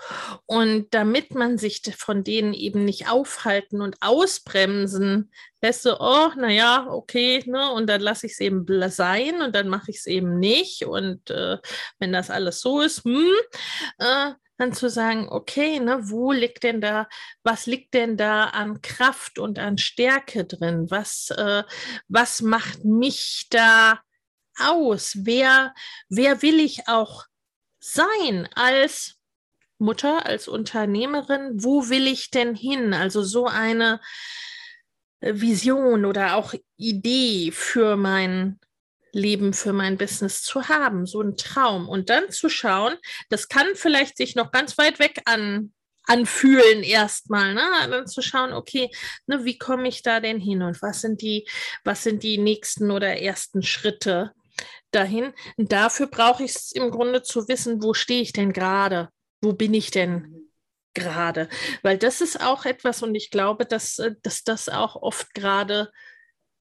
Und 0.45 0.93
damit 0.93 1.36
man 1.36 1.58
sich 1.58 1.82
von 1.97 2.24
denen 2.24 2.54
eben 2.54 2.86
nicht 2.86 3.10
aufhalten 3.10 3.82
und 3.82 3.97
ausbremsen 4.02 5.32
lässt, 5.62 5.84
so, 5.84 6.00
oh, 6.00 6.30
naja, 6.38 6.88
okay, 6.89 7.43
ne, 7.45 7.72
und 7.72 7.88
dann 7.88 8.02
lasse 8.02 8.28
ich 8.28 8.34
es 8.34 8.39
eben 8.39 8.66
sein 8.89 9.41
und 9.41 9.56
dann 9.56 9.68
mache 9.68 9.91
ich 9.91 9.97
es 9.97 10.06
eben 10.06 10.39
nicht. 10.39 10.86
Und 10.86 11.30
äh, 11.30 11.58
wenn 12.00 12.14
das 12.14 12.30
alles 12.30 12.62
so 12.62 12.82
ist, 12.82 13.04
hm, 13.04 13.34
äh, 13.97 14.32
dann 14.58 14.74
zu 14.74 14.89
sagen, 14.89 15.28
okay, 15.30 15.80
ne, 15.80 16.00
wo 16.10 16.32
liegt 16.32 16.64
denn 16.64 16.82
da, 16.82 17.08
was 17.43 17.66
liegt 17.66 17.93
denn 17.93 18.18
da 18.18 18.45
an 18.45 18.82
Kraft 18.82 19.39
und 19.39 19.58
an 19.58 19.78
Stärke 19.78 20.45
drin? 20.45 20.88
Was, 20.89 21.30
äh, 21.32 21.64
was 22.08 22.41
macht 22.41 22.84
mich 22.84 23.47
da 23.50 24.02
aus? 24.60 25.14
Wer, 25.22 25.74
wer 26.10 26.41
will 26.41 26.60
ich 26.60 26.88
auch 26.88 27.26
sein 27.80 28.50
als 28.54 29.18
Mutter, 29.80 30.26
als 30.26 30.48
Unternehmerin, 30.48 31.64
wo 31.64 31.90
will 31.90 32.08
ich 32.08 32.30
denn 32.30 32.56
hin? 32.56 32.94
Also 32.94 33.24
so 33.24 33.48
eine 33.48 34.00
äh, 35.22 35.34
Vision 35.36 36.06
oder 36.06 36.36
auch 36.36 36.54
Idee 36.78 37.52
für 37.52 37.96
mein 37.96 38.60
Leben, 39.12 39.54
für 39.54 39.74
mein 39.74 39.98
Business 39.98 40.44
zu 40.44 40.68
haben, 40.68 41.06
so 41.06 41.22
ein 41.22 41.36
Traum. 41.38 41.90
Und 41.90 42.10
dann 42.10 42.30
zu 42.30 42.50
schauen, 42.50 42.96
das 43.30 43.48
kann 43.48 43.68
vielleicht 43.76 44.18
sich 44.18 44.36
noch 44.36 44.52
ganz 44.52 44.78
weit 44.78 45.00
weg 45.00 45.22
an, 45.26 45.74
anfühlen 46.04 46.84
erstmal, 46.84 47.54
ne? 47.54 47.64
Dann 47.90 48.08
zu 48.08 48.22
schauen, 48.22 48.54
okay, 48.54 48.90
ne, 49.28 49.46
wie 49.46 49.58
komme 49.58 49.88
ich 49.88 50.02
da 50.02 50.20
denn 50.20 50.40
hin 50.40 50.62
und 50.64 50.82
was 50.82 51.02
sind 51.02 51.22
die, 51.22 51.48
was 51.84 52.04
sind 52.04 52.24
die 52.24 52.38
nächsten 52.38 52.92
oder 52.92 53.20
ersten 53.20 53.64
Schritte 53.64 54.32
dahin? 54.92 55.34
Dafür 55.58 56.08
brauche 56.08 56.44
ich 56.44 56.52
es 56.56 56.72
im 56.72 56.90
Grunde 56.92 57.22
zu 57.22 57.48
wissen, 57.48 57.84
wo 57.84 57.94
stehe 57.94 58.22
ich 58.22 58.34
denn 58.34 58.54
gerade? 58.54 59.10
Wo 59.42 59.54
bin 59.54 59.74
ich 59.74 59.92
denn 59.92 60.50
gerade? 60.94 61.50
Weil 61.82 61.98
das 61.98 62.22
ist 62.22 62.42
auch 62.42 62.66
etwas, 62.66 63.04
und 63.04 63.16
ich 63.16 63.32
glaube, 63.32 63.66
dass, 63.66 64.00
äh, 64.00 64.16
dass 64.22 64.44
das 64.44 64.70
auch 64.70 64.96
oft 64.96 65.34
gerade 65.34 65.92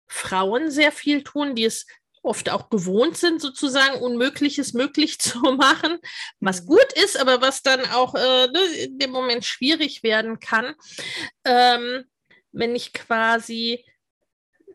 Frauen 0.06 0.70
sehr 0.70 0.92
viel 0.92 1.22
tun, 1.22 1.54
die 1.54 1.64
es 1.64 1.86
oft 2.22 2.50
auch 2.50 2.68
gewohnt 2.68 3.16
sind, 3.16 3.40
sozusagen 3.40 4.00
Unmögliches 4.00 4.72
möglich 4.72 5.18
zu 5.18 5.38
machen, 5.38 5.98
was 6.40 6.62
mhm. 6.62 6.66
gut 6.66 6.92
ist, 6.94 7.18
aber 7.18 7.40
was 7.40 7.62
dann 7.62 7.84
auch 7.86 8.14
äh, 8.14 8.48
ne, 8.48 8.60
in 8.84 8.98
dem 8.98 9.10
Moment 9.10 9.44
schwierig 9.44 10.02
werden 10.02 10.40
kann, 10.40 10.74
ähm, 11.44 12.04
wenn 12.52 12.74
ich 12.74 12.92
quasi 12.92 13.84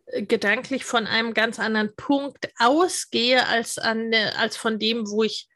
äh, 0.08 0.24
gedanklich 0.24 0.86
von 0.86 1.08
einem 1.08 1.34
ganz 1.34 1.60
anderen 1.60 1.96
Punkt 1.96 2.50
ausgehe 2.58 3.46
als, 3.48 3.78
an, 3.78 4.14
als 4.38 4.58
von 4.58 4.80
dem, 4.80 5.10
wo 5.10 5.24
ich 5.24 5.48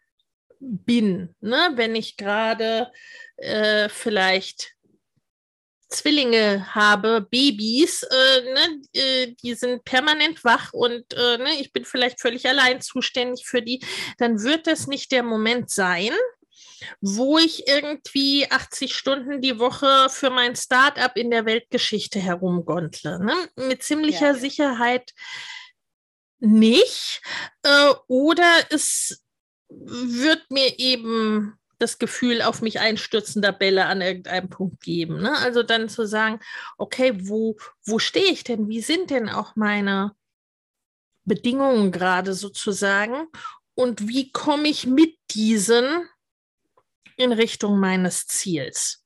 bin. 0.59 1.35
Ne? 1.41 1.71
Wenn 1.75 1.95
ich 1.95 2.17
gerade 2.17 2.91
äh, 3.37 3.89
vielleicht 3.89 4.77
Zwillinge 5.89 6.75
habe, 6.75 7.21
Babys, 7.21 8.03
äh, 8.03 8.41
ne, 8.41 8.81
äh, 8.93 9.35
die 9.41 9.53
sind 9.53 9.85
permanent 9.85 10.43
wach 10.43 10.73
und 10.73 11.13
äh, 11.13 11.37
ne, 11.37 11.61
ich 11.61 11.71
bin 11.71 11.85
vielleicht 11.85 12.19
völlig 12.19 12.47
allein 12.47 12.81
zuständig 12.81 13.45
für 13.45 13.61
die, 13.61 13.81
dann 14.17 14.43
wird 14.43 14.67
das 14.67 14.87
nicht 14.87 15.11
der 15.11 15.23
Moment 15.23 15.69
sein, 15.69 16.11
wo 16.99 17.37
ich 17.37 17.67
irgendwie 17.67 18.49
80 18.51 18.93
Stunden 18.95 19.41
die 19.41 19.59
Woche 19.59 20.09
für 20.09 20.29
mein 20.29 20.55
Startup 20.55 21.15
in 21.15 21.31
der 21.31 21.45
Weltgeschichte 21.45 22.19
herumgontle. 22.19 23.23
Ne? 23.23 23.35
Mit 23.55 23.83
ziemlicher 23.83 24.33
ja. 24.33 24.33
Sicherheit 24.33 25.13
nicht. 26.39 27.21
Äh, 27.63 27.93
oder 28.07 28.51
es 28.69 29.23
wird 29.69 30.49
mir 30.49 30.79
eben 30.79 31.57
das 31.79 31.99
Gefühl 31.99 32.41
auf 32.41 32.61
mich 32.61 32.79
einstürzender 32.79 33.51
Bälle 33.51 33.85
an 33.85 34.01
irgendeinem 34.01 34.49
Punkt 34.49 34.81
geben. 34.81 35.21
Ne? 35.21 35.37
Also 35.37 35.63
dann 35.63 35.89
zu 35.89 36.07
sagen, 36.07 36.39
okay, 36.77 37.13
wo, 37.27 37.57
wo 37.85 37.99
stehe 37.99 38.31
ich 38.31 38.43
denn? 38.43 38.67
Wie 38.67 38.81
sind 38.81 39.09
denn 39.09 39.29
auch 39.29 39.55
meine 39.55 40.15
Bedingungen 41.25 41.91
gerade 41.91 42.33
sozusagen? 42.33 43.27
Und 43.75 44.07
wie 44.07 44.31
komme 44.31 44.67
ich 44.67 44.87
mit 44.87 45.17
diesen 45.31 46.07
in 47.15 47.31
Richtung 47.31 47.79
meines 47.79 48.25
Ziels? 48.25 49.05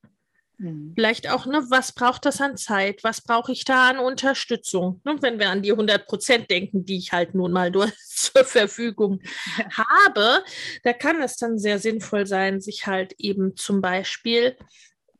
Mhm. 0.61 0.93
Vielleicht 0.93 1.27
auch, 1.29 1.47
ne, 1.47 1.65
was 1.69 1.91
braucht 1.91 2.25
das 2.25 2.39
an 2.39 2.55
Zeit? 2.55 3.03
Was 3.03 3.21
brauche 3.21 3.51
ich 3.51 3.65
da 3.65 3.89
an 3.89 3.97
Unterstützung? 3.97 5.01
Ne, 5.03 5.17
wenn 5.21 5.39
wir 5.39 5.49
an 5.49 5.63
die 5.63 5.71
100 5.71 6.05
Prozent 6.05 6.51
denken, 6.51 6.85
die 6.85 6.97
ich 6.97 7.11
halt 7.11 7.33
nun 7.33 7.51
mal 7.51 7.71
zur 8.07 8.45
Verfügung 8.45 9.21
habe, 9.71 10.43
da 10.83 10.93
kann 10.93 11.21
es 11.21 11.37
dann 11.37 11.57
sehr 11.57 11.79
sinnvoll 11.79 12.27
sein, 12.27 12.61
sich 12.61 12.85
halt 12.85 13.13
eben 13.17 13.57
zum 13.57 13.81
Beispiel 13.81 14.55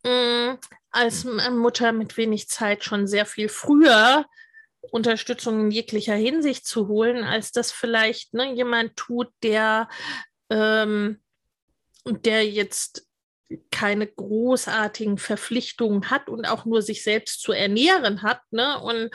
mh, 0.03 0.53
mm, 0.53 0.57
als 0.91 1.23
Mutter 1.23 1.91
mit 1.91 2.17
wenig 2.17 2.47
Zeit 2.47 2.83
schon 2.83 3.07
sehr 3.07 3.25
viel 3.25 3.49
früher 3.49 4.25
Unterstützung 4.91 5.59
in 5.61 5.71
jeglicher 5.71 6.15
Hinsicht 6.15 6.67
zu 6.67 6.87
holen, 6.87 7.23
als 7.23 7.51
das 7.51 7.71
vielleicht 7.71 8.33
ne, 8.33 8.53
jemand 8.53 8.95
tut, 8.95 9.29
der, 9.41 9.89
ähm, 10.49 11.19
der 12.05 12.47
jetzt 12.47 13.07
keine 13.71 14.07
großartigen 14.07 15.17
Verpflichtungen 15.17 16.09
hat 16.09 16.29
und 16.29 16.45
auch 16.45 16.65
nur 16.65 16.81
sich 16.81 17.03
selbst 17.03 17.41
zu 17.41 17.51
ernähren 17.51 18.21
hat 18.21 18.41
ne? 18.51 18.79
und 18.79 19.09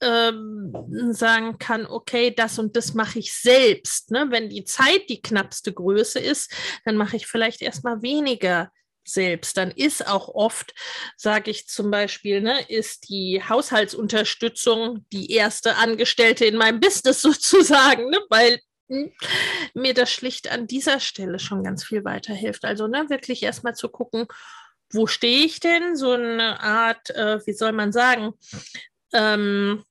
ähm, 0.00 1.12
sagen 1.12 1.58
kann, 1.58 1.86
okay, 1.86 2.32
das 2.34 2.58
und 2.58 2.76
das 2.76 2.94
mache 2.94 3.18
ich 3.18 3.34
selbst. 3.34 4.10
Ne? 4.10 4.26
Wenn 4.30 4.48
die 4.48 4.64
Zeit 4.64 5.08
die 5.08 5.22
knappste 5.22 5.72
Größe 5.72 6.18
ist, 6.18 6.52
dann 6.84 6.96
mache 6.96 7.16
ich 7.16 7.26
vielleicht 7.26 7.62
erstmal 7.62 8.02
weniger 8.02 8.70
selbst. 9.04 9.56
Dann 9.56 9.70
ist 9.70 10.06
auch 10.06 10.28
oft, 10.28 10.74
sage 11.16 11.50
ich 11.50 11.66
zum 11.66 11.90
Beispiel, 11.90 12.40
ne, 12.40 12.64
ist 12.68 13.08
die 13.08 13.42
Haushaltsunterstützung 13.46 15.06
die 15.12 15.32
erste 15.32 15.76
Angestellte 15.76 16.44
in 16.44 16.56
meinem 16.56 16.80
Business 16.80 17.22
sozusagen, 17.22 18.10
ne, 18.10 18.18
weil 18.28 18.60
mir 18.88 19.94
das 19.94 20.10
schlicht 20.10 20.50
an 20.50 20.66
dieser 20.66 21.00
Stelle 21.00 21.38
schon 21.38 21.64
ganz 21.64 21.84
viel 21.84 22.04
weiterhilft. 22.04 22.64
Also 22.64 22.86
ne, 22.86 23.08
wirklich 23.08 23.42
erstmal 23.42 23.74
zu 23.74 23.88
gucken, 23.88 24.26
wo 24.92 25.06
stehe 25.06 25.44
ich 25.44 25.60
denn? 25.60 25.96
So 25.96 26.12
eine 26.12 26.60
Art, 26.60 27.10
äh, 27.10 27.44
wie 27.46 27.54
soll 27.54 27.72
man 27.72 27.92
sagen, 27.92 28.34
ähm, 29.12 29.84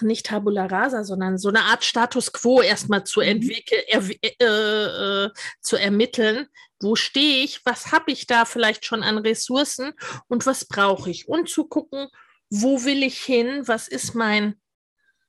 nicht 0.00 0.26
Tabula 0.26 0.66
Rasa, 0.66 1.04
sondern 1.04 1.38
so 1.38 1.48
eine 1.48 1.62
Art 1.62 1.84
Status 1.84 2.32
quo 2.32 2.60
erstmal 2.60 3.04
zu 3.04 3.20
mhm. 3.20 3.26
entwickeln, 3.26 3.82
er, 3.88 4.02
äh, 4.22 5.24
äh, 5.26 5.30
zu 5.60 5.76
ermitteln. 5.76 6.48
Wo 6.80 6.94
stehe 6.94 7.42
ich? 7.42 7.64
Was 7.64 7.92
habe 7.92 8.12
ich 8.12 8.26
da 8.26 8.44
vielleicht 8.44 8.84
schon 8.84 9.02
an 9.02 9.18
Ressourcen 9.18 9.92
und 10.28 10.46
was 10.46 10.64
brauche 10.66 11.10
ich? 11.10 11.28
Und 11.28 11.48
zu 11.48 11.64
gucken, 11.64 12.08
wo 12.50 12.84
will 12.84 13.02
ich 13.02 13.20
hin? 13.20 13.66
Was 13.66 13.88
ist 13.88 14.14
mein 14.14 14.60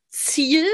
Ziel? 0.10 0.66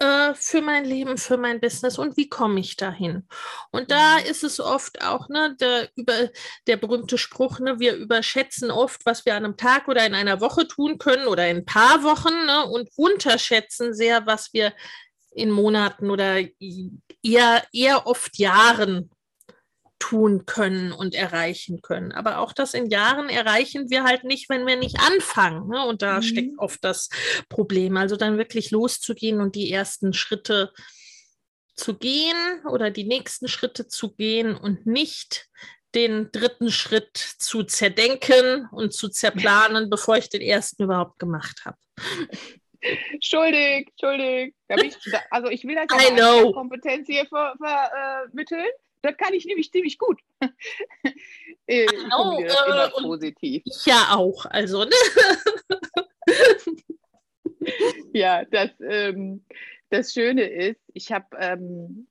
Äh, 0.00 0.32
für 0.34 0.62
mein 0.62 0.86
Leben, 0.86 1.18
für 1.18 1.36
mein 1.36 1.60
Business 1.60 1.98
und 1.98 2.16
wie 2.16 2.30
komme 2.30 2.58
ich 2.60 2.76
dahin? 2.76 3.28
Und 3.70 3.90
da 3.90 4.16
mhm. 4.18 4.24
ist 4.30 4.42
es 4.44 4.58
oft 4.58 5.04
auch, 5.04 5.28
ne, 5.28 5.54
der, 5.60 5.90
über, 5.94 6.30
der 6.66 6.78
berühmte 6.78 7.18
Spruch, 7.18 7.58
ne, 7.58 7.78
wir 7.78 7.94
überschätzen 7.96 8.70
oft, 8.70 9.04
was 9.04 9.26
wir 9.26 9.34
an 9.34 9.44
einem 9.44 9.58
Tag 9.58 9.88
oder 9.88 10.06
in 10.06 10.14
einer 10.14 10.40
Woche 10.40 10.66
tun 10.66 10.96
können 10.96 11.26
oder 11.26 11.48
in 11.48 11.58
ein 11.58 11.64
paar 11.66 12.02
Wochen 12.02 12.46
ne, 12.46 12.64
und 12.64 12.88
unterschätzen 12.96 13.92
sehr, 13.92 14.24
was 14.24 14.54
wir 14.54 14.72
in 15.32 15.50
Monaten 15.50 16.10
oder 16.10 16.38
eher, 17.22 17.62
eher 17.70 18.06
oft 18.06 18.38
Jahren 18.38 19.10
tun 20.00 20.46
können 20.46 20.90
und 20.90 21.14
erreichen 21.14 21.82
können. 21.82 22.10
Aber 22.10 22.38
auch 22.38 22.52
das 22.52 22.74
in 22.74 22.90
Jahren 22.90 23.28
erreichen 23.28 23.90
wir 23.90 24.02
halt 24.02 24.24
nicht, 24.24 24.48
wenn 24.48 24.66
wir 24.66 24.76
nicht 24.76 24.98
anfangen. 24.98 25.68
Ne? 25.68 25.86
Und 25.86 26.02
da 26.02 26.16
mhm. 26.16 26.22
steckt 26.22 26.58
oft 26.58 26.82
das 26.82 27.10
Problem. 27.48 27.96
Also 27.96 28.16
dann 28.16 28.38
wirklich 28.38 28.72
loszugehen 28.72 29.40
und 29.40 29.54
die 29.54 29.70
ersten 29.70 30.12
Schritte 30.12 30.72
zu 31.76 31.96
gehen 31.96 32.36
oder 32.68 32.90
die 32.90 33.04
nächsten 33.04 33.46
Schritte 33.46 33.86
zu 33.86 34.14
gehen 34.14 34.56
und 34.56 34.86
nicht 34.86 35.48
den 35.94 36.30
dritten 36.32 36.70
Schritt 36.70 37.16
zu 37.16 37.64
zerdenken 37.64 38.68
und 38.72 38.92
zu 38.92 39.08
zerplanen, 39.08 39.90
bevor 39.90 40.16
ich 40.16 40.28
den 40.28 40.40
ersten 40.40 40.84
überhaupt 40.84 41.18
gemacht 41.18 41.62
habe. 41.64 41.76
Schuldig, 43.20 43.90
schuldig. 44.00 44.54
also 45.30 45.48
ich 45.48 45.64
will 45.64 45.74
das 45.74 45.84
ja 46.16 46.52
Kompetenz 46.52 47.06
hier 47.06 47.26
vermitteln. 47.26 47.58
Ver, 47.58 48.24
äh, 48.24 48.89
das 49.02 49.16
kann 49.16 49.34
ich 49.34 49.46
nämlich 49.46 49.70
ziemlich 49.70 49.98
gut. 49.98 50.20
ich 51.66 51.88
oh, 52.16 52.38
äh, 52.38 52.70
immer 52.70 52.90
positiv. 52.90 53.62
Ja, 53.84 54.14
auch. 54.14 54.46
Also, 54.46 54.84
ne? 54.84 54.90
ja, 58.12 58.44
das, 58.44 58.70
ähm, 58.80 59.44
das 59.90 60.12
Schöne 60.12 60.42
ist, 60.42 60.80
ich 60.92 61.12
habe 61.12 61.26
ähm, 61.38 62.06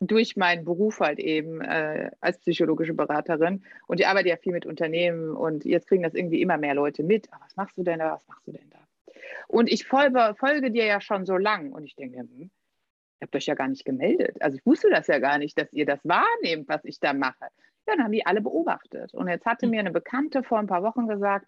durch 0.00 0.36
meinen 0.36 0.64
Beruf 0.64 1.00
halt 1.00 1.18
eben 1.18 1.60
äh, 1.60 2.10
als 2.20 2.38
psychologische 2.38 2.94
Beraterin 2.94 3.64
und 3.86 4.00
ich 4.00 4.06
arbeite 4.06 4.28
ja 4.28 4.36
viel 4.36 4.52
mit 4.52 4.66
Unternehmen 4.66 5.34
und 5.34 5.64
jetzt 5.64 5.88
kriegen 5.88 6.02
das 6.02 6.14
irgendwie 6.14 6.42
immer 6.42 6.58
mehr 6.58 6.74
Leute 6.74 7.02
mit. 7.02 7.32
Ah, 7.32 7.40
was 7.42 7.56
machst 7.56 7.78
du 7.78 7.82
denn 7.82 7.98
da? 7.98 8.12
Was 8.12 8.26
machst 8.28 8.46
du 8.46 8.52
denn 8.52 8.70
da? 8.70 8.78
Und 9.48 9.70
ich 9.70 9.86
folge, 9.86 10.34
folge 10.38 10.70
dir 10.70 10.84
ja 10.84 11.00
schon 11.00 11.26
so 11.26 11.36
lang 11.36 11.72
und 11.72 11.84
ich 11.84 11.96
denke, 11.96 12.18
hm, 12.18 12.50
habt 13.20 13.34
euch 13.34 13.46
ja 13.46 13.54
gar 13.54 13.68
nicht 13.68 13.84
gemeldet. 13.84 14.40
Also 14.40 14.58
ich 14.58 14.66
wusste 14.66 14.90
das 14.90 15.06
ja 15.06 15.18
gar 15.18 15.38
nicht, 15.38 15.58
dass 15.58 15.72
ihr 15.72 15.86
das 15.86 16.00
wahrnehmt, 16.04 16.68
was 16.68 16.84
ich 16.84 17.00
da 17.00 17.12
mache. 17.12 17.46
Ja, 17.86 17.96
dann 17.96 18.04
haben 18.04 18.12
die 18.12 18.26
alle 18.26 18.40
beobachtet. 18.40 19.14
Und 19.14 19.28
jetzt 19.28 19.46
hatte 19.46 19.66
hm. 19.66 19.70
mir 19.70 19.80
eine 19.80 19.92
Bekannte 19.92 20.42
vor 20.42 20.58
ein 20.58 20.66
paar 20.66 20.82
Wochen 20.82 21.06
gesagt, 21.06 21.46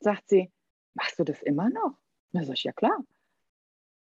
sagt 0.00 0.28
sie, 0.28 0.50
machst 0.94 1.18
du 1.18 1.24
das 1.24 1.42
immer 1.42 1.70
noch? 1.70 1.96
Na, 2.32 2.44
sag 2.44 2.54
ich, 2.54 2.64
ja 2.64 2.72
klar. 2.72 3.04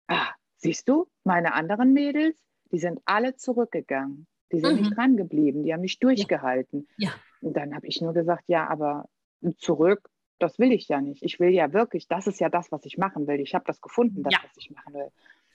Ah, 0.08 0.30
siehst 0.58 0.90
du, 0.90 1.08
meine 1.24 1.54
anderen 1.54 1.94
Mädels, 1.94 2.44
die 2.72 2.80
sind 2.80 3.00
alle 3.06 3.36
zurückgegangen. 3.36 4.28
Die 4.52 4.60
sind 4.60 4.74
mhm. 4.74 4.80
nicht 4.80 4.98
dran 4.98 5.18
geblieben, 5.18 5.64
die 5.64 5.74
haben 5.74 5.82
nicht 5.82 6.04
durchgehalten. 6.04 6.88
Ja. 6.98 7.10
ja. 7.10 7.16
Und 7.42 7.56
dann 7.56 7.76
habe 7.76 7.88
ich 7.88 8.02
nur 8.02 8.14
gesagt, 8.14 8.44
ja, 8.48 8.68
aber 8.68 9.08
zurück, 9.58 10.10
das 10.40 10.58
will 10.58 10.72
ich 10.72 10.88
ja 10.88 11.02
nicht. 11.02 11.24
Ich 11.24 11.40
will 11.40 11.50
ja 11.50 11.74
wirklich, 11.74 12.08
das 12.08 12.28
ist 12.28 12.40
ja 12.40 12.50
das, 12.50 12.72
was 12.72 12.86
ich 12.86 12.98
machen 12.98 13.28
will. 13.28 13.40
Ich 13.40 13.54
habe 13.54 13.66
das 13.66 13.82
gefunden, 13.82 14.24
das, 14.24 14.34
ja. 14.34 14.40
was 14.44 14.52
ich 14.58 14.72
machen 14.72 14.94
will. 14.94 15.12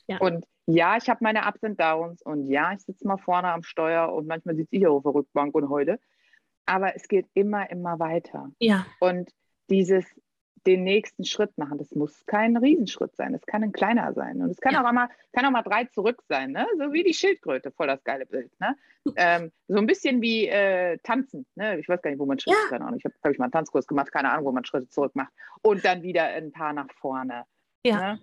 Ja. 0.06 0.18
Und 0.18 0.46
ja, 0.66 0.96
ich 0.96 1.08
habe 1.08 1.18
meine 1.22 1.46
Ups 1.46 1.62
und 1.62 1.78
Downs 1.80 2.22
und 2.22 2.46
ja, 2.46 2.72
ich 2.72 2.80
sitze 2.80 3.06
mal 3.06 3.18
vorne 3.18 3.48
am 3.52 3.62
Steuer 3.62 4.12
und 4.12 4.26
manchmal 4.26 4.56
sitze 4.56 4.76
ich 4.76 4.86
auf 4.86 5.02
der 5.02 5.14
Rückbank 5.14 5.54
und 5.54 5.68
heute. 5.68 5.98
Aber 6.66 6.96
es 6.96 7.08
geht 7.08 7.26
immer, 7.34 7.70
immer 7.70 7.98
weiter. 7.98 8.50
Ja. 8.58 8.86
Und 9.00 9.30
dieses, 9.68 10.04
den 10.66 10.82
nächsten 10.82 11.24
Schritt 11.24 11.56
machen, 11.58 11.78
das 11.78 11.90
muss 11.94 12.24
kein 12.26 12.56
Riesenschritt 12.56 13.14
sein, 13.16 13.32
das 13.32 13.44
kann 13.44 13.62
ein 13.62 13.72
kleiner 13.72 14.14
sein. 14.14 14.40
Und 14.40 14.50
es 14.50 14.60
kann, 14.60 14.72
ja. 14.72 14.82
auch, 14.82 14.92
mal, 14.92 15.08
kann 15.32 15.44
auch 15.44 15.50
mal 15.50 15.62
drei 15.62 15.84
zurück 15.84 16.22
sein, 16.28 16.52
ne? 16.52 16.66
so 16.78 16.92
wie 16.92 17.02
die 17.02 17.12
Schildkröte, 17.12 17.70
voll 17.70 17.86
das 17.86 18.02
geile 18.04 18.24
Bild. 18.24 18.50
Ne? 18.60 18.74
ähm, 19.16 19.52
so 19.68 19.78
ein 19.78 19.86
bisschen 19.86 20.22
wie 20.22 20.48
äh, 20.48 20.98
Tanzen. 21.02 21.46
Ne? 21.54 21.78
Ich 21.78 21.88
weiß 21.88 22.00
gar 22.00 22.10
nicht, 22.10 22.18
wo 22.18 22.26
man 22.26 22.38
Schritte, 22.38 22.56
ja. 22.62 22.68
keine 22.70 22.86
Ahnung. 22.86 22.98
Ich 22.98 23.04
habe, 23.04 23.14
glaube 23.20 23.32
ich, 23.32 23.38
mal 23.38 23.46
einen 23.46 23.52
Tanzkurs 23.52 23.86
gemacht, 23.86 24.10
keine 24.12 24.30
Ahnung, 24.30 24.46
wo 24.46 24.52
man 24.52 24.64
Schritte 24.64 24.88
zurück 24.88 25.14
macht. 25.14 25.32
Und 25.62 25.84
dann 25.84 26.02
wieder 26.02 26.24
ein 26.24 26.52
paar 26.52 26.72
nach 26.72 26.90
vorne. 26.98 27.44
Ja. 27.84 28.14
Ne? 28.14 28.20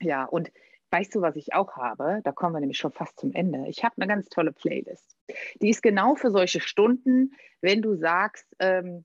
Ja, 0.00 0.24
und 0.24 0.50
Weißt 0.94 1.12
du, 1.12 1.22
was 1.22 1.34
ich 1.34 1.54
auch 1.54 1.74
habe? 1.74 2.20
Da 2.22 2.30
kommen 2.30 2.54
wir 2.54 2.60
nämlich 2.60 2.78
schon 2.78 2.92
fast 2.92 3.18
zum 3.18 3.32
Ende. 3.32 3.66
Ich 3.66 3.82
habe 3.82 3.96
eine 3.96 4.06
ganz 4.06 4.28
tolle 4.28 4.52
Playlist. 4.52 5.16
Die 5.60 5.70
ist 5.70 5.82
genau 5.82 6.14
für 6.14 6.30
solche 6.30 6.60
Stunden, 6.60 7.34
wenn 7.60 7.82
du 7.82 7.96
sagst, 7.96 8.46
ähm, 8.60 9.04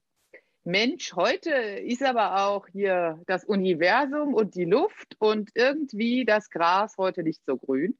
Mensch, 0.63 1.15
heute 1.15 1.49
ist 1.49 2.03
aber 2.03 2.45
auch 2.45 2.67
hier 2.67 3.19
das 3.25 3.43
Universum 3.43 4.35
und 4.35 4.53
die 4.53 4.65
Luft 4.65 5.15
und 5.17 5.49
irgendwie 5.55 6.25
das 6.25 6.51
Gras 6.51 6.95
heute 6.99 7.23
nicht 7.23 7.43
so 7.43 7.57
grün. 7.57 7.97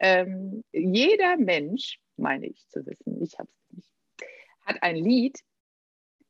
Ähm, 0.00 0.64
jeder 0.72 1.36
Mensch, 1.36 2.00
meine 2.16 2.48
ich 2.48 2.66
zu 2.66 2.84
wissen, 2.86 3.22
ich 3.22 3.38
habe 3.38 3.48
es 3.52 3.76
nicht, 3.76 3.92
hat 4.66 4.82
ein 4.82 4.96
Lied, 4.96 5.38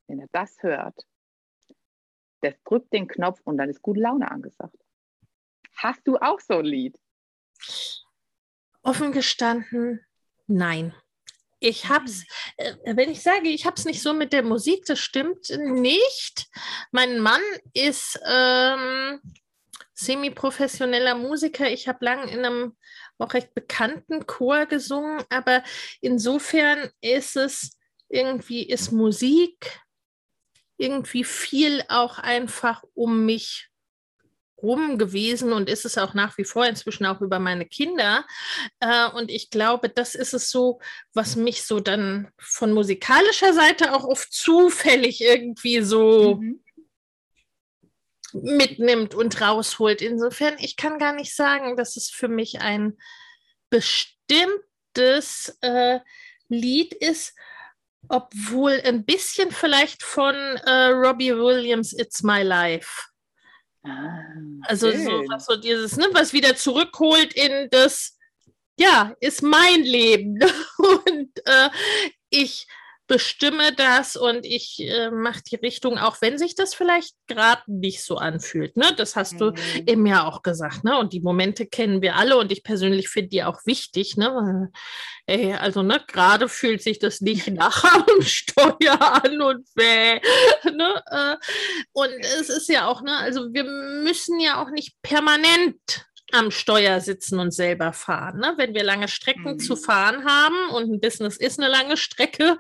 wenn 0.09 0.21
er 0.21 0.29
das 0.33 0.63
hört, 0.63 1.07
das 2.43 2.53
drückt 2.65 2.93
den 2.93 3.09
Knopf 3.09 3.41
und 3.45 3.57
dann 3.57 3.71
ist 3.71 3.81
gute 3.81 4.01
Laune 4.01 4.31
angesagt. 4.31 4.77
Hast 5.79 6.01
du 6.05 6.17
auch 6.17 6.41
so 6.41 6.59
ein 6.59 6.65
Lied? 6.65 6.97
Offen 8.83 9.13
gestanden, 9.13 10.05
nein. 10.47 10.95
Ich 11.61 11.89
hab's, 11.89 12.25
äh, 12.57 12.75
wenn 12.85 13.11
ich 13.11 13.23
sage, 13.23 13.49
ich 13.49 13.65
hab's 13.65 13.85
nicht 13.85 14.03
so 14.03 14.13
mit 14.13 14.33
der 14.33 14.43
Musik, 14.43 14.85
das 14.87 14.99
stimmt 14.99 15.51
nicht. 15.51 16.49
Mein 16.93 17.19
Mann 17.21 17.41
ist 17.75 18.19
ähm, 18.25 19.21
semi-professioneller 19.95 21.15
Musiker. 21.15 21.69
Ich 21.69 21.89
habe 21.89 22.05
lange 22.05 22.31
in 22.31 22.45
einem 22.45 22.77
auch 23.19 23.35
recht 23.35 23.55
bekannten 23.55 24.27
Chor 24.27 24.67
gesungen, 24.67 25.23
aber 25.31 25.63
insofern 26.01 26.91
ist 27.01 27.37
es 27.37 27.77
irgendwie, 28.09 28.69
ist 28.69 28.93
Musik 28.93 29.81
irgendwie 30.77 31.25
viel 31.25 31.85
auch 31.89 32.19
einfach 32.19 32.85
um 32.95 33.27
mich 33.27 33.69
rum 34.63 34.99
gewesen 34.99 35.53
und 35.53 35.69
ist 35.69 35.85
es 35.85 35.99
auch 35.99 36.15
nach 36.15 36.37
wie 36.39 36.45
vor 36.45 36.67
inzwischen 36.67 37.07
auch 37.07 37.21
über 37.21 37.39
meine 37.39 37.67
Kinder. 37.67 38.25
Äh, 38.81 39.09
und 39.11 39.31
ich 39.31 39.51
glaube, 39.51 39.89
das 39.89 40.15
ist 40.15 40.35
es 40.35 40.51
so, 40.51 40.81
was 41.15 41.37
mich 41.37 41.63
so 41.65 41.81
dann 41.81 42.31
von 42.39 42.73
musikalischer 42.73 43.53
Seite 43.53 43.95
auch 43.95 44.05
oft 44.05 44.33
zufällig 44.33 45.21
irgendwie 45.21 45.81
so 45.83 46.37
mhm. 46.37 46.63
mitnimmt 48.33 49.15
und 49.15 49.41
rausholt. 49.41 50.03
Insofern, 50.03 50.57
ich 50.59 50.77
kann 50.77 50.99
gar 50.99 51.15
nicht 51.15 51.35
sagen, 51.35 51.77
dass 51.77 51.97
es 51.97 52.11
für 52.11 52.29
mich 52.29 52.61
ein 52.61 52.99
bestimmtes 53.71 55.57
äh, 55.61 56.01
Lied 56.49 56.95
ist, 56.95 57.35
obwohl 58.09 58.81
ein 58.85 59.05
bisschen 59.05 59.51
vielleicht 59.51 60.03
von 60.03 60.35
äh, 60.35 60.87
Robbie 60.87 61.35
Williams 61.35 61.93
It's 61.93 62.23
My 62.23 62.43
Life. 62.43 63.09
Ah, 63.85 64.19
also 64.63 64.91
so, 64.91 65.25
so, 65.39 65.57
dieses, 65.57 65.97
ne, 65.97 66.07
was 66.13 66.33
wieder 66.33 66.57
zurückholt 66.57 67.33
in 67.35 67.69
das, 67.71 68.19
ja, 68.79 69.15
ist 69.21 69.43
mein 69.43 69.83
Leben. 69.83 70.39
Und 70.79 71.31
äh, 71.45 71.71
ich 72.31 72.67
bestimme 73.09 73.73
das 73.73 74.15
und 74.15 74.47
ich 74.47 74.79
äh, 74.81 75.11
mache 75.11 75.43
die 75.51 75.57
Richtung, 75.57 75.99
auch 75.99 76.21
wenn 76.21 76.39
sich 76.39 76.55
das 76.55 76.75
vielleicht 76.75 77.15
gerade 77.27 77.63
nicht 77.67 78.05
so 78.05 78.17
anfühlt. 78.17 78.77
Ne? 78.77 78.93
Das 78.97 79.17
hast 79.17 79.35
mhm. 79.35 79.39
du 79.39 79.53
eben 79.87 80.07
ja 80.07 80.29
auch 80.29 80.43
gesagt. 80.43 80.85
Ne? 80.85 80.97
Und 80.97 81.13
die 81.13 81.21
Momente 81.21 81.67
kennen 81.67 82.03
wir 82.03 82.17
alle 82.17 82.37
und 82.37 82.53
ich 82.53 82.63
persönlich 82.63 83.09
finde 83.09 83.31
die 83.31 83.43
auch 83.43 83.61
wichtig. 83.65 84.17
Ne? 84.17 84.71
Ey, 85.27 85.55
also 85.55 85.83
ne, 85.83 86.01
gerade 86.07 86.49
fühlt 86.49 86.83
sich 86.83 86.99
das 86.99 87.21
nicht 87.21 87.49
nach 87.49 87.83
am 88.09 88.23
Steuer 88.23 89.01
an 89.25 89.43
und 89.43 89.67
weh. 89.75 90.21
Ne? 90.71 91.03
Äh, 91.11 91.37
und 91.93 92.13
es 92.21 92.51
ist 92.51 92.69
ja 92.69 92.87
auch, 92.87 93.03
ne, 93.03 93.17
also 93.17 93.53
wir 93.53 93.65
müssen 93.65 94.39
ja 94.39 94.63
auch 94.63 94.71
nicht 94.71 94.95
permanent 95.03 96.05
am 96.33 96.51
Steuer 96.51 97.01
sitzen 97.01 97.39
und 97.39 97.53
selber 97.53 97.93
fahren. 97.93 98.41
Ne? 98.41 98.55
Wenn 98.57 98.75
wir 98.75 98.85
lange 98.85 99.09
Strecken 99.09 99.53
mhm. 99.53 99.59
zu 99.59 99.77
fahren 99.77 100.25
haben 100.25 100.71
und 100.71 100.91
ein 100.93 101.01
Business 101.01 101.37
ist 101.37 101.59
eine 101.59 101.71
lange 101.71 101.97
Strecke, 101.97 102.59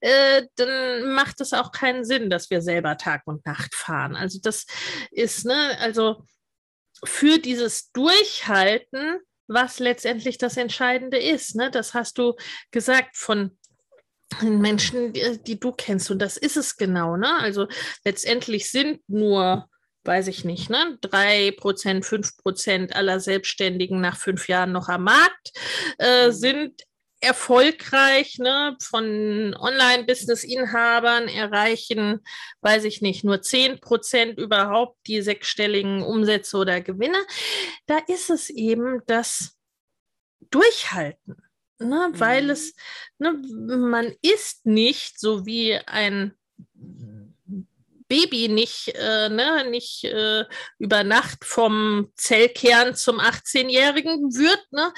äh, 0.00 0.44
dann 0.56 1.12
macht 1.14 1.40
es 1.40 1.52
auch 1.52 1.72
keinen 1.72 2.04
Sinn, 2.04 2.30
dass 2.30 2.50
wir 2.50 2.62
selber 2.62 2.96
Tag 2.96 3.22
und 3.26 3.44
Nacht 3.44 3.74
fahren. 3.74 4.16
Also 4.16 4.38
das 4.42 4.66
ist, 5.10 5.44
ne, 5.44 5.76
also 5.80 6.24
für 7.04 7.38
dieses 7.38 7.90
Durchhalten, 7.92 9.18
was 9.46 9.78
letztendlich 9.78 10.38
das 10.38 10.56
Entscheidende 10.56 11.18
ist. 11.18 11.56
Ne? 11.56 11.70
Das 11.70 11.94
hast 11.94 12.16
du 12.16 12.34
gesagt 12.70 13.16
von 13.16 13.58
Menschen, 14.40 15.12
die, 15.12 15.38
die 15.42 15.60
du 15.60 15.72
kennst. 15.72 16.10
Und 16.10 16.20
das 16.20 16.36
ist 16.36 16.56
es 16.56 16.76
genau. 16.76 17.16
Ne? 17.16 17.34
Also 17.40 17.66
letztendlich 18.04 18.70
sind 18.70 19.00
nur 19.08 19.68
weiß 20.04 20.28
ich 20.28 20.44
nicht, 20.44 20.70
ne, 20.70 20.98
drei 21.00 21.52
Prozent, 21.52 22.04
fünf 22.04 22.36
Prozent 22.36 22.96
aller 22.96 23.20
Selbstständigen 23.20 24.00
nach 24.00 24.16
fünf 24.16 24.48
Jahren 24.48 24.72
noch 24.72 24.88
am 24.88 25.04
Markt 25.04 25.52
äh, 25.98 26.28
mhm. 26.28 26.32
sind 26.32 26.82
erfolgreich, 27.22 28.38
ne, 28.38 28.76
von 28.82 29.54
Online-Business-Inhabern 29.54 31.28
erreichen, 31.28 32.20
weiß 32.62 32.82
ich 32.84 33.00
nicht, 33.00 33.22
nur 33.22 33.40
zehn 33.42 33.78
Prozent 33.78 34.40
überhaupt 34.40 34.98
die 35.06 35.22
sechsstelligen 35.22 36.02
Umsätze 36.02 36.56
oder 36.56 36.80
Gewinne. 36.80 37.18
Da 37.86 37.98
ist 38.08 38.28
es 38.28 38.50
eben 38.50 39.02
das 39.06 39.56
Durchhalten, 40.50 41.36
ne, 41.78 42.10
mhm. 42.12 42.20
weil 42.20 42.50
es, 42.50 42.74
ne, 43.18 43.32
man 43.32 44.12
ist 44.20 44.66
nicht 44.66 45.20
so 45.20 45.46
wie 45.46 45.78
ein 45.78 46.34
Baby 48.12 48.48
nicht, 48.48 48.88
äh, 48.88 49.30
ne, 49.30 49.70
nicht 49.70 50.04
äh, 50.04 50.44
über 50.78 51.02
Nacht 51.02 51.46
vom 51.46 52.12
Zellkern 52.16 52.94
zum 52.94 53.20
18-Jährigen 53.20 54.34
wird, 54.34 54.60
ne, 54.70 54.92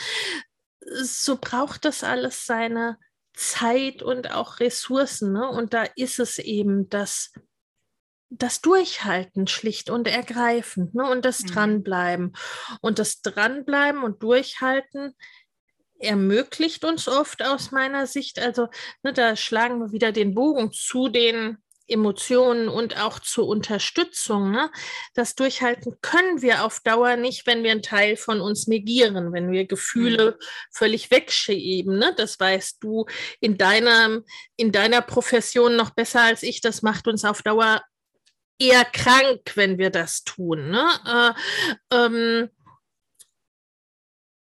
so 0.81 1.39
braucht 1.41 1.85
das 1.85 2.03
alles 2.03 2.45
seine 2.45 2.99
Zeit 3.33 4.03
und 4.03 4.33
auch 4.33 4.59
Ressourcen. 4.59 5.33
Ne? 5.33 5.49
Und 5.49 5.75
da 5.75 5.85
ist 5.95 6.19
es 6.19 6.39
eben 6.39 6.89
das, 6.89 7.33
das 8.31 8.61
Durchhalten 8.61 9.47
schlicht 9.47 9.91
und 9.91 10.09
ergreifend 10.09 10.97
ne? 10.97 11.09
und 11.09 11.25
das 11.25 11.43
mhm. 11.43 11.47
Dranbleiben. 11.47 12.33
Und 12.81 12.99
das 12.99 13.23
Dranbleiben 13.23 14.03
und 14.03 14.25
Durchhalten 14.25 15.15
ermöglicht 16.01 16.85
uns 16.85 17.07
oft 17.07 17.45
aus 17.45 17.71
meiner 17.71 18.09
Sicht, 18.09 18.41
also 18.41 18.67
ne, 19.05 19.13
da 19.13 19.37
schlagen 19.37 19.79
wir 19.79 19.93
wieder 19.93 20.11
den 20.11 20.35
Bogen 20.35 20.73
zu 20.73 21.09
den 21.09 21.59
Emotionen 21.87 22.69
und 22.69 23.01
auch 23.01 23.19
zur 23.19 23.47
Unterstützung. 23.47 24.51
Ne? 24.51 24.71
Das 25.15 25.35
Durchhalten 25.35 25.99
können 26.01 26.43
wir 26.43 26.65
auf 26.65 26.81
Dauer 26.81 27.17
nicht, 27.17 27.47
wenn 27.47 27.63
wir 27.63 27.73
einen 27.73 27.83
Teil 27.83 28.17
von 28.17 28.41
uns 28.41 28.67
negieren, 28.67 29.33
wenn 29.33 29.51
wir 29.51 29.67
Gefühle 29.67 30.33
mhm. 30.33 30.45
völlig 30.73 31.11
wegschieben. 31.11 31.99
Ne? 31.99 32.15
Das 32.17 32.41
weißt 32.41 32.83
du 32.83 33.07
in 33.41 33.59
deiner, 33.59 34.23
in 34.57 34.73
deiner 34.73 35.03
Profession 35.03 35.77
noch 35.77 35.91
besser 35.91 36.23
als 36.23 36.43
ich. 36.43 36.61
Das 36.61 36.83
macht 36.83 37.07
uns 37.07 37.25
auf 37.25 37.43
Dauer 37.43 37.83
eher 38.59 38.85
krank, 38.85 39.53
wenn 39.55 39.79
wir 39.79 39.91
das 39.91 40.25
tun. 40.25 40.71
Ne? 40.71 41.35
Äh, 41.91 41.97
ähm, 41.97 42.51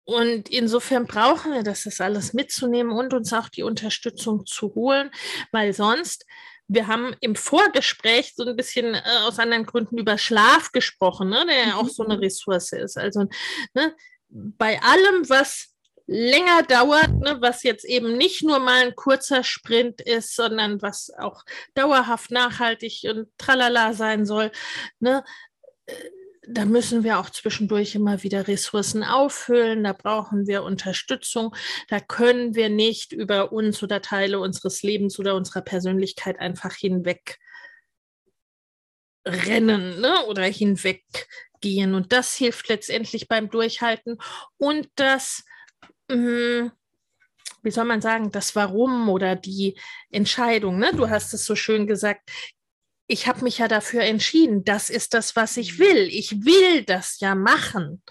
und 0.07 0.51
insofern 0.51 1.07
brauchen 1.07 1.53
wir 1.53 1.62
das, 1.62 1.85
das 1.85 2.01
alles 2.01 2.35
mitzunehmen 2.35 2.93
und 2.93 3.14
uns 3.14 3.32
auch 3.32 3.49
die 3.49 3.62
Unterstützung 3.62 4.45
zu 4.45 4.74
holen, 4.74 5.11
weil 5.51 5.72
sonst 5.72 6.26
wir 6.69 6.87
haben 6.87 7.15
im 7.21 7.37
Vorgespräch 7.37 8.35
so 8.35 8.45
ein 8.45 8.57
bisschen 8.57 8.95
äh, 8.95 9.03
aus 9.23 9.39
anderen 9.39 9.67
Gründen 9.67 9.99
über 9.99 10.19
Schlaf 10.19 10.73
gesprochen, 10.73 11.29
ne, 11.29 11.45
der 11.47 11.69
ja 11.69 11.75
auch 11.77 11.89
so 11.89 12.05
eine 12.05 12.17
mhm. 12.17 12.23
Ressource 12.23 12.73
ist. 12.73 12.97
Also 12.97 13.27
ne, 13.75 13.95
bei 14.29 14.81
allem, 14.83 15.29
was 15.29 15.75
länger 16.07 16.62
dauert, 16.62 17.12
ne, 17.21 17.37
was 17.41 17.62
jetzt 17.62 17.85
eben 17.85 18.17
nicht 18.17 18.43
nur 18.43 18.59
mal 18.59 18.87
ein 18.87 18.95
kurzer 18.95 19.43
Sprint 19.43 20.01
ist, 20.01 20.35
sondern 20.35 20.83
was 20.83 21.11
auch 21.19 21.45
dauerhaft 21.75 22.31
nachhaltig 22.31 23.03
und 23.09 23.29
tralala 23.39 23.93
sein 23.95 24.27
soll, 24.27 24.51
ne, 25.01 25.25
äh, 25.87 25.95
da 26.49 26.65
müssen 26.65 27.05
wir 27.05 27.19
auch 27.19 27.31
zwischendurch 27.31 27.95
immer 27.95 28.23
wieder 28.23 28.47
Ressourcen 28.49 29.03
auffüllen, 29.03 29.85
da 29.85 29.93
brauchen 29.93 30.47
wir 30.47 30.63
Unterstützung, 30.63 31.55
da 31.89 32.01
können 32.01 32.55
wir 32.55 32.69
nicht 32.69 33.13
über 33.13 33.53
uns 33.53 33.83
oder 33.83 34.03
Teile 34.03 34.39
unseres 34.41 34.83
Lebens 34.83 35.19
oder 35.19 35.35
unserer 35.35 35.63
Persönlichkeit 35.63 36.39
einfach 36.41 36.75
hinweg 36.75 37.39
rennen 39.27 40.01
ne? 40.01 40.27
oder 40.27 40.45
hinweggehen. 40.45 41.95
Und 41.95 42.13
das 42.13 42.35
hilft 42.35 42.69
letztendlich 42.69 43.29
beim 43.29 43.51
Durchhalten 43.51 44.19
und 44.59 44.89
das, 44.97 45.45
mh, 46.09 46.17
hm, 46.17 46.73
wie 47.63 47.71
soll 47.71 47.87
man 47.87 48.03
sagen, 48.03 48.31
das 48.31 48.55
Warum 48.55 49.09
oder 49.09 49.37
die 49.37 49.79
Entscheidung. 50.11 50.79
Ne? 50.79 50.93
Du 50.95 51.09
hast 51.09 51.33
es 51.33 51.47
so 51.47 51.57
schön 51.57 51.87
gesagt, 51.87 52.31
ich 53.07 53.27
habe 53.27 53.45
mich 53.45 53.59
ja 53.59 53.69
dafür 53.69 54.03
entschieden, 54.03 54.65
das 54.65 54.91
ist 54.91 55.15
das, 55.15 55.37
was 55.37 55.57
ich 55.57 55.79
will. 55.79 56.09
Ich 56.11 56.45
will 56.45 56.85
das 56.85 57.21
ja 57.21 57.35
machen. 57.35 58.03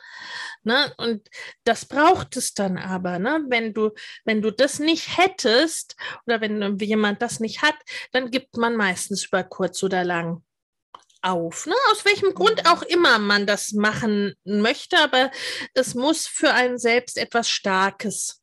Ne? 0.64 0.94
Und 0.98 1.28
das 1.64 1.86
braucht 1.86 2.38
es 2.38 2.54
dann 2.54 2.78
aber. 2.78 3.20
Ne? 3.20 3.44
Wenn, 3.50 3.74
du, 3.74 3.92
wenn 4.24 4.42
du 4.42 4.52
das 4.52 4.80
nicht 4.80 5.18
hättest 5.18 5.96
oder 6.26 6.42
wenn 6.42 6.78
jemand 6.78 7.22
das 7.22 7.40
nicht 7.40 7.62
hat, 7.62 7.76
dann 8.12 8.32
gibt 8.32 8.56
man 8.58 8.76
meistens 8.76 9.26
über 9.26 9.44
kurz 9.44 9.82
oder 9.84 10.04
lang 10.04 10.44
auf. 11.22 11.66
Ne? 11.66 11.76
Aus 11.92 12.06
welchem 12.06 12.34
Grund 12.34 12.64
mhm. 12.64 12.70
auch 12.70 12.84
immer 12.84 13.18
man 13.18 13.48
das 13.48 13.72
machen 13.72 14.36
möchte, 14.44 14.98
aber 15.00 15.32
es 15.74 15.96
muss 15.96 16.28
für 16.28 16.54
einen 16.54 16.78
selbst 16.78 17.18
etwas 17.18 17.50
Starkes 17.50 18.42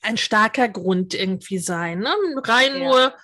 ein 0.00 0.16
starker 0.16 0.68
Grund 0.68 1.12
irgendwie 1.12 1.58
sein. 1.58 1.98
Ne? 1.98 2.14
Rein 2.44 2.80
ja. 2.80 2.84
nur 2.88 3.14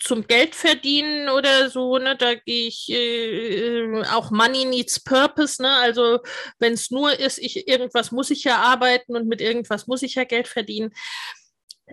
zum 0.00 0.26
Geld 0.26 0.54
verdienen 0.54 1.28
oder 1.28 1.70
so, 1.70 1.98
ne, 1.98 2.16
da 2.16 2.34
gehe 2.34 2.68
ich 2.68 2.88
äh, 2.90 4.02
auch 4.12 4.30
Money 4.30 4.64
needs 4.64 5.00
Purpose, 5.00 5.60
ne? 5.60 5.70
Also 5.78 6.20
wenn 6.58 6.74
es 6.74 6.90
nur 6.90 7.18
ist, 7.18 7.38
ich 7.38 7.66
irgendwas 7.66 8.12
muss 8.12 8.30
ich 8.30 8.44
ja 8.44 8.58
arbeiten 8.58 9.16
und 9.16 9.26
mit 9.26 9.40
irgendwas 9.40 9.86
muss 9.86 10.02
ich 10.02 10.14
ja 10.14 10.24
Geld 10.24 10.46
verdienen, 10.46 10.92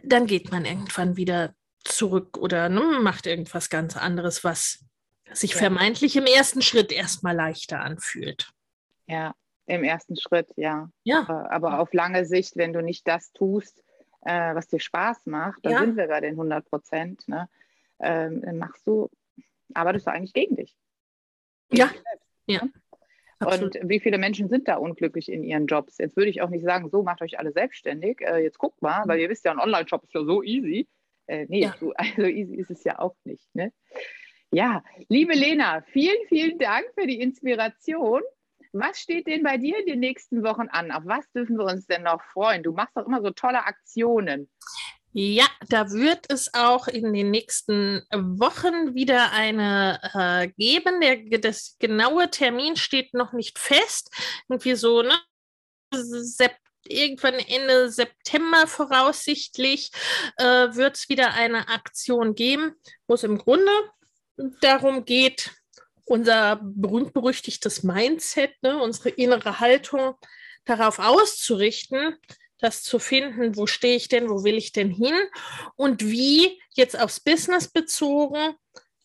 dann 0.03 0.27
geht 0.27 0.51
man 0.51 0.65
irgendwann 0.65 1.17
wieder 1.17 1.55
zurück 1.83 2.37
oder 2.37 2.69
ne, 2.69 2.99
macht 3.01 3.25
irgendwas 3.25 3.69
ganz 3.69 3.97
anderes, 3.97 4.43
was 4.43 4.85
sich 5.31 5.51
ja. 5.51 5.57
vermeintlich 5.57 6.15
im 6.15 6.25
ersten 6.25 6.61
Schritt 6.61 6.91
erstmal 6.91 7.35
leichter 7.35 7.79
anfühlt. 7.79 8.51
Ja, 9.07 9.33
im 9.65 9.83
ersten 9.83 10.15
Schritt, 10.15 10.49
ja. 10.57 10.89
Ja. 11.03 11.47
Aber 11.49 11.79
auf 11.79 11.93
lange 11.93 12.25
Sicht, 12.25 12.55
wenn 12.55 12.73
du 12.73 12.81
nicht 12.81 13.07
das 13.07 13.31
tust, 13.33 13.83
äh, 14.21 14.53
was 14.53 14.67
dir 14.67 14.79
Spaß 14.79 15.25
macht, 15.25 15.65
dann 15.65 15.71
ja. 15.71 15.79
sind 15.79 15.97
wir 15.97 16.07
bei 16.07 16.21
den 16.21 16.31
100 16.31 16.69
Prozent. 16.69 17.27
Ne? 17.27 17.47
Ähm, 17.99 18.57
machst 18.57 18.85
du, 18.87 19.09
arbeitest 19.73 20.07
du 20.07 20.11
eigentlich 20.11 20.33
gegen 20.33 20.55
dich. 20.55 20.75
Ja. 21.71 21.91
Ja. 22.47 22.63
Ne? 22.63 22.71
Und 23.39 23.77
wie 23.83 23.99
viele 23.99 24.17
Menschen 24.17 24.47
sind 24.47 24.67
da 24.67 24.77
unglücklich 24.77 25.29
in 25.29 25.43
ihren 25.43 25.67
Jobs? 25.67 25.97
Jetzt 25.97 26.15
würde 26.15 26.29
ich 26.29 26.41
auch 26.41 26.49
nicht 26.49 26.63
sagen, 26.63 26.89
so 26.89 27.03
macht 27.03 27.21
euch 27.21 27.37
alle 27.37 27.51
selbstständig. 27.51 28.21
Äh, 28.21 28.43
jetzt 28.43 28.57
guckt 28.57 28.81
mal, 28.81 29.03
weil 29.07 29.17
mhm. 29.17 29.23
ihr 29.23 29.29
wisst 29.29 29.45
ja, 29.45 29.51
ein 29.51 29.59
Online-Shop 29.59 30.03
ist 30.03 30.13
ja 30.13 30.23
so 30.23 30.41
easy. 30.41 30.87
Äh, 31.27 31.45
nee, 31.49 31.63
ja. 31.63 31.75
so 31.79 31.91
also 31.95 32.21
easy 32.23 32.55
ist 32.55 32.71
es 32.71 32.83
ja 32.83 32.99
auch 32.99 33.15
nicht. 33.23 33.53
Ne? 33.53 33.73
Ja, 34.51 34.83
liebe 35.09 35.33
Lena, 35.33 35.81
vielen, 35.81 36.17
vielen 36.29 36.57
Dank 36.57 36.85
für 36.97 37.07
die 37.07 37.19
Inspiration. 37.19 38.21
Was 38.71 38.99
steht 38.99 39.27
denn 39.27 39.43
bei 39.43 39.57
dir 39.57 39.79
in 39.79 39.85
den 39.85 39.99
nächsten 39.99 40.43
Wochen 40.43 40.67
an? 40.69 40.91
Auf 40.91 41.03
was 41.05 41.29
dürfen 41.31 41.57
wir 41.57 41.65
uns 41.65 41.87
denn 41.87 42.03
noch 42.03 42.21
freuen? 42.21 42.63
Du 42.63 42.73
machst 42.73 42.95
doch 42.95 43.05
immer 43.05 43.21
so 43.21 43.31
tolle 43.31 43.65
Aktionen. 43.65 44.49
Ja, 45.17 45.47
da 45.69 45.91
wird 45.91 46.25
es 46.27 46.53
auch 46.53 46.89
in 46.89 47.13
den 47.13 47.31
nächsten 47.31 48.01
Wochen 48.11 48.95
wieder 48.95 49.31
eine 49.31 49.97
äh, 50.13 50.49
geben. 50.57 50.99
Der, 50.99 51.39
das 51.39 51.77
genaue 51.79 52.29
Termin 52.29 52.75
steht 52.75 53.13
noch 53.13 53.31
nicht 53.31 53.57
fest. 53.57 54.11
Irgendwie 54.49 54.75
so, 54.75 55.03
ne? 55.03 55.17
Sept 55.93 56.59
irgendwann 56.83 57.35
Ende 57.35 57.89
September 57.89 58.67
voraussichtlich 58.67 59.91
äh, 60.35 60.75
wird 60.75 60.97
es 60.97 61.07
wieder 61.07 61.33
eine 61.33 61.69
Aktion 61.69 62.35
geben, 62.35 62.75
wo 63.07 63.13
es 63.13 63.23
im 63.23 63.37
Grunde 63.37 63.71
darum 64.59 65.05
geht, 65.05 65.51
unser 66.03 66.59
berühmt-berüchtigtes 66.61 67.83
Mindset, 67.83 68.51
ne, 68.61 68.83
unsere 68.83 69.11
innere 69.11 69.61
Haltung 69.61 70.15
darauf 70.65 70.99
auszurichten, 70.99 72.17
das 72.59 72.83
zu 72.83 72.99
finden, 72.99 73.55
wo 73.55 73.67
stehe 73.67 73.95
ich 73.95 74.07
denn, 74.07 74.29
wo 74.29 74.43
will 74.43 74.55
ich 74.55 74.71
denn 74.71 74.89
hin? 74.89 75.15
Und 75.75 76.05
wie 76.05 76.61
jetzt 76.73 76.97
aufs 76.99 77.19
Business 77.19 77.67
bezogen, 77.67 78.55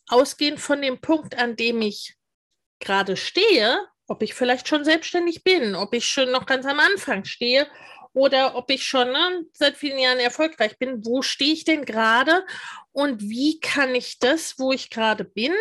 ausgehend 0.09 0.61
von 0.61 0.83
dem 0.83 1.01
Punkt, 1.01 1.37
an 1.37 1.57
dem 1.57 1.83
ich 1.83 2.17
gerade 2.81 3.17
stehe, 3.17 3.87
ob 4.07 4.23
ich 4.23 4.35
vielleicht 4.35 4.67
schon 4.67 4.85
selbstständig 4.85 5.45
bin, 5.45 5.75
ob 5.75 5.95
ich 5.95 6.07
schon 6.07 6.33
noch 6.33 6.47
ganz 6.47 6.67
am 6.67 6.81
Anfang 6.81 7.25
stehe 7.25 7.69
oder 8.13 8.57
ob 8.57 8.71
ich 8.71 8.85
schon 8.85 9.13
ne, 9.13 9.45
seit 9.53 9.77
vielen 9.77 9.99
Jahren 9.99 10.19
erfolgreich 10.19 10.79
bin, 10.79 11.05
wo 11.05 11.23
stehe 11.23 11.53
ich 11.53 11.65
denn 11.65 11.85
gerade 11.85 12.45
und 12.93 13.23
wie 13.23 13.61
kann 13.61 13.95
ich 13.95 14.19
das, 14.19 14.59
wo 14.59 14.73
ich 14.73 14.91
gerade 14.91 15.25
bin, 15.25 15.53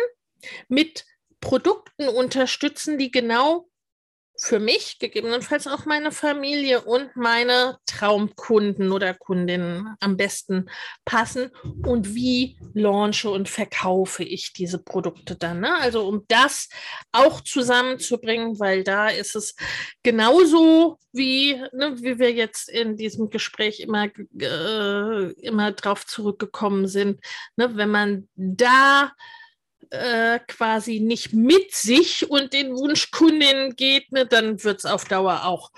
mit 0.68 1.04
Produkten 1.40 2.08
unterstützen, 2.08 2.98
die 2.98 3.10
genau 3.10 3.69
für 4.42 4.58
mich, 4.58 4.98
gegebenenfalls 4.98 5.66
auch 5.66 5.84
meine 5.84 6.12
Familie 6.12 6.80
und 6.80 7.14
meine 7.14 7.78
Traumkunden 7.84 8.90
oder 8.90 9.12
Kundinnen 9.12 9.94
am 10.00 10.16
besten 10.16 10.70
passen 11.04 11.50
und 11.84 12.14
wie 12.14 12.56
launche 12.72 13.28
und 13.28 13.50
verkaufe 13.50 14.24
ich 14.24 14.54
diese 14.54 14.78
Produkte 14.82 15.36
dann. 15.36 15.60
Ne? 15.60 15.76
Also 15.78 16.08
um 16.08 16.24
das 16.28 16.70
auch 17.12 17.42
zusammenzubringen, 17.42 18.58
weil 18.58 18.82
da 18.82 19.08
ist 19.08 19.36
es 19.36 19.54
genauso 20.02 20.98
wie, 21.12 21.56
ne, 21.72 21.96
wie 22.00 22.18
wir 22.18 22.32
jetzt 22.32 22.70
in 22.70 22.96
diesem 22.96 23.28
Gespräch 23.28 23.80
immer, 23.80 24.06
äh, 24.40 25.32
immer 25.42 25.72
drauf 25.72 26.06
zurückgekommen 26.06 26.88
sind, 26.88 27.20
ne? 27.56 27.76
wenn 27.76 27.90
man 27.90 28.28
da 28.36 29.12
äh, 29.90 30.38
quasi 30.46 31.00
nicht 31.00 31.32
mit 31.32 31.72
sich 31.72 32.30
und 32.30 32.52
den 32.52 32.72
Wunschkundinnen 32.76 33.76
geht, 33.76 34.12
ne, 34.12 34.26
dann 34.26 34.62
wird 34.62 34.78
es 34.78 34.86
auf 34.86 35.04
Dauer 35.04 35.44
auch 35.44 35.70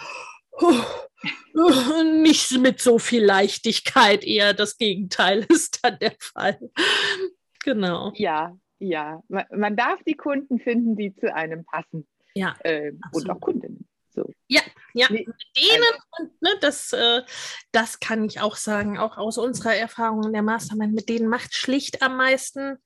uh, 0.61 2.03
nicht 2.21 2.59
mit 2.59 2.81
so 2.81 2.99
viel 2.99 3.25
Leichtigkeit, 3.25 4.25
eher 4.25 4.55
das 4.55 4.77
Gegenteil 4.77 5.47
ist 5.49 5.81
dann 5.83 5.99
der 5.99 6.15
Fall. 6.19 6.59
Genau. 7.65 8.13
Ja, 8.15 8.57
ja. 8.79 9.23
Man, 9.29 9.77
darf 9.77 10.03
die 10.05 10.17
Kunden 10.17 10.59
finden, 10.59 10.97
die 10.97 11.15
zu 11.17 11.35
einem 11.35 11.65
passen. 11.65 12.07
Ja. 12.35 12.57
Äh, 12.61 12.93
und 13.13 13.31
auch 13.31 13.41
Kundinnen. 13.41 13.89
So. 14.11 14.31
Ja, 14.47 14.61
ja, 14.93 15.07
mit 15.11 15.27
denen, 15.57 15.85
also, 16.11 16.31
ne, 16.41 16.51
das, 16.61 16.93
äh, 16.93 17.23
das 17.71 17.99
kann 17.99 18.25
ich 18.25 18.41
auch 18.41 18.57
sagen, 18.57 18.99
auch 18.99 19.17
aus 19.17 19.39
unserer 19.39 19.75
Erfahrung 19.75 20.25
in 20.25 20.35
der 20.35 20.43
Mastermind, 20.43 20.93
mit 20.93 21.09
denen 21.09 21.29
macht 21.29 21.55
schlicht 21.55 22.03
am 22.03 22.19
meisten 22.19 22.79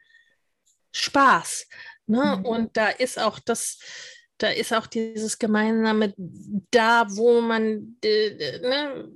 Spaß. 0.96 1.68
Ne? 2.06 2.38
Mhm. 2.38 2.44
Und 2.44 2.76
da 2.76 2.88
ist 2.88 3.18
auch 3.18 3.38
das, 3.38 3.78
da 4.38 4.48
ist 4.48 4.72
auch 4.72 4.86
dieses 4.86 5.38
gemeinsame 5.38 6.14
da, 6.70 7.06
wo 7.10 7.40
man, 7.40 7.96
äh, 8.04 8.58
ne, 8.60 9.08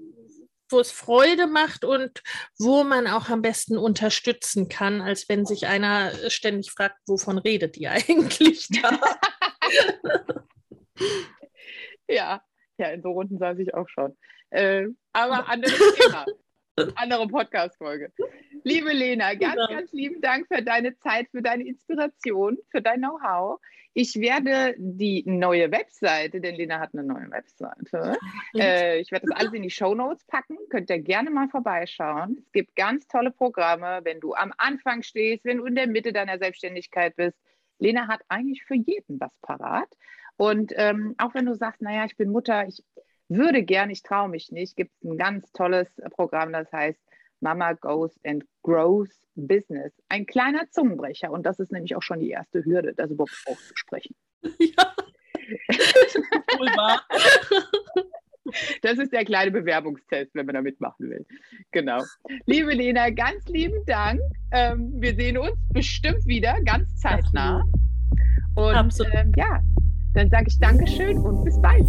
wo 0.70 0.80
es 0.80 0.92
Freude 0.92 1.46
macht 1.46 1.84
und 1.84 2.22
wo 2.58 2.84
man 2.84 3.06
auch 3.06 3.28
am 3.28 3.42
besten 3.42 3.76
unterstützen 3.76 4.68
kann, 4.68 5.00
als 5.00 5.28
wenn 5.28 5.44
sich 5.44 5.66
einer 5.66 6.12
ständig 6.30 6.70
fragt, 6.70 6.96
wovon 7.06 7.38
redet 7.38 7.76
ihr 7.76 7.90
eigentlich 8.08 8.68
da? 8.68 9.00
ja, 12.08 12.42
ja, 12.78 12.88
in 12.88 13.02
so 13.02 13.10
Runden 13.10 13.38
saß 13.38 13.58
ich 13.58 13.74
auch 13.74 13.88
schon. 13.88 14.16
Äh, 14.50 14.86
aber 15.12 15.48
anderes 15.48 15.78
Thema. 15.94 16.26
Andere 16.96 17.26
Podcast-Folge. 17.28 18.12
Liebe 18.64 18.92
Lena, 18.92 19.34
ganz, 19.34 19.54
genau. 19.54 19.68
ganz 19.68 19.92
lieben 19.92 20.20
Dank 20.20 20.46
für 20.46 20.62
deine 20.62 20.96
Zeit, 20.98 21.28
für 21.30 21.42
deine 21.42 21.66
Inspiration, 21.66 22.58
für 22.70 22.82
dein 22.82 23.00
Know-how. 23.00 23.58
Ich 23.92 24.20
werde 24.20 24.74
die 24.78 25.24
neue 25.26 25.72
Webseite, 25.72 26.40
denn 26.40 26.54
Lena 26.54 26.78
hat 26.78 26.90
eine 26.92 27.02
neue 27.02 27.30
Webseite. 27.30 28.16
Äh, 28.54 29.00
ich 29.00 29.10
werde 29.10 29.26
das 29.28 29.36
alles 29.38 29.52
in 29.52 29.62
die 29.62 29.70
Show 29.70 29.94
Notes 29.94 30.24
packen. 30.24 30.56
Könnt 30.70 30.90
ihr 30.90 31.00
gerne 31.00 31.30
mal 31.30 31.48
vorbeischauen. 31.48 32.38
Es 32.44 32.52
gibt 32.52 32.76
ganz 32.76 33.06
tolle 33.08 33.30
Programme, 33.30 34.00
wenn 34.04 34.20
du 34.20 34.34
am 34.34 34.52
Anfang 34.58 35.02
stehst, 35.02 35.44
wenn 35.44 35.58
du 35.58 35.64
in 35.64 35.74
der 35.74 35.86
Mitte 35.86 36.12
deiner 36.12 36.38
Selbstständigkeit 36.38 37.16
bist. 37.16 37.38
Lena 37.78 38.06
hat 38.06 38.20
eigentlich 38.28 38.64
für 38.64 38.74
jeden 38.74 39.18
was 39.18 39.36
parat. 39.40 39.88
Und 40.36 40.72
ähm, 40.76 41.14
auch 41.18 41.34
wenn 41.34 41.46
du 41.46 41.54
sagst, 41.54 41.82
naja, 41.82 42.04
ich 42.04 42.16
bin 42.16 42.30
Mutter, 42.30 42.66
ich 42.66 42.82
würde 43.30 43.62
gern, 43.62 43.90
ich 43.90 44.02
traue 44.02 44.28
mich 44.28 44.50
nicht, 44.50 44.76
gibt 44.76 44.92
es 44.96 45.04
ein 45.04 45.16
ganz 45.16 45.50
tolles 45.52 45.88
Programm, 46.10 46.52
das 46.52 46.70
heißt 46.72 47.00
Mama 47.40 47.72
Goes 47.72 48.18
and 48.24 48.44
Grows 48.62 49.08
Business. 49.34 49.92
Ein 50.08 50.26
kleiner 50.26 50.68
Zungenbrecher 50.70 51.30
und 51.30 51.46
das 51.46 51.58
ist 51.58 51.72
nämlich 51.72 51.96
auch 51.96 52.02
schon 52.02 52.20
die 52.20 52.30
erste 52.30 52.64
Hürde, 52.64 52.92
das 52.94 53.10
überhaupt 53.10 53.44
auszusprechen. 53.46 54.14
Ja. 54.58 54.94
Das 58.82 58.98
ist 58.98 59.12
der 59.12 59.24
kleine 59.24 59.50
Bewerbungstest, 59.50 60.34
wenn 60.34 60.46
man 60.46 60.54
da 60.54 60.62
mitmachen 60.62 61.10
will. 61.10 61.26
Genau. 61.70 62.02
Liebe 62.46 62.72
Lena, 62.72 63.10
ganz 63.10 63.46
lieben 63.46 63.84
Dank. 63.86 64.20
Ähm, 64.50 64.92
wir 65.00 65.14
sehen 65.14 65.38
uns 65.38 65.56
bestimmt 65.72 66.26
wieder, 66.26 66.60
ganz 66.64 66.96
zeitnah. 66.96 67.62
Und 68.56 68.74
Absolut. 68.74 69.14
Ähm, 69.14 69.32
ja, 69.36 69.60
dann 70.14 70.28
sage 70.30 70.46
ich 70.48 70.58
Dankeschön 70.58 71.18
und 71.18 71.44
bis 71.44 71.60
bald. 71.60 71.86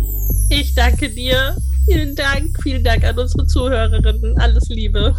Ich 0.49 0.73
danke 0.75 1.09
dir. 1.09 1.55
Vielen 1.85 2.15
Dank. 2.15 2.55
Vielen 2.61 2.83
Dank 2.83 3.03
an 3.03 3.17
unsere 3.17 3.47
Zuhörerinnen. 3.47 4.37
Alles 4.37 4.69
Liebe. 4.69 5.15